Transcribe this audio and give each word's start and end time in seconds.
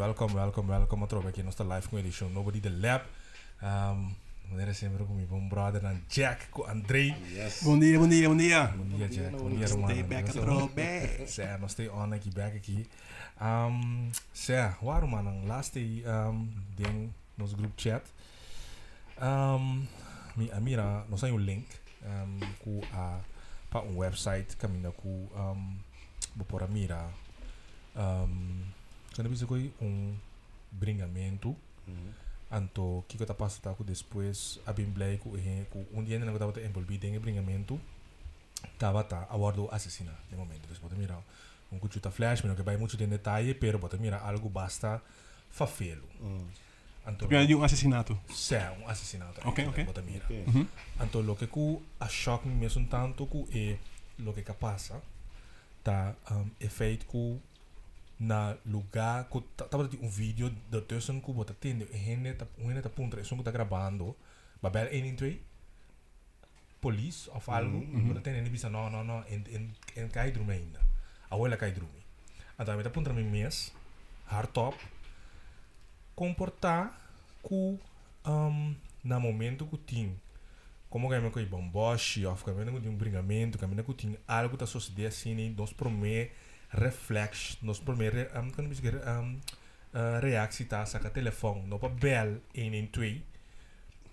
welcome, 0.00 0.34
welcome, 0.34 0.68
welcome. 0.68 1.02
otro 1.04 1.20
aquí 1.28 1.40
ons 1.42 1.56
de 1.56 1.64
live 1.64 1.88
comedy 1.88 2.10
show 2.10 2.28
Nobody 2.28 2.60
the 2.60 2.70
Lab. 2.70 3.02
Um, 3.62 4.16
maneira 4.50 4.74
sempre 4.74 5.04
com 5.04 5.14
meu 5.14 5.26
bom 5.26 5.48
brother 5.48 5.84
and 5.86 6.00
Jack, 6.08 6.48
com 6.50 6.64
Andrei. 6.66 7.14
Yes. 7.32 7.62
Bom 7.62 7.78
dia, 7.78 7.98
bom 7.98 8.08
dia, 8.08 8.28
bom 8.28 8.36
dia. 8.36 8.66
Bom 8.66 8.84
dia, 8.96 9.08
Jack. 9.08 9.36
Bom 9.36 9.50
dia, 9.50 9.66
Stay 9.66 9.80
Romano. 9.80 10.04
back 10.08 10.28
estamos- 10.28 10.68
the 10.68 10.74
back. 10.74 11.26
Sé, 11.30 11.58
nós 11.58 11.72
stay 11.72 11.88
on 11.88 12.12
aqui, 12.12 12.30
back 12.30 12.56
aqui. 12.56 12.86
Um, 13.40 14.10
sé, 14.34 14.74
waarom 14.82 15.08
man, 15.10 15.46
last 15.46 15.74
day 15.74 16.02
um, 16.04 16.48
ding 16.76 17.12
nos 17.38 17.54
group 17.54 17.72
chat. 17.76 18.02
Um, 19.20 19.86
mi 20.36 20.50
amira, 20.50 21.04
nós 21.08 21.20
tem 21.20 21.32
um 21.32 21.38
link 21.38 21.66
um, 22.02 22.40
ku 22.58 22.80
a 22.92 23.20
pa 23.70 23.82
um 23.82 23.96
website 23.98 24.56
caminha 24.56 24.90
ku 24.92 25.28
um, 25.34 25.76
bopora 26.34 26.66
mira. 26.66 27.08
Um, 27.94 28.64
quando 29.14 29.46
koi 29.46 29.72
um 29.80 30.14
bringamento 30.72 31.56
Então, 32.52 32.98
o 32.98 33.04
que, 33.06 33.16
que 33.16 33.22
está 33.22 33.34
passando 33.34 33.62
tá, 33.62 33.84
depois, 33.84 34.58
a 34.66 34.72
Bíblia, 34.72 35.18
que, 35.18 35.28
que 35.28 35.86
um 35.92 36.02
dia 36.02 36.18
ainda 36.18 36.30
estava 36.32 36.60
envolvido 36.62 37.06
em 37.06 37.18
brincamento, 37.18 37.80
estava 38.72 39.04
tá, 39.04 39.26
aguardou 39.30 39.68
assassina, 39.70 40.12
de 40.28 40.36
momento. 40.36 40.62
Então, 40.64 40.76
pode 40.80 40.96
mirar 40.96 41.22
um 41.70 41.78
cuchuta 41.78 42.10
flash, 42.10 42.42
mas 42.42 42.48
não 42.48 42.56
que 42.56 42.62
vai 42.62 42.76
muito 42.76 43.00
em 43.00 43.08
detalhe, 43.08 43.54
pero 43.54 43.78
pode 43.78 43.96
mirar 43.98 44.22
algo 44.22 44.48
basta 44.48 45.00
fafelo. 45.50 46.08
Mm. 46.20 46.46
Então, 47.06 47.28
de 47.46 47.54
um 47.54 47.62
assassinato? 47.62 48.18
Sim, 48.28 48.56
um 48.82 48.88
assassinato. 48.88 49.40
Ok, 49.48 49.66
ok. 49.66 49.84
Pode 49.84 50.02
mirar. 50.02 50.24
Okay. 50.24 50.42
Uh 50.42 50.50
-huh. 50.50 50.66
Então, 51.00 51.20
o 51.20 51.36
que 51.36 51.44
eu 51.44 51.82
acho 51.98 52.30
eh, 52.30 52.38
que 52.38 52.48
me 52.48 52.54
mesmo 52.54 52.86
tanto 52.86 53.26
que 53.26 53.38
é 53.58 53.78
o 54.28 54.32
que 54.32 54.52
passa, 54.52 55.00
tá 55.82 56.14
um, 56.30 56.50
efeito 56.60 57.06
que 57.06 57.40
na 58.20 58.54
lugar 58.66 59.24
ku 59.32 59.40
tava 59.56 59.88
tá, 59.88 59.96
um 60.02 60.08
vídeo 60.08 60.52
do 60.68 60.82
tussen 60.82 61.20
ku 61.24 61.32
bota 61.32 61.54
tende 61.54 61.88
hene 61.88 62.34
tá 62.34 62.44
hene 62.58 62.82
tá 62.82 62.90
punta 62.92 63.18
isso 63.18 63.34
ku 63.34 63.42
tá 63.42 63.50
gravando 63.50 64.14
babel 64.60 64.92
1 64.92 64.92
em 64.92 65.16
2 65.16 65.40
police 66.84 67.30
of 67.32 67.48
algo 67.48 67.80
bota 67.80 68.20
tende 68.20 68.44
ele 68.44 68.52
bisa 68.52 68.68
no 68.68 68.90
no 68.92 69.00
no 69.02 69.24
en 69.24 69.40
en 69.48 69.72
en 69.96 70.08
cai 70.12 70.32
drume 70.36 70.52
ainda 70.52 70.80
a 71.30 71.34
abuela 71.34 71.56
cai 71.56 71.72
drume 71.72 72.00
então 72.60 72.76
me 72.76 72.84
tá 72.84 72.90
punta 72.90 73.10
me 73.16 73.24
mes 73.24 73.72
hardtop 74.28 74.76
comportar 76.14 76.92
ku 77.40 77.80
um, 78.28 78.76
na 79.02 79.18
momento 79.18 79.64
que 79.64 79.78
tem 79.78 80.12
como 80.90 81.08
que 81.08 81.14
é 81.14 81.30
que 81.30 81.46
bomboche 81.46 82.26
of 82.26 82.44
que 82.44 82.50
é 82.50 82.64
que 82.68 82.80
tem 82.84 82.90
um 82.90 83.00
bringamento 83.00 83.56
que 83.56 83.64
é 83.64 83.82
que 83.82 83.94
tem 83.94 84.18
algo 84.28 84.50
que 84.50 84.56
está 84.56 84.66
sucedendo 84.66 85.08
assim 85.08 85.54
nós 85.56 85.72
promete 85.72 86.49
reflex 86.72 87.58
nós 87.62 87.78
promete 87.80 88.28
um, 88.38 88.50
quando 88.50 88.68
diz 88.68 88.80
um, 88.80 89.34
uh, 89.94 90.20
reação 90.22 90.66
tá 90.66 90.86
saca 90.86 91.10
telefone 91.10 91.66
não 91.66 91.78
para 91.78 91.88
bel 91.88 92.40
em 92.54 92.74
em 92.74 92.86
twee 92.86 93.24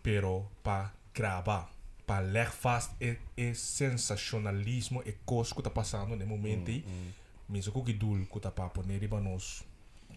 pero 0.02 0.50
para 0.64 0.92
gravar 1.14 1.70
para 2.06 2.22
ler 2.22 2.50
fast 2.50 2.94
e, 3.02 3.18
e 3.36 3.54
sensacionalismo 3.54 5.04
e 5.06 5.12
coisa 5.26 5.54
que 5.54 5.60
está 5.60 5.70
passando 5.70 6.16
no 6.16 6.26
momento 6.26 6.72
Mm, 6.72 6.84
mm. 6.88 7.14
mesmo 7.50 7.84
que 7.84 7.94
dul 7.94 8.26
que 8.26 8.38
está 8.38 8.52
para 8.52 8.70
poner 8.70 9.00
riba 9.00 9.20
nos 9.20 9.64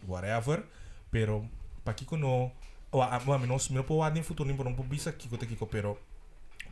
whatever 0.07 0.65
pero 1.11 1.49
para 1.85 1.95
que 1.95 2.17
no 2.17 2.53
o 2.93 3.03
a 3.03 3.17
a 3.17 3.39
menos 3.39 3.69
me 3.69 3.83
pode 3.83 4.19
em 4.19 4.23
futuro 4.23 4.53
não 4.53 4.75
pode 4.75 4.89
bisa 4.89 5.13
que 5.13 5.29
que 5.29 5.57
que 5.57 5.67
pero 5.67 5.99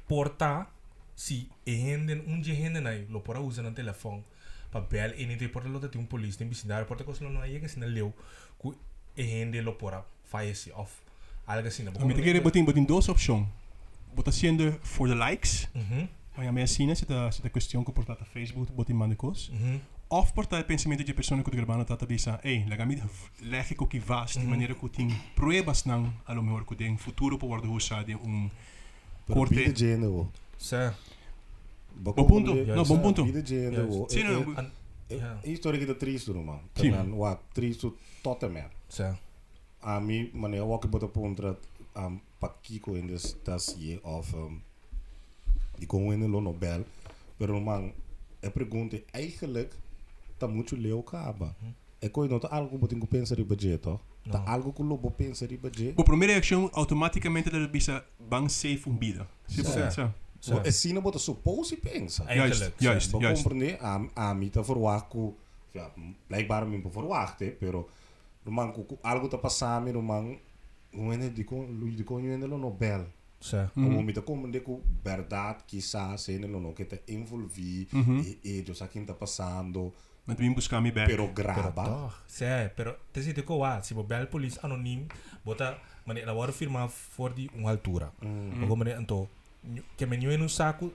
porta 0.09 0.67
si 1.15 1.49
e 1.67 1.75
henden 1.75 2.23
um 2.27 2.41
dia 2.41 2.55
henden 2.55 2.87
aí 2.87 3.07
lo 3.11 3.21
para 3.21 3.41
usar 3.41 3.63
no 3.63 3.73
telefone 3.73 4.25
papel 4.71 5.15
ini 5.19 5.37
tu 5.37 5.49
porta 5.49 5.69
lo 5.69 5.81
tem 5.81 6.01
um 6.01 6.07
polícia 6.07 6.39
tem 6.39 6.49
vizindário 6.49 6.87
porta 6.87 7.05
coisa 7.05 7.29
não 7.29 7.41
aí 7.41 7.59
que 7.61 7.69
se 7.69 7.79
não 7.79 7.89
leu 7.89 8.13
que 8.61 8.73
é 9.17 9.23
rende 9.23 9.61
lo 9.61 9.73
pora 9.73 10.05
faz 10.25 10.69
of 10.75 10.93
algo 11.47 11.69
assim 11.69 11.83
não 11.85 11.93
mas 11.93 12.15
tem 12.15 12.25
que 12.25 12.41
botar 12.41 12.63
botar 12.63 12.81
duas 12.81 13.09
opções 13.09 13.47
botar 14.15 14.33
for 14.83 15.09
the 15.09 15.15
likes 15.15 15.69
mas 16.37 16.47
a 16.49 16.53
minha 16.53 16.67
cena 16.67 16.95
se 16.95 17.05
tá 17.07 17.31
se 17.33 17.43
tá 17.43 17.49
questão 17.49 17.85
que 17.85 17.93
porta 17.93 18.17
Facebook 18.25 18.73
botar 18.73 18.95
manda 18.95 19.17
coisa 19.17 19.51
of 20.11 20.33
partij 20.33 20.65
pensamento 20.65 21.05
de 21.05 21.13
persone 21.13 21.43
que 21.43 21.51
gravano 21.51 21.85
tata 21.85 22.07
bisa 22.07 22.41
ei 22.43 22.65
lega 22.69 22.87
mi 22.87 22.97
lege 23.43 23.75
ko 23.75 23.87
que 23.87 24.01
vas 24.01 24.37
de 24.37 24.47
maniera 24.47 24.75
que 24.75 24.89
ting 24.89 25.13
pruebas 25.35 25.85
nan 25.85 26.13
alo 26.27 26.43
mejor 26.43 26.65
que 26.65 26.75
den 26.75 26.97
futuro 26.97 27.39
po 27.39 27.47
guardo 27.47 27.71
usade 27.73 28.15
un 28.15 28.51
corte 29.27 29.55
de 29.55 29.73
gênero 29.75 30.33
certo 30.57 31.18
Bom 31.99 32.13
punto. 32.27 32.55
No, 32.55 32.85
bom 32.85 33.01
punto. 33.01 33.25
Vida 33.25 33.45
género. 33.45 34.07
Sim, 34.09 34.25
não, 34.25 34.45
não. 34.45 34.69
Que 35.79 35.87
tá 35.87 35.95
triste, 35.95 36.31
man. 36.33 36.61
Sim. 36.75 36.93
Wa 37.17 37.37
triste 37.55 37.93
tot 38.23 38.43
en 38.43 38.53
met. 38.53 38.71
sé 38.89 39.17
A 39.81 40.01
mim, 40.01 40.31
maneira 40.35 40.67
wat 40.67 40.85
ik 40.85 40.91
bota 40.91 41.07
pontra 41.07 41.57
um, 41.97 42.21
pa 42.39 42.49
kiko 42.63 42.95
in 42.97 43.07
this 43.07 43.37
das 43.45 43.75
hier 43.75 44.01
of 44.03 44.35
um, 44.35 44.61
die 45.79 45.87
in 46.13 46.21
de 46.21 46.27
Nobel. 46.29 46.85
Pero 47.39 47.61
man, 47.61 47.93
eu 48.41 48.51
pergunto 48.51 48.97
eigenlijk 49.13 49.71
tá 50.39 50.49
muito 50.49 50.77
leu 50.77 51.03
caba. 51.03 51.55
É 52.01 52.09
coisa 52.09 52.33
não 52.33 52.41
tá 52.41 52.49
algo 52.51 52.79
botin 52.79 53.01
que 53.01 53.07
pensa 53.07 53.35
de 53.35 53.43
budget, 53.45 53.87
ó. 53.87 53.99
Tá 54.31 54.39
Não. 54.39 54.49
algo 54.49 54.73
que 54.73 54.83
lobo 54.83 55.11
pensa 55.11 55.49
de 55.49 55.57
budget. 55.57 55.95
Bo 55.95 56.05
primeira 56.05 56.35
reação 56.35 56.71
automaticamente 56.75 57.51
da 57.51 57.67
bisa 57.67 58.05
bang 58.19 58.49
safe 58.49 58.83
um 58.89 58.97
bida. 58.97 59.27
Sim, 59.49 59.65
Certo. 59.65 59.95
sim. 59.95 60.11
So 60.41 60.61
é 60.65 60.71
sina 60.71 61.01
bota 61.01 61.19
supose 61.19 61.77
pensa. 61.77 62.25
Juist, 62.35 62.73
juist, 62.81 63.11
juist. 63.11 63.43
Compreende 63.43 63.79
a 63.81 64.01
a 64.15 64.35
mita 64.35 64.63
verwaku. 64.63 65.35
Ja, 65.75 65.93
blijkbaar 66.27 66.67
min 66.67 66.83
verwacht, 66.91 67.41
hè, 67.41 67.51
pero 67.51 67.89
man 68.45 68.73
algo 69.03 69.29
tá 69.29 69.39
passando, 69.39 70.01
man 70.03 70.39
wene 70.93 71.33
di 71.33 71.45
kon 71.45 71.79
lui 71.81 71.95
di 71.95 72.05
kon 72.05 72.23
wene 72.23 72.47
no 72.47 72.71
bel. 72.71 73.07
Sa. 73.41 73.71
Mm 73.75 73.99
-hmm. 73.99 74.51
De 74.51 74.63
ku 74.63 74.83
quizás 75.67 76.23
se 76.23 76.39
no 76.39 76.59
no 76.61 76.73
te 76.73 77.03
envolvi 77.07 77.89
e 78.43 78.63
Pero 81.07 81.33
graba. 81.35 81.85
Toch. 81.85 82.15
Pero 82.77 82.97
te 83.13 83.45
ko 83.45 83.57
wa, 83.57 83.83
si 83.83 83.95
bel 83.95 84.29
police 84.29 84.59
anonim, 84.63 85.07
bota 85.45 85.79
mene 86.07 86.25
la 86.25 86.33
war 86.33 86.53
firma 86.53 86.89
for 86.89 87.35
di. 87.35 87.49
Mm 87.55 88.83
anto 88.97 89.29
que 89.97 90.07
me 90.07 90.17
nyo 90.17 90.37
no 90.39 90.49
saco 90.49 90.93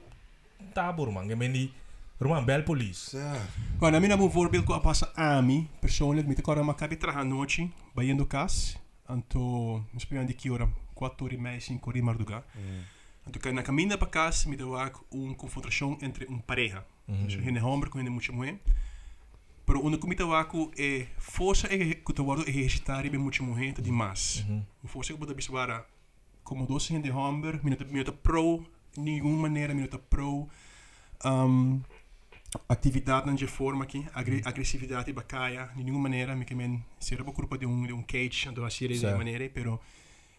tabor 0.73 1.11
man, 1.11 1.27
que 1.27 1.35
me 1.35 1.47
ni 1.47 1.73
Roman 2.19 2.45
bel 2.45 2.63
police. 2.63 3.17
Ja. 3.17 3.35
Agora, 3.75 3.91
na 3.91 3.99
minha 3.99 4.15
um 4.15 4.29
voorbeeld 4.29 4.65
que 4.65 4.79
passa 4.79 5.11
a 5.15 5.41
mim, 5.41 5.67
persoonlijk, 5.79 6.27
met 6.27 6.39
agora 6.39 6.61
uma 6.61 6.73
cabe 6.73 6.97
traga 6.97 7.23
noite, 7.23 7.69
baiando 7.93 8.25
cas, 8.25 8.77
anto, 9.05 9.83
me 9.91 9.99
spelen 9.99 10.25
die 10.25 10.35
kiora, 10.35 10.69
4 10.93 11.25
ore 11.25 11.37
mais 11.37 11.65
5 11.65 11.87
ore 11.87 12.01
marduga. 12.01 12.43
Mm. 12.55 12.83
Anto 13.27 13.39
que 13.39 13.51
na 13.51 13.61
caminho 13.61 13.97
para 13.97 14.09
casa, 14.09 14.49
me 14.49 14.55
deu 14.55 14.73
uma 15.11 15.35
confrontação 15.35 15.97
entre 16.01 16.25
um 16.29 16.39
pareja. 16.39 16.85
Mhm. 17.07 17.25
Dus 17.25 17.35
geen 17.35 17.57
homem 17.61 17.89
com 17.89 17.99
muita 17.99 18.31
mulher. 18.31 18.59
Pero 19.65 19.85
onde 19.85 19.97
comita 19.97 20.25
waku 20.25 20.71
é 20.77 21.07
força 21.17 21.67
é 21.67 21.77
que 21.77 22.13
tu 22.13 22.23
guardo 22.23 22.43
é 22.47 22.51
registrar 22.51 23.03
bem 23.09 23.19
muita 23.19 23.43
mulher 23.43 23.73
de 23.73 23.91
mais. 23.91 24.43
Mhm. 24.47 24.65
O 24.83 24.87
força 24.87 25.13
que 25.13 25.19
pode 25.19 25.33
biswara 25.33 25.85
como 26.53 26.67
doce 26.67 26.93
gente 26.93 27.09
homem, 27.09 27.59
minuto 27.63 27.83
minuto 27.85 28.13
pro, 28.13 28.63
nenhuma 28.95 29.43
maneira 29.43 29.73
minuto 29.73 29.97
pro. 29.97 30.47
Um, 31.25 31.81
atividade 32.69 33.25
não 33.25 33.33
de 33.33 33.47
forma 33.47 33.83
aqui, 33.83 34.05
agre 34.13 34.43
agressividade 34.45 35.11
bacaia, 35.11 35.71
de 35.75 35.83
nenhuma 35.83 36.03
maneira, 36.03 36.35
me 36.35 36.45
que 36.45 36.53
men 36.53 36.85
será 36.99 37.23
por 37.23 37.33
culpa 37.33 37.57
de 37.57 37.65
um 37.65 37.87
de 37.87 37.93
um 37.93 38.03
cage, 38.03 38.47
então 38.47 38.63
a 38.63 38.69
série 38.69 38.99
de 38.99 39.05
maneira, 39.05 39.49
pero 39.51 39.79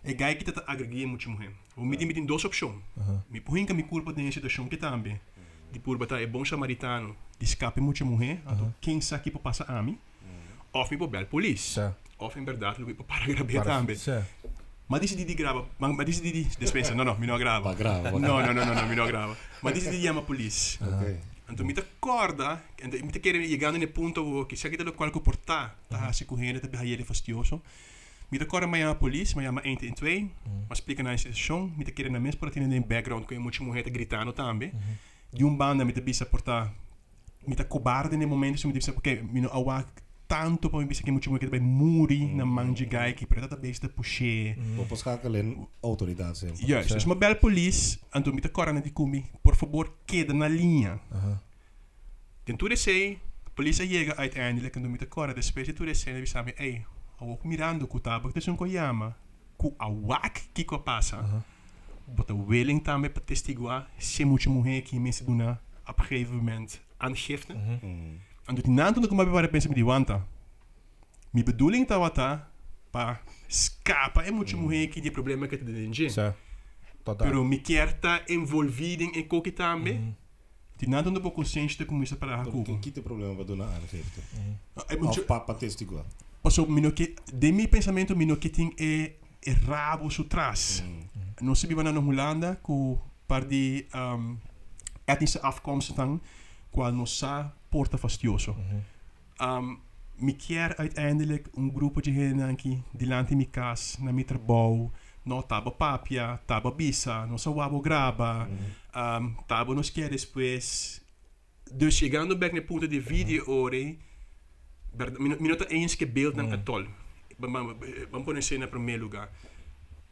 é 0.05 0.15
gai 0.15 0.37
que 0.37 0.44
tá 0.44 0.62
agreguei 0.69 1.05
muito 1.05 1.29
mulher. 1.29 1.53
O 1.77 1.85
me 1.85 1.97
tem 1.97 2.06
me 2.06 2.15
tem 2.15 2.25
duas 2.25 2.44
opções. 2.44 2.81
Me 3.29 3.41
põe 3.41 3.67
que 3.67 3.75
me 3.75 3.83
culpa 3.83 4.12
de 4.12 4.31
situação 4.31 4.69
que 4.69 4.77
também. 4.77 5.21
De 5.73 5.81
por 5.81 5.99
botar 5.99 6.21
é 6.21 6.27
bom 6.29 6.44
samaritano, 6.44 7.17
de 7.41 7.44
escape 7.44 7.81
muita 7.81 8.05
mulher, 8.05 8.41
então 8.53 8.73
quem 8.81 9.00
sabe 9.00 9.25
que 9.25 9.31
passa 9.33 9.65
a 9.65 9.83
mim, 9.83 9.99
of 10.73 10.97
me 10.97 11.06
bel 11.09 11.27
polícia, 11.27 11.97
of 12.21 12.38
em 12.38 12.44
verdade 12.44 12.81
lui 12.81 12.94
para 12.94 13.27
gravar 13.27 13.65
Para- 13.65 13.79
também. 13.81 13.97
Sé. 14.85 14.89
Mas 14.89 15.01
disse 15.01 15.17
de 15.17 15.35
grava, 15.35 15.67
mas 15.79 15.97
mas 15.97 16.07
disse 16.07 16.23
de 16.23 16.45
dispensa, 16.45 16.95
não 16.95 17.05
não, 17.05 17.19
me 17.19 17.27
não 17.27 17.39
grava. 17.39 17.71
Pa 17.71 17.75
grava. 17.75 18.11
Não, 18.13 18.19
não, 18.19 18.55
não, 18.55 18.67
não, 18.67 18.75
não, 18.75 18.89
me 18.89 18.95
não 18.95 19.07
grava. 19.07 19.37
Mas 19.63 19.75
disse 19.75 19.91
de 19.91 20.03
chama 20.03 20.21
a 20.21 20.23
polícia. 20.23 20.79
Ok. 20.87 21.17
Então 21.51 21.67
me 21.67 21.75
acorda, 21.75 22.63
então 22.83 23.01
me 23.01 23.13
quer 23.13 23.35
chegando 23.35 23.79
no 23.79 23.89
ponto 23.89 24.47
que 24.47 24.57
se 24.57 24.67
aquilo 24.67 24.93
qual 24.93 25.11
que 25.11 25.21
portar, 25.21 25.77
tá 25.89 26.13
se 26.13 26.25
correndo, 26.25 26.61
tá 26.61 26.69
bem 26.69 26.91
ele 26.91 27.05
fastioso. 27.05 27.61
Me 28.31 28.39
acorda 28.39 28.67
mas 28.67 28.85
a 28.85 28.95
polícia, 28.95 29.37
mas 29.37 29.47
a 29.47 29.51
1 29.51 29.59
em 29.65 29.93
2, 29.93 30.31
mas 30.69 30.79
explica 30.79 31.03
na 31.03 31.17
situação, 31.17 31.71
me 31.77 31.85
quer 31.85 32.11
na 32.11 32.19
mesma 32.19 32.41
para 32.41 32.51
ter 32.51 32.63
um 32.63 32.83
background 32.83 33.25
com 33.25 33.39
muita 33.39 33.63
mulher 33.63 33.89
gritando 33.91 34.33
também. 34.33 34.73
De 35.33 35.45
um 35.45 35.55
banda 35.55 35.85
me 35.85 35.93
bisa 35.93 36.25
portar 36.25 36.73
me 37.47 37.55
tá 37.55 37.65
cobarde 37.65 38.17
no 38.17 38.27
momento 38.27 38.59
se 38.59 38.67
me 38.67 38.73
diz 38.73 38.89
porque 38.89 39.17
me 39.17 39.41
não 39.41 39.51
awak 39.53 39.87
tanto 40.26 40.71
po 40.71 40.81
je 40.81 41.03
kemu 41.03 41.21
muri 41.61 42.25
mm. 42.25 42.37
na 42.37 42.44
mangi 42.44 42.87
gai 42.87 43.15
ki 43.15 43.26
preta 43.26 43.56
besta 43.56 43.88
pushe 43.88 44.56
mm. 44.56 44.87
po 44.88 44.97
schakelen 44.97 45.67
autoriteit 45.81 46.37
sen 46.37 46.55
juist 46.56 46.93
dus 46.93 47.05
maar 47.05 47.19
bel 47.19 47.37
police 47.37 47.99
je 48.11 48.32
mita 48.32 48.49
corana 48.49 48.81
di 48.81 48.93
kumi 48.93 49.25
por 49.43 49.56
favor 49.56 49.93
queda 50.05 50.32
na 50.32 50.47
linha 50.47 51.00
den 52.44 52.56
uh-huh. 52.56 52.69
tu 52.69 52.76
sei 52.76 53.19
police 53.55 53.87
llega 53.87 54.17
uiteindelijk 54.17 54.76
anto 54.76 54.88
mita 54.88 55.06
corana 55.06 55.35
de 55.35 55.43
specie 55.43 55.73
tu 55.73 55.94
sei 55.94 56.12
na 56.12 56.21
bisami 56.21 56.53
ei 56.56 56.85
awok 57.21 57.44
mirando 57.44 57.87
ku 57.87 58.00
tabak 58.00 58.32
te 58.32 58.41
sun 58.41 58.56
koyama 58.56 59.15
ku 59.56 59.75
awak 59.79 60.49
ki 60.53 60.65
ko 60.65 60.79
pasa 60.79 61.19
uh 61.21 61.26
-huh. 62.26 62.49
willing 62.49 62.82
tame 62.82 63.09
patistigua 63.09 63.87
se 63.99 64.25
mucho 64.25 64.50
ki 64.82 65.00
mensen 65.00 65.26
doen 65.26 65.59
op 65.87 66.00
gegeven 66.00 66.37
moment 66.37 66.81
aangifte 66.97 67.53
uh-huh. 67.53 67.82
mm. 67.82 68.34
అందుకు 68.50 68.70
నాంతులు 68.81 69.06
కుమాబి 69.12 69.31
వారి 69.37 69.49
పెంచి 69.55 69.69
me 69.73 69.76
దివాంతా 69.81 70.17
mi 71.35 71.43
bedoeling 71.43 71.87
dat 71.91 71.99
wat 71.99 72.14
dat, 72.14 72.35
pa, 72.94 73.20
scapa, 73.46 74.20
e 74.26 74.31
moet 74.31 74.50
je 74.50 74.56
mogen 74.56 75.02
die 75.02 75.11
problemen 75.11 75.49
krijgen 75.49 75.67
de 75.67 75.73
NG. 75.73 75.99
Mm-hmm. 75.99 76.23
Ja. 76.23 76.35
Pero 77.17 77.44
mi 77.44 77.61
kerta 77.61 78.26
envolviding 78.26 79.14
en 79.14 79.26
koki 79.26 79.52
tambe. 79.52 80.00
Die 80.76 80.88
na 80.88 81.02
dan 81.02 81.14
de 81.14 81.20
boko 81.20 81.43
sen 81.43 81.69
stuk 81.69 81.91
moet 81.91 82.08
je 82.08 82.17
een 82.19 82.29
hakuku. 82.29 82.73
Dat 82.73 82.79
kiete 82.81 83.02
problema 83.02 83.35
wat 83.35 83.46
doen 83.46 83.62
aan 83.62 83.81
geeft. 83.88 84.17
Mm. 84.97 85.06
Of 85.06 85.25
papa 85.25 85.55
testigo. 85.55 86.05
Also 86.40 86.67
mino 86.67 86.93
que 86.93 87.14
de 87.35 87.52
mi 87.52 87.69
pensamento 87.69 88.17
mino 88.17 88.38
que 88.38 88.50
ting 88.50 88.73
e 88.76 89.12
e 89.40 89.55
rabo 89.67 90.08
su 90.11 90.26
tras. 90.26 90.82
Mm. 90.82 91.44
Non 91.44 91.56
se 91.56 91.67
bivana 91.67 91.90
no 91.90 92.00
Holanda 92.00 92.56
ku 92.56 92.99
par 93.26 93.47
di 93.47 93.87
um, 93.94 94.00
ehm, 94.00 94.37
etnische 95.05 95.40
afkomst 95.40 95.97
dan 95.97 96.20
kwal 96.70 96.94
no 96.94 97.05
sa 97.05 97.52
porta 97.75 97.99
fastioso. 97.99 98.55
Um, 99.41 99.81
mi 100.17 100.37
quer 100.37 100.76
uiteindelijk 100.76 101.49
een 101.55 101.73
groepje 101.75 102.03
de 102.03 102.12
gente 102.12 102.43
aqui 102.43 102.82
delante 102.93 103.35
mi 103.35 103.50
casa, 103.50 104.03
na 104.03 104.12
mi 104.12 104.25
trabalho, 104.25 104.91
no 105.23 105.43
taba 105.43 105.71
papia, 105.71 106.41
taba 106.44 106.71
bisa, 106.71 107.26
no 107.26 107.37
sa 107.37 107.50
wabo 107.50 107.81
graba, 107.81 108.49
um, 108.94 109.37
taba 109.47 109.75
nos 109.75 109.91
quer 109.93 110.11
depois. 110.11 111.00
Dus 111.73 111.97
chegando 111.97 112.38
back 112.38 112.53
no 112.53 112.62
ponto 112.62 112.87
de 112.87 113.00
vídeo 113.00 113.43
ore, 113.47 113.99
minuto 115.19 115.65
eens 115.69 115.97
que 115.97 116.06
beeld 116.06 116.37
ng 116.37 116.53
atol. 116.53 116.87
Vamos 118.11 118.25
pôr 118.25 118.43
cena 118.43 118.69
primeiro 118.69 119.03
lugar. 119.03 119.29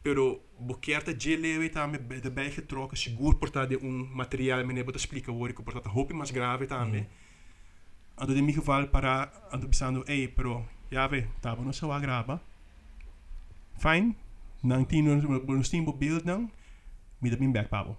Pero 0.02 0.42
boquerta 0.58 1.14
de 1.14 1.38
lewe 1.38 1.68
também 1.68 2.20
daarbij 2.20 2.50
getrokken, 2.50 2.98
seguro 2.98 3.36
portar 3.36 3.68
de 3.68 3.78
um 3.78 4.08
material 4.12 4.64
meneer 4.66 4.84
wat 4.84 4.94
explica 4.94 5.30
hoor, 5.30 5.52
que 5.52 5.62
portar 5.62 5.92
hoop 5.92 6.12
mais 6.12 6.32
grave 6.32 6.66
também. 6.66 7.06
Ando 8.16 8.34
de 8.34 8.42
mi 8.42 8.52
geval 8.52 8.90
para 8.90 9.32
ando 9.50 9.66
pensando, 9.66 10.04
ei, 10.06 10.28
pero 10.28 10.64
ja 10.90 11.06
ve, 11.08 11.28
tabo 11.40 11.64
no 11.64 11.72
sa 11.72 11.98
graba. 11.98 12.40
Fine. 13.78 14.14
Nang 14.62 14.86
tino 14.86 15.16
no 15.16 15.64
stimbo 15.64 15.92
beeld 15.92 16.24
nang, 16.24 16.50
mi 17.20 17.30
da 17.30 17.36
min 17.36 17.52
back 17.52 17.68
pabo. 17.68 17.96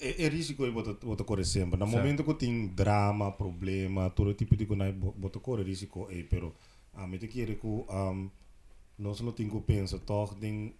É, 0.00 0.24
é 0.24 0.28
risco 0.28 0.62
que 0.62 0.70
bota 0.70 0.92
bota 1.02 1.24
corre 1.24 1.44
sempre. 1.44 1.78
No 1.78 1.86
momento 1.86 2.24
que 2.24 2.34
tem 2.34 2.68
drama, 2.68 3.32
problema, 3.32 4.10
todo 4.10 4.34
tipo 4.34 4.56
de 4.56 4.66
coisa 4.66 4.92
bota 4.92 5.40
corre 5.40 5.62
risco 5.64 6.08
é, 6.10 6.22
pero 6.22 6.54
a 6.94 7.06
mim 7.06 7.18
te 7.18 7.28
quer 7.28 7.56
que 7.56 7.66
um 7.66 8.30
nós 8.98 9.20
não 9.20 9.32
pensar 9.32 9.98
toch 10.00 10.34
ding 10.40 10.74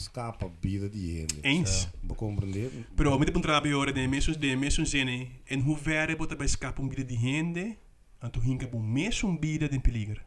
escapa 0.00 0.50
vida 0.60 0.88
de 0.88 0.98
gente. 0.98 1.40
Eens. 1.42 1.88
Ba 2.00 2.14
compreender? 2.14 2.70
Pero 2.94 3.18
met 3.18 3.34
een 3.34 3.40
trabe 3.40 3.74
hora 3.74 3.92
de 3.92 4.08
mesos 4.08 4.38
de 4.38 4.56
mesos 4.56 4.90
zene 4.90 5.28
en 5.44 5.60
hoe 5.60 5.76
ver 5.76 6.16
bota 6.16 6.36
bij 6.36 6.48
um 6.78 6.88
vida 6.88 7.04
de 7.04 7.16
gente, 7.16 7.76
en 8.18 8.30
tu 8.30 8.40
hinka 8.40 8.68
bom 8.68 8.92
mes 8.92 9.22
um 9.22 9.38
vida 9.40 9.68
de 9.68 9.80
peligro. 9.80 10.20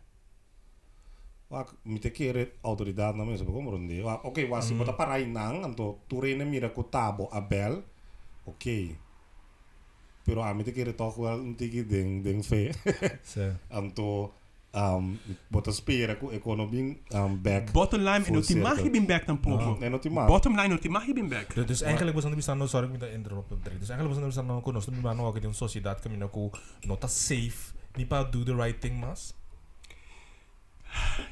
Wak, 1.48 1.76
mi 1.84 2.00
te 2.00 2.12
quer 2.12 2.52
autoridade 2.62 3.18
na 3.18 3.24
mesa, 3.24 3.44
ba 3.44 3.52
compreender? 3.52 4.04
Wak, 4.04 4.24
ok, 4.24 4.48
was 4.48 4.68
si 4.68 4.74
bota 4.74 4.94
parai 4.94 5.26
nang, 5.26 5.64
anto 5.64 6.02
tu 6.08 6.20
reina 6.20 6.46
mira 6.46 6.70
ko 6.70 6.84
tabo 6.90 7.30
abel. 7.32 7.84
Ok. 8.46 8.96
Pero 10.24 10.42
a 10.42 10.54
mim 10.54 10.64
te 10.64 10.72
quer 10.72 10.96
toch 10.96 11.16
wel 11.16 11.40
um 11.40 11.56
tiki 11.56 11.86
ding 11.86 12.24
ding 12.24 12.46
fe. 12.46 12.72
Anto 13.70 14.34
um, 14.76 15.20
botospera 15.48 16.16
ku 16.16 16.30
economy 16.30 16.98
um, 17.14 17.42
back. 17.42 17.72
Bottom 17.72 18.00
line, 18.00 18.26
en 18.26 18.36
oti 18.36 18.56
mag 18.56 18.82
je 18.82 18.90
bin 18.90 19.06
back 19.06 19.26
dan 19.26 19.40
popo. 19.40 19.78
En. 19.80 20.00
Bottom 20.26 20.60
line, 20.60 20.74
oti 20.74 20.90
mag 20.90 21.06
je 21.06 21.14
bin 21.14 21.30
back. 21.30 21.68
Dus 21.68 21.82
eigenlijk 21.82 22.16
was 22.16 22.24
aan 22.24 22.30
de 22.30 22.36
bestanden, 22.36 22.70
sorry, 22.70 22.86
ik 22.86 22.92
moet 22.92 23.00
dat 23.00 23.10
interrupten. 23.10 23.60
Dus 23.80 23.90
eigenlijk 23.90 24.20
was 24.24 24.38
aan 24.38 24.48
de 24.48 24.54
no 24.54 24.62
kon 24.62 24.76
ons 24.76 24.88
niet 24.88 25.04
meer 25.04 25.16
nog 25.16 25.38
in 25.38 25.54
sociedad, 25.54 26.00
kan 26.00 26.12
je 26.12 26.18
nog 26.18 26.60
nota 26.82 27.08
safe, 27.08 27.74
niet 27.96 28.08
pa 28.08 28.24
do 28.24 28.44
the 28.44 28.56
right 28.56 28.82
thing, 28.82 29.00
mas. 29.00 29.34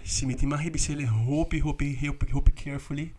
Simiti 0.03 0.47
mag 0.47 0.63
je 0.63 0.71
bisele 0.71 1.07
hopi 1.07 1.61
hopi 1.61 2.07
hopi 2.07 2.31
hopi 2.31 2.53
carefully. 2.53 3.13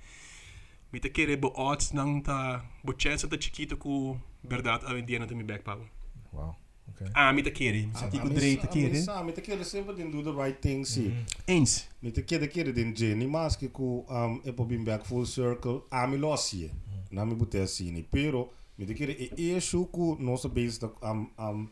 Met 0.90 1.02
de 1.02 1.10
kere 1.10 1.38
bo 1.38 1.48
odds 1.48 1.92
nang 1.92 2.24
ta, 2.24 2.64
bo 2.82 2.92
chance 2.96 3.28
dat 3.28 3.44
je 3.44 3.50
kiet 3.50 3.76
ku 3.78 4.16
berdaat 4.40 4.84
aan 4.84 5.04
die 5.04 5.18
en 5.18 5.36
mi 5.36 5.44
back 5.44 5.62
power. 5.62 5.86
Wow. 6.30 6.54
Oké. 6.88 7.10
Ah, 7.12 7.32
mi 7.32 7.42
te 7.42 7.50
kere. 7.50 7.88
Si 7.94 8.08
ti 8.08 8.18
ku 8.18 8.28
drei 8.28 8.56
te 8.56 8.66
kere. 8.66 9.00
Sa, 9.00 9.22
mi 9.22 9.32
te 9.32 9.40
quer 9.40 9.64
sempre 9.64 9.94
din 9.94 10.10
do 10.10 10.22
the 10.22 10.30
right 10.30 10.58
thing, 10.58 10.84
si. 10.84 11.12
Eens. 11.44 11.88
Mi 12.00 12.10
te 12.10 12.24
quer 12.24 12.46
quer 12.48 12.72
din 12.72 12.94
Jenny, 12.94 13.26
mas 13.26 13.56
que 13.56 13.68
ku 13.68 14.04
um 14.08 14.40
e 14.44 14.52
po 14.52 14.64
bim 14.64 14.84
back 14.84 15.04
full 15.06 15.26
circle, 15.26 15.82
a 15.90 16.06
mi 16.06 16.16
losie. 16.16 16.70
Na 17.10 17.24
mi 17.24 17.34
bute 17.34 17.58
assim, 17.58 18.02
pero 18.10 18.50
mi 18.78 18.86
te 18.86 18.94
quer 18.94 19.10
e 19.10 19.32
e 19.36 19.60
ku 19.90 20.16
nossa 20.18 20.48
base 20.48 20.80
um 21.02 21.28
um 21.38 21.68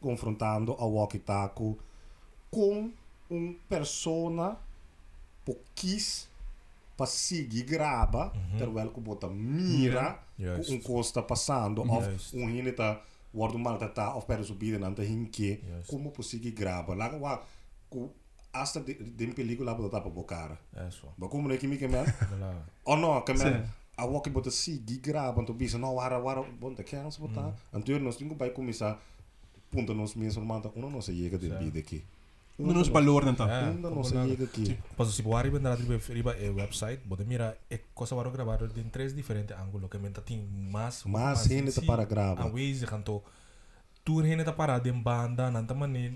confrontando 0.00 0.74
a 0.78 0.86
walkie 0.86 1.18
taco 1.18 1.78
com 2.50 2.90
um 3.30 3.54
persona 3.68 4.56
pouquis 5.44 6.28
para 6.96 7.06
seguir 7.06 7.62
graba, 7.62 8.32
terwijl 8.58 8.90
que 8.90 9.00
bota 9.00 9.26
mira, 9.28 10.18
com 10.36 10.74
um 10.74 10.80
costa 10.80 11.22
passando, 11.22 11.80
of 11.80 12.36
um 12.36 12.48
hine 12.48 12.72
wordu 13.34 13.58
maltata 13.58 14.14
of 14.16 14.26
para 14.26 14.42
subir 14.44 14.78
de 14.78 15.04
hinkje 15.04 15.06
hinke 15.06 15.60
como 15.86 16.10
posigi 16.10 16.50
graba 16.50 16.94
lá 16.94 17.08
wa 17.20 17.40
als 18.52 18.72
de 18.86 18.94
de 18.94 19.26
película 19.34 19.74
para 19.74 19.88
tapar 19.88 20.12
bocara 20.12 20.58
isso 20.88 21.06
ba 21.18 21.28
como 21.28 21.48
ne 21.48 21.56
kimi 21.56 21.78
kemen 21.78 22.04
oh 22.84 22.96
no 22.96 23.22
kemen 23.22 23.64
a 23.96 24.06
walkie 24.06 24.30
bota 24.30 24.50
si 24.50 24.82
gigra 24.86 25.32
bantu 25.32 25.54
bisa 25.54 25.78
no 25.78 25.94
wara 25.94 26.18
wara 26.18 26.42
de 26.76 26.84
kans 26.84 27.18
bota 27.18 27.54
antur 27.72 28.00
nos 28.00 28.16
tingo 28.16 28.34
bai 28.34 28.50
kumisa 28.50 28.98
punta 29.70 29.94
nos 29.94 30.16
minsa 30.16 30.40
manta 30.40 30.70
uno 30.74 30.90
no 30.90 31.00
se 31.00 31.12
llega 31.12 31.38
de 31.38 31.80
aqui 31.80 32.02
menos 32.60 32.88
valor 32.88 33.24
nenta. 33.24 33.44
Ainda 33.44 33.90
não 33.90 34.04
sei 34.04 34.32
o 34.32 34.48
que 34.48 34.72
é. 34.72 34.76
Posso 34.96 35.12
se 35.12 35.22
boar 35.22 35.44
riba 35.44 35.58
na 35.58 35.74
riba 35.74 36.34
website, 36.56 37.02
pode 37.08 37.24
mira 37.24 37.56
cosa 37.94 38.14
para 38.16 38.30
gravar 38.30 38.58
de 38.66 38.84
três 38.84 39.14
diferentes 39.14 39.56
ângulos 39.56 39.90
que 39.90 39.98
menta 39.98 40.20
tem 40.20 40.46
mais 40.72 41.04
mais 41.04 41.44
gente 41.44 41.72
tá 41.72 41.82
para 41.82 42.04
in 42.04 42.38
A 42.38 42.48
vez 42.48 42.84
canto 42.84 43.22
tour 44.04 44.24
gente 44.24 44.44
tá 44.44 44.52
para 44.52 44.78
de 44.78 44.92
banda 44.92 45.50
nanta 45.50 45.74
mané 45.74 46.12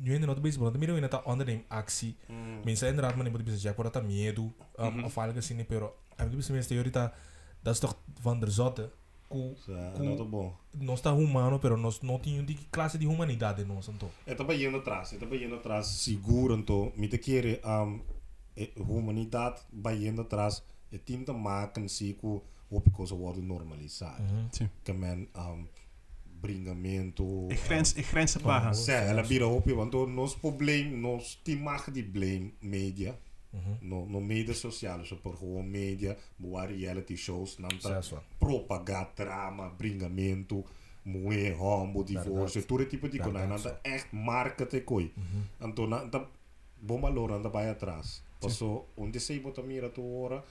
nu 0.00 0.14
in 0.14 0.20
de 0.20 0.40
baseball, 0.40 0.70
dan 0.70 0.80
miro 0.80 0.96
in 0.96 1.02
dat 1.02 1.22
onder 1.24 1.46
neem 1.46 1.64
actie. 1.68 2.16
Hmm. 2.26 2.60
Mensen 2.64 2.88
inderdaad, 2.88 3.14
maar 3.14 3.24
neemt 3.24 3.46
moet 3.46 3.62
ja, 3.62 3.74
wordt 3.74 3.92
dat 3.92 4.04
miedo, 4.04 4.42
um, 4.80 4.94
mhm. 4.94 5.04
of 5.04 5.16
eigenlijk 5.16 5.46
zien, 5.46 5.66
pero, 5.66 5.96
heb 6.16 6.30
ik 6.30 6.36
bezig 6.36 6.54
met 6.54 6.66
theorie 6.66 6.90
dat, 6.90 7.12
dat 7.60 7.74
is 7.74 7.80
toch 7.80 7.96
van 8.20 8.40
der 8.40 8.50
zotte. 8.50 8.90
Tá 9.30 10.24
bom. 10.24 10.52
nós 10.74 10.98
está 10.98 11.12
humano, 11.12 11.58
pero 11.60 11.76
nós 11.76 12.00
não 12.00 12.18
tínhamos 12.18 12.46
de 12.46 12.54
classe 12.70 12.98
de 12.98 13.06
humanidade 13.06 13.64
nós 13.64 13.88
então. 13.88 14.10
Eu 14.26 14.32
estava 14.32 14.54
indo 14.54 14.76
atrás, 14.76 15.12
eu 15.12 15.16
estava 15.18 15.36
indo 15.36 15.54
atrás, 15.54 15.86
seguro, 15.86 16.54
então, 16.54 16.92
me 16.96 17.06
te 17.08 17.18
querer, 17.18 17.60
um, 17.64 18.00
a 18.58 18.82
humanidade 18.82 19.60
vai 19.72 20.04
indo 20.04 20.22
atrás, 20.22 20.62
e 20.90 20.98
tenta 20.98 21.32
maken 21.32 21.88
se 21.88 22.14
que 22.14 22.26
o 22.26 22.80
coisa 22.92 23.14
worden 23.14 23.42
normalizado. 23.42 24.22
Sim. 24.52 24.68
Que 24.84 24.92
men, 24.92 25.28
um, 25.36 25.66
bringamento. 26.40 27.48
E 27.50 27.54
grens, 27.54 27.96
e 27.96 28.02
grenzen 28.02 28.42
pagen. 28.42 28.74
Sim, 28.74 28.92
ela 28.92 29.22
vira 29.22 29.46
op, 29.46 29.72
want 29.72 29.94
o 29.94 30.06
nosso 30.06 30.38
problema, 30.38 30.96
nós 30.96 31.38
te 31.44 31.56
mag 31.56 31.90
de 31.90 32.02
blame 32.02 32.54
media, 32.60 33.18
no, 33.82 34.06
no 34.06 34.20
media 34.20 34.54
social, 34.54 35.04
so 35.04 35.16
por 35.16 35.36
gewoon 35.36 35.64
media, 35.70 36.16
boa 36.38 36.66
reality 36.66 37.16
shows, 37.16 37.58
não 37.58 37.68
tá 37.68 38.00
propagar 38.38 39.12
drama, 39.16 39.68
bringamento, 39.70 40.64
moe, 41.04 41.52
homo, 41.58 42.04
divórcio, 42.04 42.62
todo 42.62 42.84
tipo 42.84 43.08
de 43.08 43.18
coisa, 43.18 43.46
não 43.46 43.58
tá 43.58 43.80
echt 43.84 44.08
marketing 44.12 44.80
coi. 44.80 45.12
Então, 45.60 45.86
não 45.86 46.08
tá 46.08 46.26
bomba 46.80 47.08
lora, 47.08 47.38
não 47.38 47.50
vai 47.50 47.68
atrás. 47.68 48.22
Passou 48.40 48.88
um 48.96 49.10
de 49.10 49.20
Seibo 49.20 49.52
mira 49.62 49.90
tu 49.90 50.02
ora, 50.02 50.42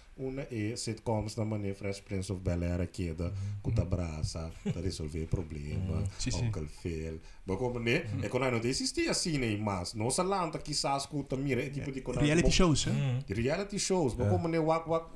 e 0.52 0.78
sitcoms 0.78 1.36
na 1.36 1.44
maneira 1.44 1.76
Fresh 1.76 2.02
Prince 2.02 2.32
of 2.32 2.42
Bel-Air 2.42 2.88
que 2.88 3.14
da 3.14 3.32
cuta 3.64 3.84
braça, 3.84 4.52
da 4.64 4.80
resolver 4.80 5.26
problema, 5.28 6.04
Uncle 6.44 6.68
Phil. 6.68 7.20
Mas 7.46 7.58
como 7.58 7.80
né, 7.80 8.06
é 8.22 8.30
quando 8.30 8.52
não 8.52 8.60
existia 8.60 9.14
cine, 9.14 9.58
mas 9.58 9.96
nossa 9.96 10.22
lanta 10.22 10.60
que 10.60 10.74
sas 10.74 11.10
mira, 11.38 11.68
tipo 11.70 11.92
de. 11.92 12.02
Mm. 12.02 12.20
Reality 12.20 12.52
shows, 12.52 12.88
hein? 12.88 13.26
Reality 13.28 13.80
shows, 13.80 14.16
maar 14.16 14.30
como 14.30 14.48
né, 14.48 14.60
wak 14.60 14.88
wak, 14.88 15.10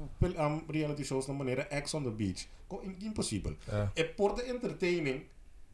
reality 0.68 1.04
shows 1.04 1.28
na 1.28 1.34
maneira 1.34 1.68
X 1.70 1.94
on 1.94 2.04
the 2.04 2.10
Beach. 2.10 2.50
Impossível. 3.02 3.56
É 3.96 4.02
e 4.02 4.04
por 4.04 4.34
de 4.34 4.50
entertaining, 4.50 5.24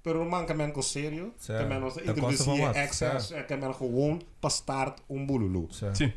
pero 0.03 0.25
manca 0.25 0.53
men 0.53 0.71
ko 0.71 0.81
serio, 0.81 1.33
que 1.45 1.65
men 1.65 1.79
nos 1.81 1.97
introduzir 1.97 2.71
excess, 2.75 3.33
que 3.47 3.57
men 3.57 3.73
gewoon 3.73 4.19
pastaard 4.41 5.01
um 5.07 5.25
bululu. 5.25 5.67
Sim 5.71 6.11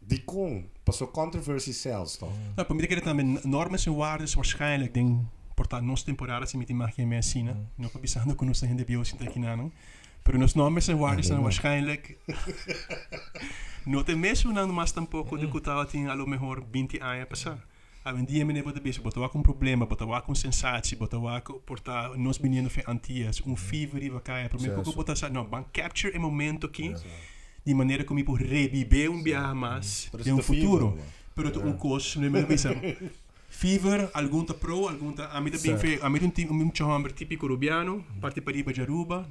die 0.00 0.24
kon. 0.24 0.68
Pas 0.82 0.96
zo 0.96 1.08
controversie 1.08 1.72
zelfs, 1.72 2.16
toch? 2.16 2.32
Ja, 2.56 2.62
probeer 2.62 2.84
ik 2.84 2.90
het 2.90 3.04
dan 3.04 3.16
met 3.16 3.44
normen 3.44 3.84
en 3.84 3.94
waarden 3.94 4.34
waarschijnlijk, 4.34 4.94
denk 4.94 5.20
portar 5.54 5.82
nos 5.82 6.02
temporadas 6.02 6.54
met 6.54 6.66
die 6.66 6.76
magie 6.76 7.02
en 7.02 7.08
meer 7.08 7.22
zien. 7.22 7.44
Nu 7.74 7.84
heb 7.92 8.02
ik 8.02 8.08
zeggen 8.08 8.36
dat 8.36 8.60
we 8.60 8.66
in 8.66 8.76
de 8.76 8.84
bios 8.84 9.14
in 9.18 9.46
aan. 9.46 9.72
Pero 10.22 10.38
nos 10.38 10.54
normen 10.54 10.86
en 10.86 10.98
waarden 10.98 11.24
zijn 11.24 11.42
waarschijnlijk. 11.42 12.16
No 13.84 14.02
te 14.02 14.14
meso 14.14 14.52
na 14.52 14.66
mas 14.66 14.92
tampoco 14.92 15.36
de 15.36 15.48
kutawatin 15.48 16.08
a 16.08 16.14
lo 16.14 16.26
mejor 16.26 16.62
20 16.70 17.00
años 17.00 17.26
pasar. 17.28 17.66
A 18.02 18.12
ver, 18.12 18.26
día 18.26 18.44
me 18.44 18.52
nebo 18.52 18.72
de 18.72 18.80
beso, 18.80 19.02
botawa 19.02 19.28
con 19.28 19.42
problema, 19.42 19.86
botawa 19.86 20.22
con 20.22 20.34
sensatie, 20.34 20.96
botawa 20.96 21.42
porta 21.64 22.10
nos 22.16 22.40
menino 22.40 22.68
fe 22.68 22.82
antias, 22.86 23.40
un 23.40 23.56
fever 23.56 24.02
e 24.02 24.10
vacaia, 24.10 24.48
primeiro 24.48 24.82
que 24.82 24.94
botar, 24.94 25.30
não, 25.30 25.44
ban 25.44 25.64
capture 25.72 26.14
e 26.14 26.18
momento 26.18 26.66
aqui. 26.66 26.82
Yeah. 26.82 27.00
De 27.70 27.74
maneira 27.74 28.04
como 28.04 28.18
eu 28.18 28.32
reviver 28.32 29.10
um 29.10 29.22
viaje 29.22 29.54
mais 29.54 30.08
Pero 30.10 30.24
de 30.24 30.32
um 30.32 30.42
futuro. 30.42 30.98
Pero 31.34 31.48
un 31.60 31.76
não 32.16 32.38
é 32.38 32.46
mesmo? 32.46 32.74
Fever, 33.48 34.08
algum 34.14 34.44
tá 34.44 34.54
pro, 34.54 34.88
algum 34.88 35.12
tá... 35.12 35.26
A 35.26 35.40
mim 35.40 35.50
também. 35.50 35.98
A 36.02 36.08
mim 36.10 36.30
tem 36.30 36.48
um 36.50 36.70
chamber 36.74 37.12
típico 37.12 37.46
rubiano, 37.46 38.04
parte 38.20 38.40
para 38.40 38.54
riba 38.54 38.72
de 38.72 38.80
Aruba, 38.80 39.28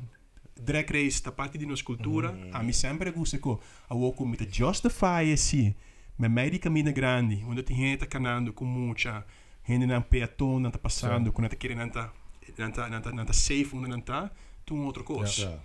drag 0.60 0.92
race, 0.92 1.22
tá 1.22 1.32
parte 1.32 1.58
de 1.58 1.66
nossa 1.66 1.84
cultura. 1.84 2.38
A 2.54 2.62
mim 2.64 2.74
sempre 2.74 3.12
gosta 3.12 3.38
que 3.38 3.58
a 3.90 3.96
woco 3.96 4.26
me 4.26 4.38
justify 4.52 5.32
assim, 5.34 5.74
mas 6.18 6.32
meio 6.32 6.52
de 6.52 6.60
caminho 6.60 6.94
grande, 6.94 7.44
onde 7.48 7.64
tem 7.64 7.76
gente 7.76 8.06
canando 8.08 8.54
com 8.54 8.66
muita, 8.66 9.26
gente 9.68 9.86
não 9.86 10.02
peatão, 10.02 10.60
não 10.60 10.72
tá 10.72 10.78
passando, 10.78 11.32
quando 11.32 11.50
tá 11.50 11.56
querendo 11.56 11.80
não 11.80 11.90
tá, 11.90 12.14
não 12.58 12.72
tá, 12.72 12.90
não 12.90 13.02
tá, 13.02 13.12
não 13.12 13.26
tá 13.26 13.34
safe, 13.34 13.70
onde 13.74 13.90
não 13.90 14.02
tá, 14.02 14.30
tu 14.66 14.76
um 14.76 14.86
outro 14.86 15.04
coisa. 15.04 15.62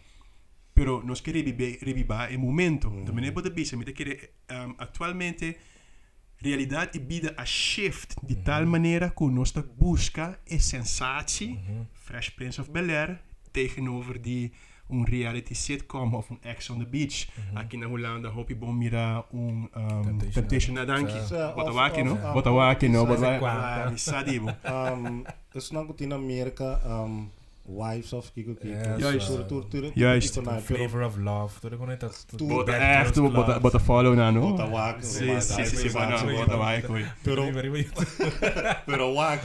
pero 0.74 1.02
nos 1.02 1.20
que 1.20 1.30
revivar 1.30 2.34
o 2.34 2.38
momento. 2.38 2.90
Mm. 2.90 3.04
Também 3.04 3.26
é 3.26 3.30
bota 3.30 3.48
bisa, 3.48 3.76
quiere 3.92 4.30
um, 4.50 4.74
atualmente 4.78 5.56
realidade 6.38 6.98
bida 6.98 7.32
a 7.36 7.44
shift 7.44 8.16
de 8.22 8.34
mm-hmm. 8.34 8.44
tal 8.44 8.66
maneira 8.66 9.10
que 9.10 9.24
nós 9.24 9.52
busca 9.78 10.38
en 10.46 10.58
sensatie, 10.58 11.54
mm-hmm. 11.54 11.86
Fresh 11.92 12.30
Prince 12.30 12.60
of 12.60 12.70
Bel-Air, 12.70 13.18
tegenover 13.52 14.18
die 14.18 14.52
un 14.88 15.06
reality 15.06 15.54
sitcom 15.54 16.14
of 16.14 16.28
een 16.28 16.38
Ex 16.42 16.68
on 16.70 16.78
the 16.78 16.86
Beach. 16.86 17.26
Mm-hmm. 17.26 17.56
Aqui 17.56 17.76
na 17.76 17.86
Holanda 17.86 18.28
hoop 18.28 18.48
je 18.48 18.56
bom 18.56 18.76
mira 18.76 19.24
um, 19.32 19.70
Temptation 20.32 20.74
na 20.74 20.84
Wat 20.84 20.98
een 20.98 21.04
no? 21.04 21.54
wat 21.54 21.72
waak 21.72 21.96
no? 21.96 22.02
No? 22.02 22.32
wat 22.32 22.44
waki 22.44 22.88
no? 22.88 23.06
Bota 23.06 23.30
waki 23.30 23.38
no? 23.38 23.38
Bota 23.38 23.38
waki 23.38 23.98
Botawaki. 34.52 35.06
Sim, 35.06 35.32
mas 35.32 35.44
sim, 35.44 35.62
aí 35.62 35.66
sim, 35.66 35.76
sim, 35.76 35.88
vai 35.88 36.10
não, 36.10 36.18
ser 36.18 36.26
não, 36.26 36.32
outra. 36.34 36.56
Botawaki, 36.56 36.92
oi. 36.92 37.06
Pero- 37.24 37.42
Arriba, 37.42 37.58
arriba. 37.58 37.78
Pero 38.86 39.14
wag, 39.14 39.40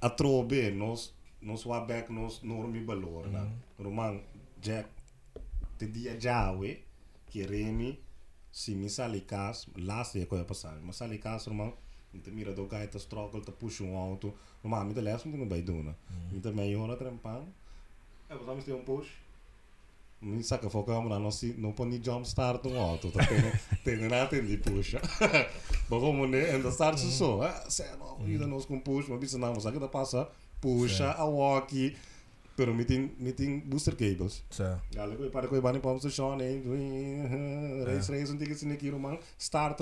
a 0.00 0.08
trobe, 0.10 0.70
nos, 0.70 1.14
nos 1.42 1.66
wa 1.66 1.80
back, 1.80 2.10
nos 2.10 2.42
normi 2.42 2.80
balor 2.80 3.28
na. 3.28 3.46
Roman, 3.78 4.20
Jack, 4.62 4.88
te 5.78 5.86
dia 5.86 6.16
jawe, 6.18 6.82
que 7.30 7.46
remi, 7.46 7.98
si 8.50 8.74
mi 8.74 8.88
sali 8.88 9.20
cas, 9.20 9.66
last 9.76 10.14
dia 10.14 10.26
ko 10.26 10.36
ya 10.36 10.44
pasar, 10.44 10.80
ma 10.82 10.92
sali 10.92 11.18
cas, 11.18 11.46
roman, 11.46 11.72
te 12.18 12.30
mira 12.30 12.52
do 12.52 12.66
te 12.66 12.98
struggle, 12.98 13.40
te 13.40 13.52
push 13.52 13.80
um 13.80 13.96
auto, 13.96 14.34
roman, 14.62 14.86
mi 14.86 14.94
te 14.94 15.02
les, 15.02 15.24
mi 15.24 15.38
te 15.38 15.46
bij 15.46 15.62
doen. 15.62 15.94
Mi 16.32 16.40
te 16.40 16.52
mij 16.52 16.74
hora 16.74 16.96
trempang, 16.96 17.46
e 18.30 18.36
wat 18.36 18.46
dan 18.46 18.56
is 18.56 18.68
um 18.68 18.84
push? 18.84 19.08
Mi 20.18 20.42
sa 20.42 20.58
que 20.58 20.70
foca 20.70 21.00
mo 21.00 21.08
não 21.08 21.30
se 21.30 21.54
não 21.56 21.72
pode 21.72 21.98
jump 22.02 22.26
start 22.26 22.66
um 22.66 22.78
auto, 22.78 23.10
tá 23.10 23.26
tendo 23.26 23.50
tendo 23.84 24.08
nada 24.08 24.40
de 24.40 24.56
push. 24.58 24.94
Mas 25.90 26.00
como 26.00 26.26
né, 26.26 26.50
ainda 26.50 26.70
start 26.70 26.98
só, 26.98 27.42
ah, 27.42 27.70
sei 27.70 27.86
não, 27.98 28.18
ainda 28.24 28.46
nós 28.46 28.66
com 28.66 28.78
push, 28.78 29.08
mas 29.08 29.18
bisa 29.18 29.38
não, 29.38 29.54
mas 29.54 29.66
aqui 29.66 29.80
tá 29.80 29.88
passa. 29.88 30.28
Puxa 30.60 31.12
a 31.12 31.24
walkie, 31.24 31.96
pero 32.54 32.74
me 32.74 32.84
tem 32.84 33.10
me 33.18 33.32
tem 33.32 33.58
booster 33.58 33.96
cables. 33.96 34.44
Sim. 34.50 34.76
Gale 34.92 35.16
ko 35.16 35.30
para 35.30 35.48
ko 35.48 35.56
ibani 35.56 35.80
pump 35.80 35.98
station 35.98 36.38
eh, 36.40 37.84
race 37.86 38.12
race 38.12 38.30
unti 38.30 38.46
que 38.46 38.72
aqui 38.72 38.90
romang, 38.90 39.18
start 39.38 39.80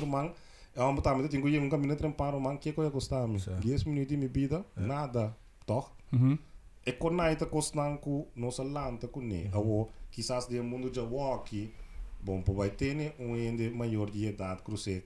romang. 0.79 0.89
É 0.89 0.93
um 0.93 0.95
botar, 0.95 1.15
mas 1.15 1.29
tem 1.29 1.41
que 1.41 1.49
ir 1.49 1.61
um 1.61 1.69
caminho 1.69 1.97
trempar 1.97 2.33
romang, 2.33 2.59
que 2.59 2.73
coisa 2.73 2.91
custar 2.91 3.27
me? 3.27 3.41
Certo. 3.41 3.61
10 3.67 3.85
minutos 3.85 4.17
me 4.17 4.29
vida, 4.29 4.65
nada, 4.77 5.37
toch? 5.67 5.91
Mhm. 6.13 6.39
E 6.87 6.93
con 6.93 7.17
naita 7.17 7.45
costan 7.47 7.99
ku 7.99 8.29
nossa 8.35 8.63
lanta 8.63 9.09
ku 9.09 9.21
ne. 9.21 9.51
Awo, 9.53 9.91
quizás 10.11 10.49
de 10.49 10.63
mundo 10.63 10.89
de 10.91 11.01
walkie, 11.01 11.71
bom, 12.19 12.41
po 12.41 12.55
vai 12.55 12.71
ter 12.71 13.15
um 13.19 13.37
ende 13.37 13.69
maior 13.69 14.11
de 14.11 14.27
idade, 14.27 14.63
cruze 14.63 15.05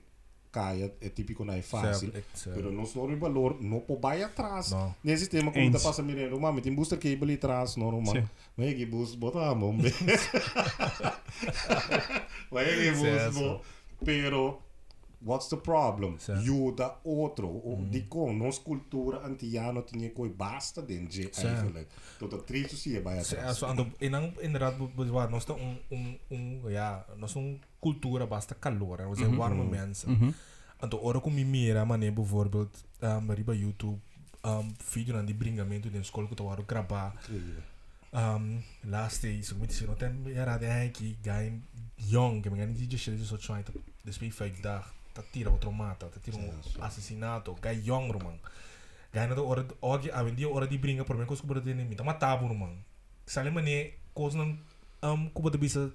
caia, 0.49 0.93
é 1.01 1.09
típico 1.09 1.43
na 1.43 1.57
é 1.57 1.61
fácil. 1.61 2.11
Certo, 2.11 2.37
certo. 2.37 2.55
Pero 2.55 2.71
nós 2.71 2.95
não 2.95 3.17
valor, 3.17 3.57
não 3.59 3.81
po 3.81 3.97
vai 3.97 4.23
atrás. 4.23 4.71
Não. 4.71 4.95
Nesse 5.03 5.25
sistema 5.25 5.51
como 5.51 5.65
Eens. 5.65 5.73
tá 5.73 5.79
passa 5.89 6.01
mirando, 6.01 6.39
mami, 6.39 6.61
tem 6.61 6.73
booster 6.73 6.97
cable 6.97 7.23
ali 7.23 7.33
atrás, 7.33 7.75
não, 7.75 7.91
mano. 7.99 8.29
Vai 8.55 8.69
aqui 8.69 8.85
boost, 8.85 9.17
bota 9.17 9.39
a 9.39 9.53
mão, 9.53 9.73
aqui 12.61 12.91
boost, 12.91 13.01
Certo. 13.01 13.39
bo. 13.39 13.61
Pero 14.05 14.62
What's 15.25 15.47
the 15.47 15.57
problem? 15.57 16.17
Certo. 16.19 16.41
You 16.43 16.73
da 16.75 16.99
outro. 17.03 17.47
O 17.47 17.77
di 17.89 18.07
com, 18.07 18.33
nossa 18.33 18.61
cultura 18.61 19.21
antiana 19.23 19.81
tinha 19.81 20.09
coi 20.09 20.29
basta 20.29 20.81
dentro 20.81 21.21
eigenlijk. 21.21 21.87
Tot 22.17 22.31
het 22.31 22.47
triest 22.47 22.77
zie 22.77 22.93
je 22.93 23.01
bij 23.01 23.23
Sim, 23.23 23.37
het. 23.37 23.55
so, 23.55 23.65
ando, 23.65 23.87
inang, 23.99 24.37
inderdaad, 24.39 24.77
bu- 24.77 24.89
bu- 24.95 25.11
waar, 25.11 25.29
nós 25.29 25.45
temos 25.45 25.61
um, 25.61 25.77
um, 25.97 26.17
um, 26.29 26.69
ja, 26.69 27.05
nós 27.17 27.35
uma 27.35 27.57
cultura 27.79 28.27
basta 28.27 28.55
calor, 28.59 28.97
nós 29.01 29.17
zijn 29.17 29.35
warme 29.35 29.63
mensen. 29.63 30.11
Mhm. 30.11 30.33
Então, 30.83 30.99
ora 31.03 31.19
com 31.21 31.29
mimira, 31.31 31.85
mané, 31.85 32.11
bijvoorbeeld, 32.11 32.71
um, 33.01 33.31
riba 33.31 33.53
YouTube, 33.55 33.99
um, 34.45 34.73
vídeo 34.93 35.13
na 35.15 35.21
die 35.23 35.33
bringamento 35.35 35.89
de 35.89 35.97
escola 35.99 36.27
que 36.27 36.33
eu 36.33 36.45
estava 36.45 36.63
gravar. 36.63 37.13
Um, 38.13 38.61
last 38.83 39.21
day, 39.21 39.41
so 39.41 39.55
moet 39.55 39.73
je 39.75 39.85
nog 39.85 39.97
ten 39.97 40.25
era 40.35 40.57
de 40.57 40.65
heki, 40.65 41.17
guy 41.21 41.61
young, 41.95 42.41
que 42.41 42.49
me 42.49 42.57
ganha 42.57 42.73
de 42.73 42.97
jeito 42.97 43.19
de 43.21 43.25
socio, 43.25 43.55
então, 43.55 43.73
depois 44.03 44.33
fake 44.35 44.61
dag, 44.61 44.83
tá 45.13 45.23
tira 45.31 45.49
outro 45.49 45.71
mata, 45.71 46.07
tá 46.07 46.19
tira 46.19 46.37
um 46.37 46.49
assassinato, 46.83 47.53
guy 47.61 47.87
young, 47.87 48.11
man. 48.23 48.37
Guy 49.13 49.27
na 49.27 49.35
do 49.35 49.45
ora, 49.47 49.65
ogi, 49.81 50.09
a 50.11 50.23
vendia 50.23 50.49
ora 50.49 50.67
de 50.67 50.77
bringa, 50.77 51.05
por 51.05 51.15
mim, 51.17 51.25
coisa 51.25 51.41
que 51.43 51.49
eu 51.51 51.61
de 51.61 51.73
mim, 51.73 51.95
tá 51.95 52.03
matado, 52.03 52.45
man. 52.53 52.75
Sale 53.25 53.51
mané, 53.51 53.91
coisa 54.13 54.37
não, 54.37 54.57
um, 55.03 55.29
como 55.29 55.49
de 55.49 55.57
bisa, 55.57 55.91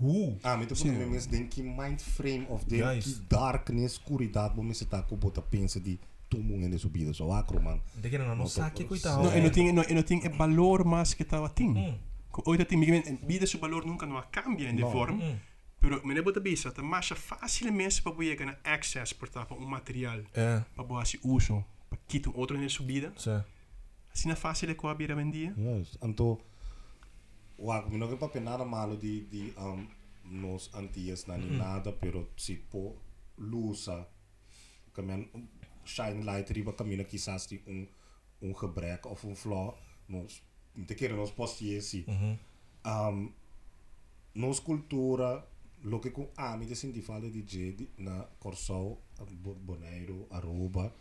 hoe? 0.00 0.36
Ah, 0.42 0.56
met 0.56 0.68
de 0.68 0.74
Sim. 0.74 1.10
mensen 1.10 1.30
denk 1.30 1.52
je 1.52 1.62
mind 1.62 2.02
frame 2.02 2.46
of 2.48 2.64
de 2.64 2.76
die 2.76 3.14
darkness, 3.28 3.92
escuridade, 3.92 4.54
bom 4.54 4.64
mensen 4.64 4.88
tá 4.88 5.02
com 5.02 5.16
bota 5.16 5.42
pensa 5.42 5.80
de 5.80 5.98
tumo 6.28 6.54
en 6.54 6.70
de 6.70 6.78
subida, 6.78 7.12
zo 7.12 7.30
acro 7.32 7.60
man. 7.60 7.80
De 7.94 8.08
que 8.08 8.18
não, 8.18 8.26
não 8.26 8.36
Não, 8.36 8.46
saque, 8.46 8.82
tô- 8.82 8.88
coitado. 8.88 9.22
No, 9.22 9.36
e 9.36 9.40
não 9.40 9.50
tem, 9.50 9.72
no, 9.72 9.82
e 9.82 9.94
não 9.94 10.02
tem 10.02 10.18
o 10.26 10.30
valor 10.36 10.84
mais 10.84 11.14
que 11.14 11.24
tem. 11.54 11.68
Hum. 11.76 11.98
Ooit 12.46 12.58
dat 12.58 12.68
die 12.70 13.18
vida 13.26 13.46
seu 13.46 13.58
valor 13.58 13.84
nunca 13.84 14.06
não 14.06 14.22
cambia 14.30 14.72
de 14.72 14.80
Não. 14.82 14.92
forma. 14.92 15.18
Hum. 15.78 15.80
Pero 15.80 16.06
me 16.06 16.14
lembro 16.14 16.32
também 16.32 16.52
isso, 16.52 16.68
é 16.68 16.82
mais 16.82 17.08
facilmente 17.08 18.02
para 18.02 18.12
poder 18.12 18.36
ganhar 18.36 18.58
access 18.64 19.14
por 19.14 19.28
para 19.28 19.54
um 19.54 19.66
material 19.66 20.20
É, 20.34 20.64
para 20.74 20.84
poder 20.84 21.06
se 21.06 21.20
uso 21.22 21.64
para 21.88 21.98
quitar 22.08 22.32
um 22.32 22.36
outro 22.38 22.58
na 22.58 22.68
subida. 22.68 23.12
sim. 23.16 23.42
Assim 24.12 24.30
é 24.30 24.34
fácil 24.34 24.74
com 24.74 24.88
a 24.88 24.94
vendia. 24.94 25.54
Juist. 25.56 25.96
Anto, 26.02 26.40
wa, 27.56 27.88
mi 27.88 27.98
no 27.98 28.16
pa 28.16 28.40
nada 28.40 28.64
malo 28.64 28.96
di 28.96 29.20
di 29.30 29.52
um, 29.56 29.86
nos 30.24 30.70
antias 30.74 31.26
na 31.26 31.36
ni 31.36 31.56
nada, 31.56 31.92
pero 31.92 32.28
si 32.36 32.56
po 32.56 32.96
lusa, 33.36 34.08
kamen 34.92 35.28
shine 35.84 36.24
light 36.24 36.50
riba 36.50 36.72
camina 36.72 37.04
quizás 37.04 37.46
di 37.46 37.62
un 37.66 37.86
un 38.40 38.54
gebrek 38.54 39.06
of 39.06 39.24
un 39.24 39.34
flaw, 39.36 39.74
nos 40.08 40.42
te 40.86 40.94
quero 40.94 41.16
nos 41.16 41.30
posti 41.30 41.80
si. 41.80 42.04
Uhum. 42.08 42.38
um, 42.84 43.32
nos 44.34 44.60
cultura 44.60 45.46
lo 45.82 45.98
que 45.98 46.10
com 46.12 46.28
ami 46.34 46.66
de 46.66 46.74
senti 46.74 47.00
fala 47.00 47.28
di 47.28 47.42
je 47.44 47.74
di, 47.74 47.88
na 47.96 48.28
Corsou, 48.38 48.98
Bo- 49.42 49.54
Bonaire, 49.64 50.26
Aruba, 50.30 50.92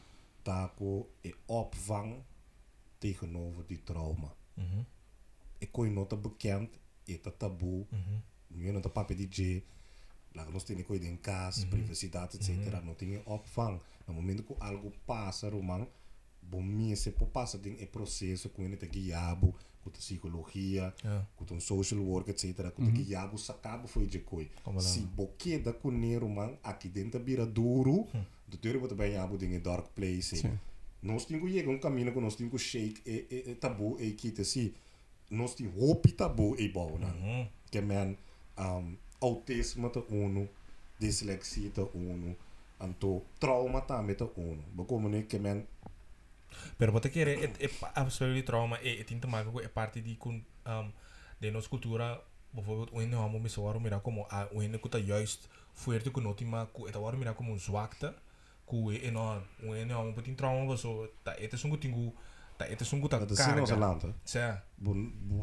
taco 0.44 1.10
e 1.24 1.34
opvang 1.48 2.24
tegenover 3.00 3.66
die 3.66 3.84
trauma. 3.84 4.34
Uhum. 4.56 4.86
Ik 5.60 5.72
kon 5.72 5.86
je 5.86 5.92
nota 5.92 6.16
bekend, 6.16 6.70
het 7.06 7.24
dat 7.24 7.40
taboe, 7.40 7.86
Uhum. 7.92 8.24
nu 8.48 8.80
papi 8.80 9.16
di 9.16 9.28
je, 9.30 9.62
laat 10.32 10.52
nos 10.52 10.64
tiene 10.64 10.84
coi 10.84 11.00
in 11.00 11.20
casa, 11.22 11.66
privacidade, 11.68 12.38
etc. 12.38 12.82
Não 12.84 12.96
tinha 12.96 13.22
opvang. 13.26 13.80
No 14.06 14.14
momento 14.14 14.44
que 14.44 14.56
algo 14.60 14.92
passa, 15.06 15.50
romang, 15.50 15.88
bom 16.50 16.64
se 16.96 17.12
po 17.12 17.26
passa 17.28 17.58
din 17.58 17.76
e 17.80 17.86
processo 17.86 18.50
com 18.50 18.64
ele 18.64 18.78
te 18.78 18.88
guiabo, 18.88 19.54
com 19.84 19.90
a 19.90 19.94
psicologia, 19.94 20.94
Ja. 21.04 21.26
com 21.36 21.54
um 21.54 21.60
social 21.60 22.00
work, 22.02 22.30
etc. 22.32 22.72
Com 22.72 22.86
que 22.86 23.04
guiabo 23.04 23.38
sacabo 23.38 23.88
foi 23.88 24.06
de 24.08 24.20
coi. 24.20 24.50
Como. 24.64 24.80
Se 24.82 25.00
boqueda 25.02 25.74
com 25.74 25.92
nero 25.92 26.28
man, 26.30 26.58
aqui 26.64 26.90
dentro 26.90 27.20
vira 27.24 27.46
duro, 27.46 28.08
do 28.48 28.58
teoria 28.58 28.80
bota 28.82 28.96
bem 28.96 29.18
abo 29.18 29.38
din 29.38 29.60
dark 29.62 29.88
place. 29.96 30.38
Sim. 30.38 30.60
Nós 31.02 31.26
temos 31.26 31.44
que 31.50 31.58
chegar 31.58 31.72
um 31.72 31.80
caminho 31.80 32.12
que 32.12 32.20
nós 32.20 32.36
temos 32.36 32.52
que 32.54 32.58
shake 32.60 33.02
e, 33.06 33.28
e, 33.30 33.52
e 33.52 33.56
tabu 33.56 33.98
e 34.00 34.12
kita 34.14 34.44
si. 34.44 34.74
Nós 35.30 35.54
temos 35.54 35.74
hopi 35.78 36.12
tabu 36.14 36.56
e 36.58 36.70
bau 36.70 36.98
na. 36.98 37.08
Mhm. 37.08 37.48
Que 37.70 37.82
men 37.82 38.18
um, 38.58 38.96
autisme 39.22 39.90
te 39.90 40.00
uno, 40.10 40.48
dyslexie 41.00 41.70
te 41.70 41.82
uno, 41.94 42.36
anto 42.80 43.22
trauma 43.40 43.82
também 43.82 44.16
te 44.16 44.24
uno. 44.36 44.64
Bekomen 44.76 45.14
ik 45.14 45.28
que 45.28 45.40
men 45.40 45.68
Pero 46.78 46.92
wat 46.92 47.06
ik 47.06 47.16
er 47.16 47.40
het 47.40 47.58
het 47.62 47.74
absoluut 47.94 48.46
trauma 48.46 48.78
het 48.82 49.10
in 49.10 49.20
te 49.20 49.28
maken 49.28 49.52
com 49.52 49.70
parte 49.74 50.02
kun 50.18 50.46
um, 50.68 50.94
de 51.38 51.52
nossa 51.52 51.70
cultura 51.70 52.20
bijvoorbeeld 52.50 52.90
hoe 52.90 53.06
não 53.06 53.24
amo 53.24 53.40
mensen 53.40 53.62
waarom 53.62 53.82
mira 53.82 54.00
como 54.00 54.26
a 54.32 54.48
hoe 54.52 54.68
ne 54.68 54.80
kuta 54.80 55.00
juist 55.00 55.48
fuerte 55.74 56.12
ku 56.12 56.22
noti 56.22 56.46
ma 56.46 56.66
ku 56.66 56.88
eta 56.88 57.00
waarom 57.00 57.20
mira 57.20 57.34
como 57.34 57.52
um 57.52 57.60
zwakte 57.60 58.14
ku 58.66 58.92
e 58.92 59.12
no 59.12 59.42
hoe 59.62 59.86
ne 59.86 59.94
amo 59.94 60.14
putin 60.14 60.36
trauma 60.36 60.78
so 60.78 61.08
ta 61.24 61.36
ete 61.38 61.58
sungu 61.58 61.78
tingu 61.78 62.14
ta 62.58 62.66
ete 62.66 62.84
sungu 62.86 63.08
ta 63.08 63.18
dat 63.20 63.32
is 63.32 63.40
in 63.40 63.60
onze 63.60 63.74
carga 63.74 63.78
land. 63.88 64.02
hè. 64.02 64.10
Sa 64.24 64.64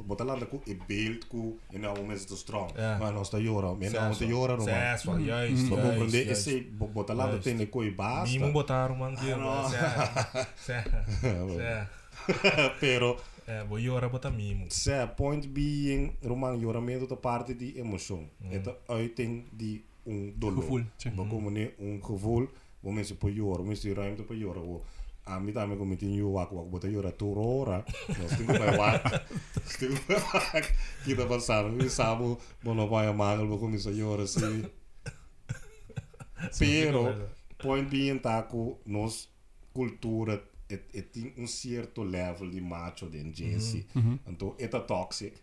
Bota 0.06 0.24
land 0.24 0.48
ku 0.48 0.60
e 0.64 0.76
beeld 0.86 1.26
ku 1.28 1.58
en 1.72 1.80
nou 1.80 2.06
mensen 2.06 2.26
te 2.26 2.36
strong. 2.36 2.70
Nós 3.12 3.30
tá 3.30 3.38
jora, 3.38 3.74
men 3.74 3.92
nou 3.92 4.14
te 4.16 4.26
jora 4.26 4.56
no 4.56 4.64
man. 4.64 4.98
Sa 4.98 5.18
juist 5.18 5.68
Ba 5.68 5.76
compreende 5.76 6.24
juist 6.24 6.30
esse 6.30 6.64
bota 6.92 7.14
land 7.14 7.30
Juist. 7.30 7.44
tem 7.44 7.56
ne 7.56 7.68
coi 7.68 7.90
basta. 7.94 8.38
Mimo 8.38 8.52
botar 8.52 8.90
um 8.90 8.96
man 8.98 9.14
que 9.16 9.32
Ah, 9.32 9.36
não. 9.36 9.68
sa 9.70 10.48
sa 10.56 10.84
sa 11.60 11.88
Pero 12.80 13.16
eh 13.46 13.62
vou 13.68 13.78
llorar 13.78 14.08
botar 14.10 14.30
mimo 14.30 14.66
se 14.70 15.06
point 15.16 15.46
being 15.46 16.12
roman 16.22 16.58
joramento 16.60 17.06
da 17.06 17.16
parte 17.16 17.54
di 17.54 17.78
emoção. 17.78 18.28
É 18.50 18.58
a 18.88 18.94
uiting 18.94 19.44
di 19.52 19.84
um 20.06 20.32
dolor. 20.36 20.62
Gevoel, 20.62 20.84
sim. 20.98 21.10
Ba 21.10 21.24
compreende 21.24 21.74
um 21.78 22.00
gevoel, 22.00 22.48
wo 22.82 22.92
mensen 22.92 23.16
po 23.16 23.28
jora, 23.28 23.62
mensen 23.62 23.94
ruimte 23.94 24.22
jora 24.38 24.60
wo. 24.60 24.82
A 25.26 25.40
mi 25.40 25.52
dame 25.52 25.76
come 25.76 25.96
tin 25.96 26.14
yo 26.14 26.28
wak 26.28 26.52
wak 26.52 26.66
bota 26.70 26.88
jora 26.88 27.12
tu 27.12 27.32
ora. 27.36 27.84
Nós 28.08 28.36
temos 28.36 28.58
que 28.58 28.76
wak. 28.78 29.02
Temos 29.78 30.00
que 30.00 30.14
wak. 30.14 30.64
Kita 31.04 31.26
passar, 31.26 31.64
mi 31.70 31.88
sabu, 31.88 32.38
bono 32.62 32.86
vai 32.88 33.06
a 33.06 33.12
mangel, 33.12 33.46
bo 33.46 33.58
começa 33.58 33.92
jora 33.92 34.26
si. 34.26 34.64
Pero 36.58 37.14
point 37.56 37.88
being 37.88 38.20
taco 38.20 38.78
nos 38.84 39.28
cultura 39.72 40.42
het 40.68 41.12
tem 41.12 41.32
um 41.38 41.46
certo 41.46 42.02
level 42.02 42.50
de 42.50 42.60
macho 42.60 43.08
de 43.08 43.32
Jesse. 43.32 43.86
Então, 44.26 44.54
é 44.58 44.66
toxic. 44.68 45.34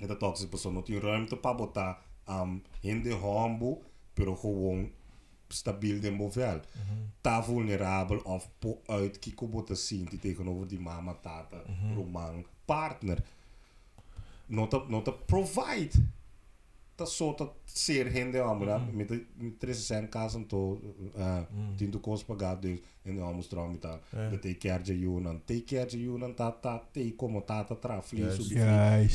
É 0.00 0.06
toxic, 0.06 0.50
pessoa 0.50 0.74
não 0.74 0.82
tem 0.82 0.98
ruimte 0.98 1.36
para 1.36 1.54
botar 1.54 2.02
um, 2.28 2.60
de 2.82 3.12
humble, 3.12 3.82
pero 4.14 4.34
gewoon 4.34 4.90
stabiel 5.54 6.00
den 6.00 6.16
bovel. 6.16 6.60
Mm-hmm. 6.60 7.10
Tafelnerabel 7.20 8.18
of 8.18 8.48
po 8.58 8.80
uit 8.86 9.18
Kikobote 9.18 9.74
Sinti 9.74 10.18
tegenover 10.18 10.68
die 10.68 10.80
mama, 10.80 11.16
tata, 11.22 11.62
mm-hmm. 11.66 11.96
roman, 11.96 12.44
partner. 12.64 13.22
Nota, 14.46 14.82
nota 14.88 15.10
provide. 15.10 16.12
Dat 16.94 17.10
soort 17.10 17.38
dat 17.38 17.52
zeer 17.64 18.06
hinde 18.06 18.40
amra 18.40 18.82
met 18.92 19.08
de 19.08 19.24
tres 19.58 19.86
zijn 19.86 20.08
kasen 20.08 20.46
to 20.46 20.80
eh, 21.14 21.36
eh, 21.36 21.90
kost 21.90 22.00
kospagat 22.00 22.62
dus 22.62 22.78
en 23.02 23.16
dan 23.16 23.34
moest 23.34 23.48
trouw 23.48 23.68
met 23.68 23.82
dat 23.82 24.00
dat 24.10 24.42
take 24.42 24.56
care 24.56 24.80
je 24.84 24.98
junan 24.98 25.40
take 25.44 25.64
care 25.64 25.90
je 25.90 26.02
junan 26.02 26.34
tata 26.34 26.82
te 26.92 27.14
komo 27.16 27.44
tata 27.44 27.74
tra 27.74 28.02
vlees 28.02 28.38
op 28.38 28.46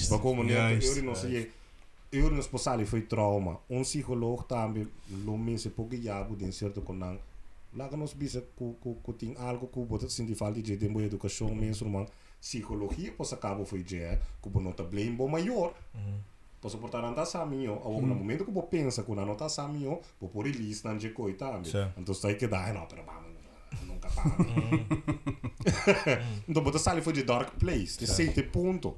we 0.09 0.19
komen 0.21 0.45
neer 0.45 0.97
in 0.97 1.09
onze 1.09 1.47
Eu 2.11 2.35
sponsali 2.41 2.85
foi 2.85 3.01
trauma. 3.01 3.59
Um 3.69 3.81
psicólogo 3.83 4.43
também 4.43 4.87
lo 5.25 5.37
mense 5.37 5.69
pouco 5.69 5.95
jabo 5.95 6.35
den 6.35 6.51
certo 6.51 6.81
não 6.93 7.19
lá 7.75 7.87
que 7.87 7.95
nós 7.95 8.13
bisa 8.13 8.41
ku 8.55 8.75
ku 8.81 8.95
ku 9.03 9.13
ting 9.13 9.35
algo 9.37 9.67
ku 9.67 9.85
bota 9.85 10.09
sinti 10.09 10.33
falta 10.33 10.61
de 10.61 10.75
tempo 10.75 10.99
educação 11.01 11.53
menso 11.53 11.85
man 11.85 12.07
psicologia 12.41 13.11
possa 13.11 13.37
cabo 13.37 13.63
foi 13.63 13.83
je 13.83 14.17
ku 14.41 14.49
bo 14.49 14.59
nota 14.59 14.83
blame 14.83 15.15
bo 15.15 15.27
maior 15.27 15.73
Posso 16.61 16.77
portar 16.77 17.01
não 17.01 17.13
tá 17.13 17.25
saminho, 17.25 17.79
ou 17.85 18.01
no 18.01 18.13
momento 18.13 18.43
que 18.43 18.51
eu 18.51 18.63
pensa 18.63 19.01
que 19.03 19.15
não 19.15 19.33
tá 19.33 19.47
saminho, 19.47 20.01
vou 20.19 20.29
pôr 20.29 20.45
release 20.45 20.83
na 20.83 20.93
de 20.93 21.09
coi 21.11 21.33
também. 21.33 21.71
Então 21.97 22.13
aí 22.25 22.35
que 22.35 22.47
dá, 22.47 22.73
não, 22.73 22.85
pero 22.85 23.01
vamos, 23.05 23.31
nunca 23.87 24.09
para. 24.09 24.29
Então 26.49 26.61
bota 26.61 26.77
sali 26.77 27.01
foi 27.01 27.13
de 27.13 27.23
dark 27.23 27.55
place, 27.57 27.97
de 27.97 28.05
sete 28.07 28.43
ponto. 28.43 28.97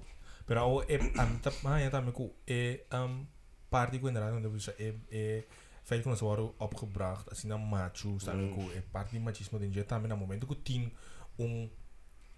Pero 0.51 0.67
o 0.67 0.83
e 0.83 0.99
am 1.15 1.39
ta 1.39 1.51
ma 1.63 1.79
ja 1.79 1.89
daarmee 1.89 2.11
cool. 2.11 2.33
E 2.45 2.83
um 2.91 3.25
party 3.69 3.99
ko 3.99 4.07
inderdaad 4.07 4.33
want 4.33 4.51
dus 4.51 4.67
e 4.67 4.93
e 5.09 5.43
feit 5.83 6.05
nós 6.05 6.19
worden 6.21 6.51
opgebracht 6.57 7.29
als 7.29 7.43
na 7.43 7.57
macho 7.57 8.17
está 8.17 8.33
Mm. 8.33 8.53
com 8.55 8.67
e 8.71 8.81
parte 8.91 9.11
de 9.15 9.19
machismo 9.19 9.59
de 9.59 9.71
jeito 9.71 9.87
também 9.87 10.09
no 10.09 10.17
momento 10.17 10.45
que 10.45 10.55
tem 10.55 10.91
um 11.39 11.69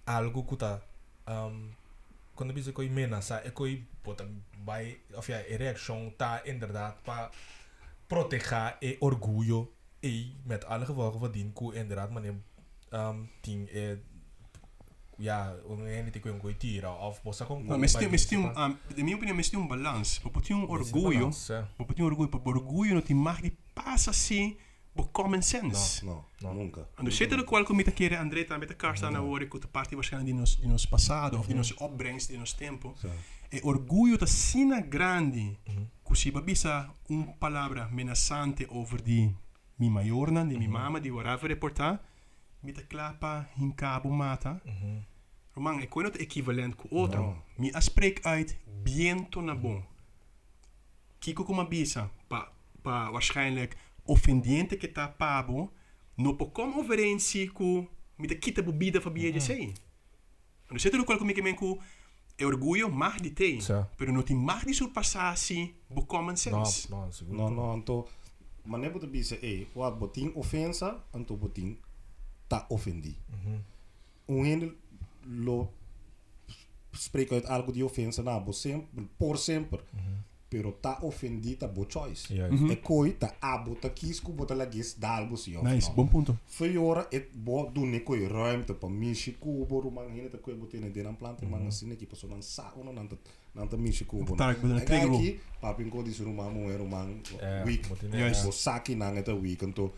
algo 0.06 0.44
que 0.44 0.56
tá 0.58 0.82
um 1.28 1.72
quando 2.36 2.54
bisa 2.54 2.72
coi 2.72 2.88
menaça 2.90 3.42
é 3.44 3.50
coi 3.50 3.84
bota 4.04 4.28
vai 4.64 4.98
of 5.18 5.32
ja 5.32 5.42
e 5.50 5.58
reaction 5.58 6.12
tá 6.12 6.42
inderdaad 6.46 6.96
para 7.04 7.32
proteger 8.08 8.78
e 8.82 8.98
orgulho 9.02 9.74
e 10.04 10.36
met 10.46 10.66
alle 10.66 10.86
gevolgen 10.86 11.20
van 11.20 11.32
dien 11.32 11.52
ko 11.54 11.72
inderdaad 11.74 12.12
meneer 12.12 12.36
um 12.92 13.28
ting 13.42 13.68
e 13.74 13.98
ja, 15.18 15.56
un 15.66 15.88
ente 15.88 16.20
que 16.20 16.30
un 16.30 16.40
coitira 16.40 16.92
of 16.92 17.22
bossa 17.24 17.46
con 17.46 17.66
No, 17.66 17.78
mas 17.78 17.94
tem, 17.94 18.10
mas 18.10 18.26
tem 18.26 18.38
um, 18.38 18.52
na 18.54 18.78
minha 18.98 19.16
opinião, 19.16 19.36
mas 19.36 19.50
tem 19.50 19.60
um 19.60 19.68
balanço. 19.68 20.22
Porque 20.22 20.48
tem 20.48 20.56
um 20.56 20.70
orgulho, 20.70 21.32
porque 21.78 21.94
tem 21.94 22.04
um 22.04 22.08
orgulho, 22.08 22.30
porque 22.30 22.50
orgulho 22.50 22.96
não 22.96 23.02
tem 23.02 23.16
mais 23.16 23.42
de 23.42 23.52
passa 23.74 24.12
assim, 24.12 24.58
por 24.94 25.10
common 25.12 25.42
sense. 25.42 26.06
Não, 26.06 26.24
não, 26.42 26.54
nunca. 26.54 26.88
Dus 27.04 27.16
zitten 27.16 27.40
er 27.40 27.76
met 27.76 27.88
een 27.88 27.94
keer 27.94 28.18
André 28.18 28.46
met 28.58 28.68
de 28.68 28.76
kar 28.76 28.98
staan 28.98 29.16
en 29.16 29.22
hoor 29.22 29.42
ik 29.42 29.52
de 29.52 29.68
party 29.68 29.96
waarschijnlijk 29.96 30.32
die 30.32 30.40
nos, 30.40 30.58
die 30.58 30.68
nos 30.68 30.88
passado 30.88 31.38
of 31.38 31.46
die 31.46 31.56
nos 31.56 31.74
opbrengst, 31.74 32.28
die 32.28 32.38
nos 32.38 32.54
tempo. 32.54 32.96
E 33.50 33.60
orgulho 33.62 34.18
da 34.18 34.26
sina 34.26 34.82
grande, 34.90 35.58
que 36.04 36.16
se 36.16 36.32
babisa 36.32 36.94
um 37.08 37.36
palavra 37.38 37.90
menaçante 37.92 38.70
over 38.70 39.04
die 39.04 39.36
mi 39.76 39.90
maiorna, 39.90 40.44
die 40.44 40.58
mi 40.58 40.68
mama, 40.68 41.00
die 41.00 41.12
whatever 41.12 41.50
reporta, 41.50 42.02
Mitaklapa 42.64 43.48
Hinkabo 43.56 44.10
Mata. 44.10 44.62
Mm-hmm. 44.66 45.06
Romang, 45.54 45.82
ik 45.82 45.94
weet 45.94 46.06
het 46.06 46.18
equivalent 46.18 46.76
ku 46.76 46.88
otro. 46.90 47.36
Mi 47.58 47.72
a 47.74 47.82
uit 48.22 48.58
biento 48.84 49.42
na 49.42 49.56
bon. 49.56 49.84
Kiko 51.20 51.44
kuma 51.44 51.68
bisa. 51.68 52.10
Pa, 52.28 52.52
pa 52.82 53.12
waarschijnlijk 53.12 53.78
offendiente 54.04 54.78
kita 54.78 55.10
pabo. 55.18 55.72
No 56.16 56.36
po 56.36 56.52
kom 56.52 56.74
overeensi 56.78 57.52
ku 57.52 57.88
kita 58.40 58.64
bubida 58.64 59.02
fa 59.02 59.10
bieje 59.10 59.30
mhm. 59.30 59.40
sei. 59.40 59.74
No 60.68 61.00
ook 61.00 61.08
wel 61.08 61.18
komieke 61.18 61.42
mikimen 61.42 61.56
ku 61.56 61.82
e 62.36 62.46
orgullo 62.46 62.90
mag 62.90 63.20
di 63.22 63.34
tei. 63.34 63.62
Pero 63.96 64.12
no 64.12 64.24
mag 64.36 64.64
di 64.64 64.74
surpassasi 64.74 65.74
bu 65.88 66.06
common 66.06 66.38
sense. 66.38 66.88
No, 66.90 67.08
no, 67.28 67.50
no, 67.50 67.76
no, 67.76 68.08
wat 69.74 69.94
eh, 69.94 70.00
botin 70.00 70.32
ofensa, 70.34 71.04
anto 71.12 71.38
tá 72.48 72.66
ofendi. 72.70 73.16
Um 74.26 74.46
ene 74.46 74.74
lo 75.26 75.70
spreekt 76.92 77.32
uit 77.32 77.46
algo 77.46 77.72
de 77.72 77.84
ofensa 77.84 78.24
na 78.24 78.40
bo 78.40 78.52
sempre, 78.52 79.08
por 79.18 79.38
sempre. 79.38 79.80
Pero 80.54 80.72
tá 80.72 81.00
ofendi 81.02 81.56
tá 81.56 81.68
bo 81.68 81.86
choice. 81.90 82.30
Juist. 82.30 82.70
E 82.70 82.76
coi 82.76 83.14
tá 83.18 83.34
abo 83.42 83.74
tá 83.74 83.90
kies 83.90 84.20
ku 84.22 84.32
bota 84.32 84.54
la 84.54 84.68
gis 84.70 84.94
dalbo 85.00 85.36
si 85.36 85.56
of 85.56 85.64
Nice, 85.64 85.90
no. 85.90 85.96
bom 85.96 86.08
ponto. 86.08 86.38
Fiora 86.46 87.08
et 87.12 87.32
bo 87.34 87.72
doen 87.74 87.90
ne 87.90 88.04
koi 88.04 88.28
ruimte 88.28 88.74
pa 88.74 88.88
mishi 88.88 89.34
kubo 89.40 89.82
rumang 89.82 90.12
hine 90.14 90.30
ta 90.30 90.38
koi 90.38 90.54
botene 90.54 90.92
den 90.94 91.08
aan 91.08 91.18
plante 91.18 91.46
mang 91.46 91.72
sine 91.72 91.96
ki 91.96 92.06
paso 92.06 92.28
nan 92.28 92.42
sa 92.42 92.72
uno 92.78 92.92
nan 92.92 93.08
ta 93.08 93.16
nan 93.56 93.68
ta 93.68 93.78
mishi 93.78 94.06
kubo. 94.06 94.36
Tarak 94.36 94.62
bedoel 94.62 94.78
een 94.78 94.86
trigger 94.86 95.40
papin 95.60 95.90
ko 95.90 96.04
di 96.04 96.14
rumang 96.22 96.54
mo 96.54 96.70
e 96.70 96.78
rumang 96.78 97.22
week. 97.66 97.88
Bo 98.46 98.52
saki 98.52 98.94
nang 98.96 99.18
eta 99.18 99.34
week 99.34 99.66
to 99.74 99.92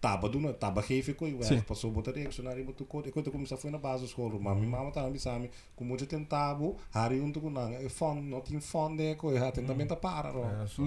taba 0.00 0.28
doen 0.28 0.58
taba 0.58 0.82
geef 0.82 1.08
ik 1.08 1.16
koi 1.16 1.30
Sim. 1.30 1.56
weg 1.56 1.64
paso 1.64 1.90
bota 1.90 2.10
reaccionari 2.10 2.64
mo 2.64 2.72
tu 2.72 2.84
ko 2.86 3.02
e 3.06 3.10
ko 3.10 3.22
te 3.22 3.30
começar 3.30 3.58
foi 3.58 3.70
na 3.70 3.78
base 3.78 4.06
school 4.06 4.30
rumang 4.30 4.60
mi 4.60 4.66
mama 4.66 4.90
ta 4.90 5.08
mi 5.08 5.18
sami 5.18 5.50
ku 5.76 5.84
mo 5.84 5.96
ten 5.96 6.26
tabo 6.26 6.76
hari 6.90 7.20
un 7.20 7.32
tu 7.32 7.50
nang 7.50 7.74
e 7.74 7.88
fon 7.88 8.28
not 8.28 8.50
in 8.50 8.60
fon 8.60 8.96
de 8.96 9.14
ko 9.16 9.32
e 9.32 9.38
hat 9.38 9.54
tentamento 9.54 9.96
para 9.96 10.30
ro. 10.30 10.42
Ja, 10.42 10.66
zo. 10.66 10.82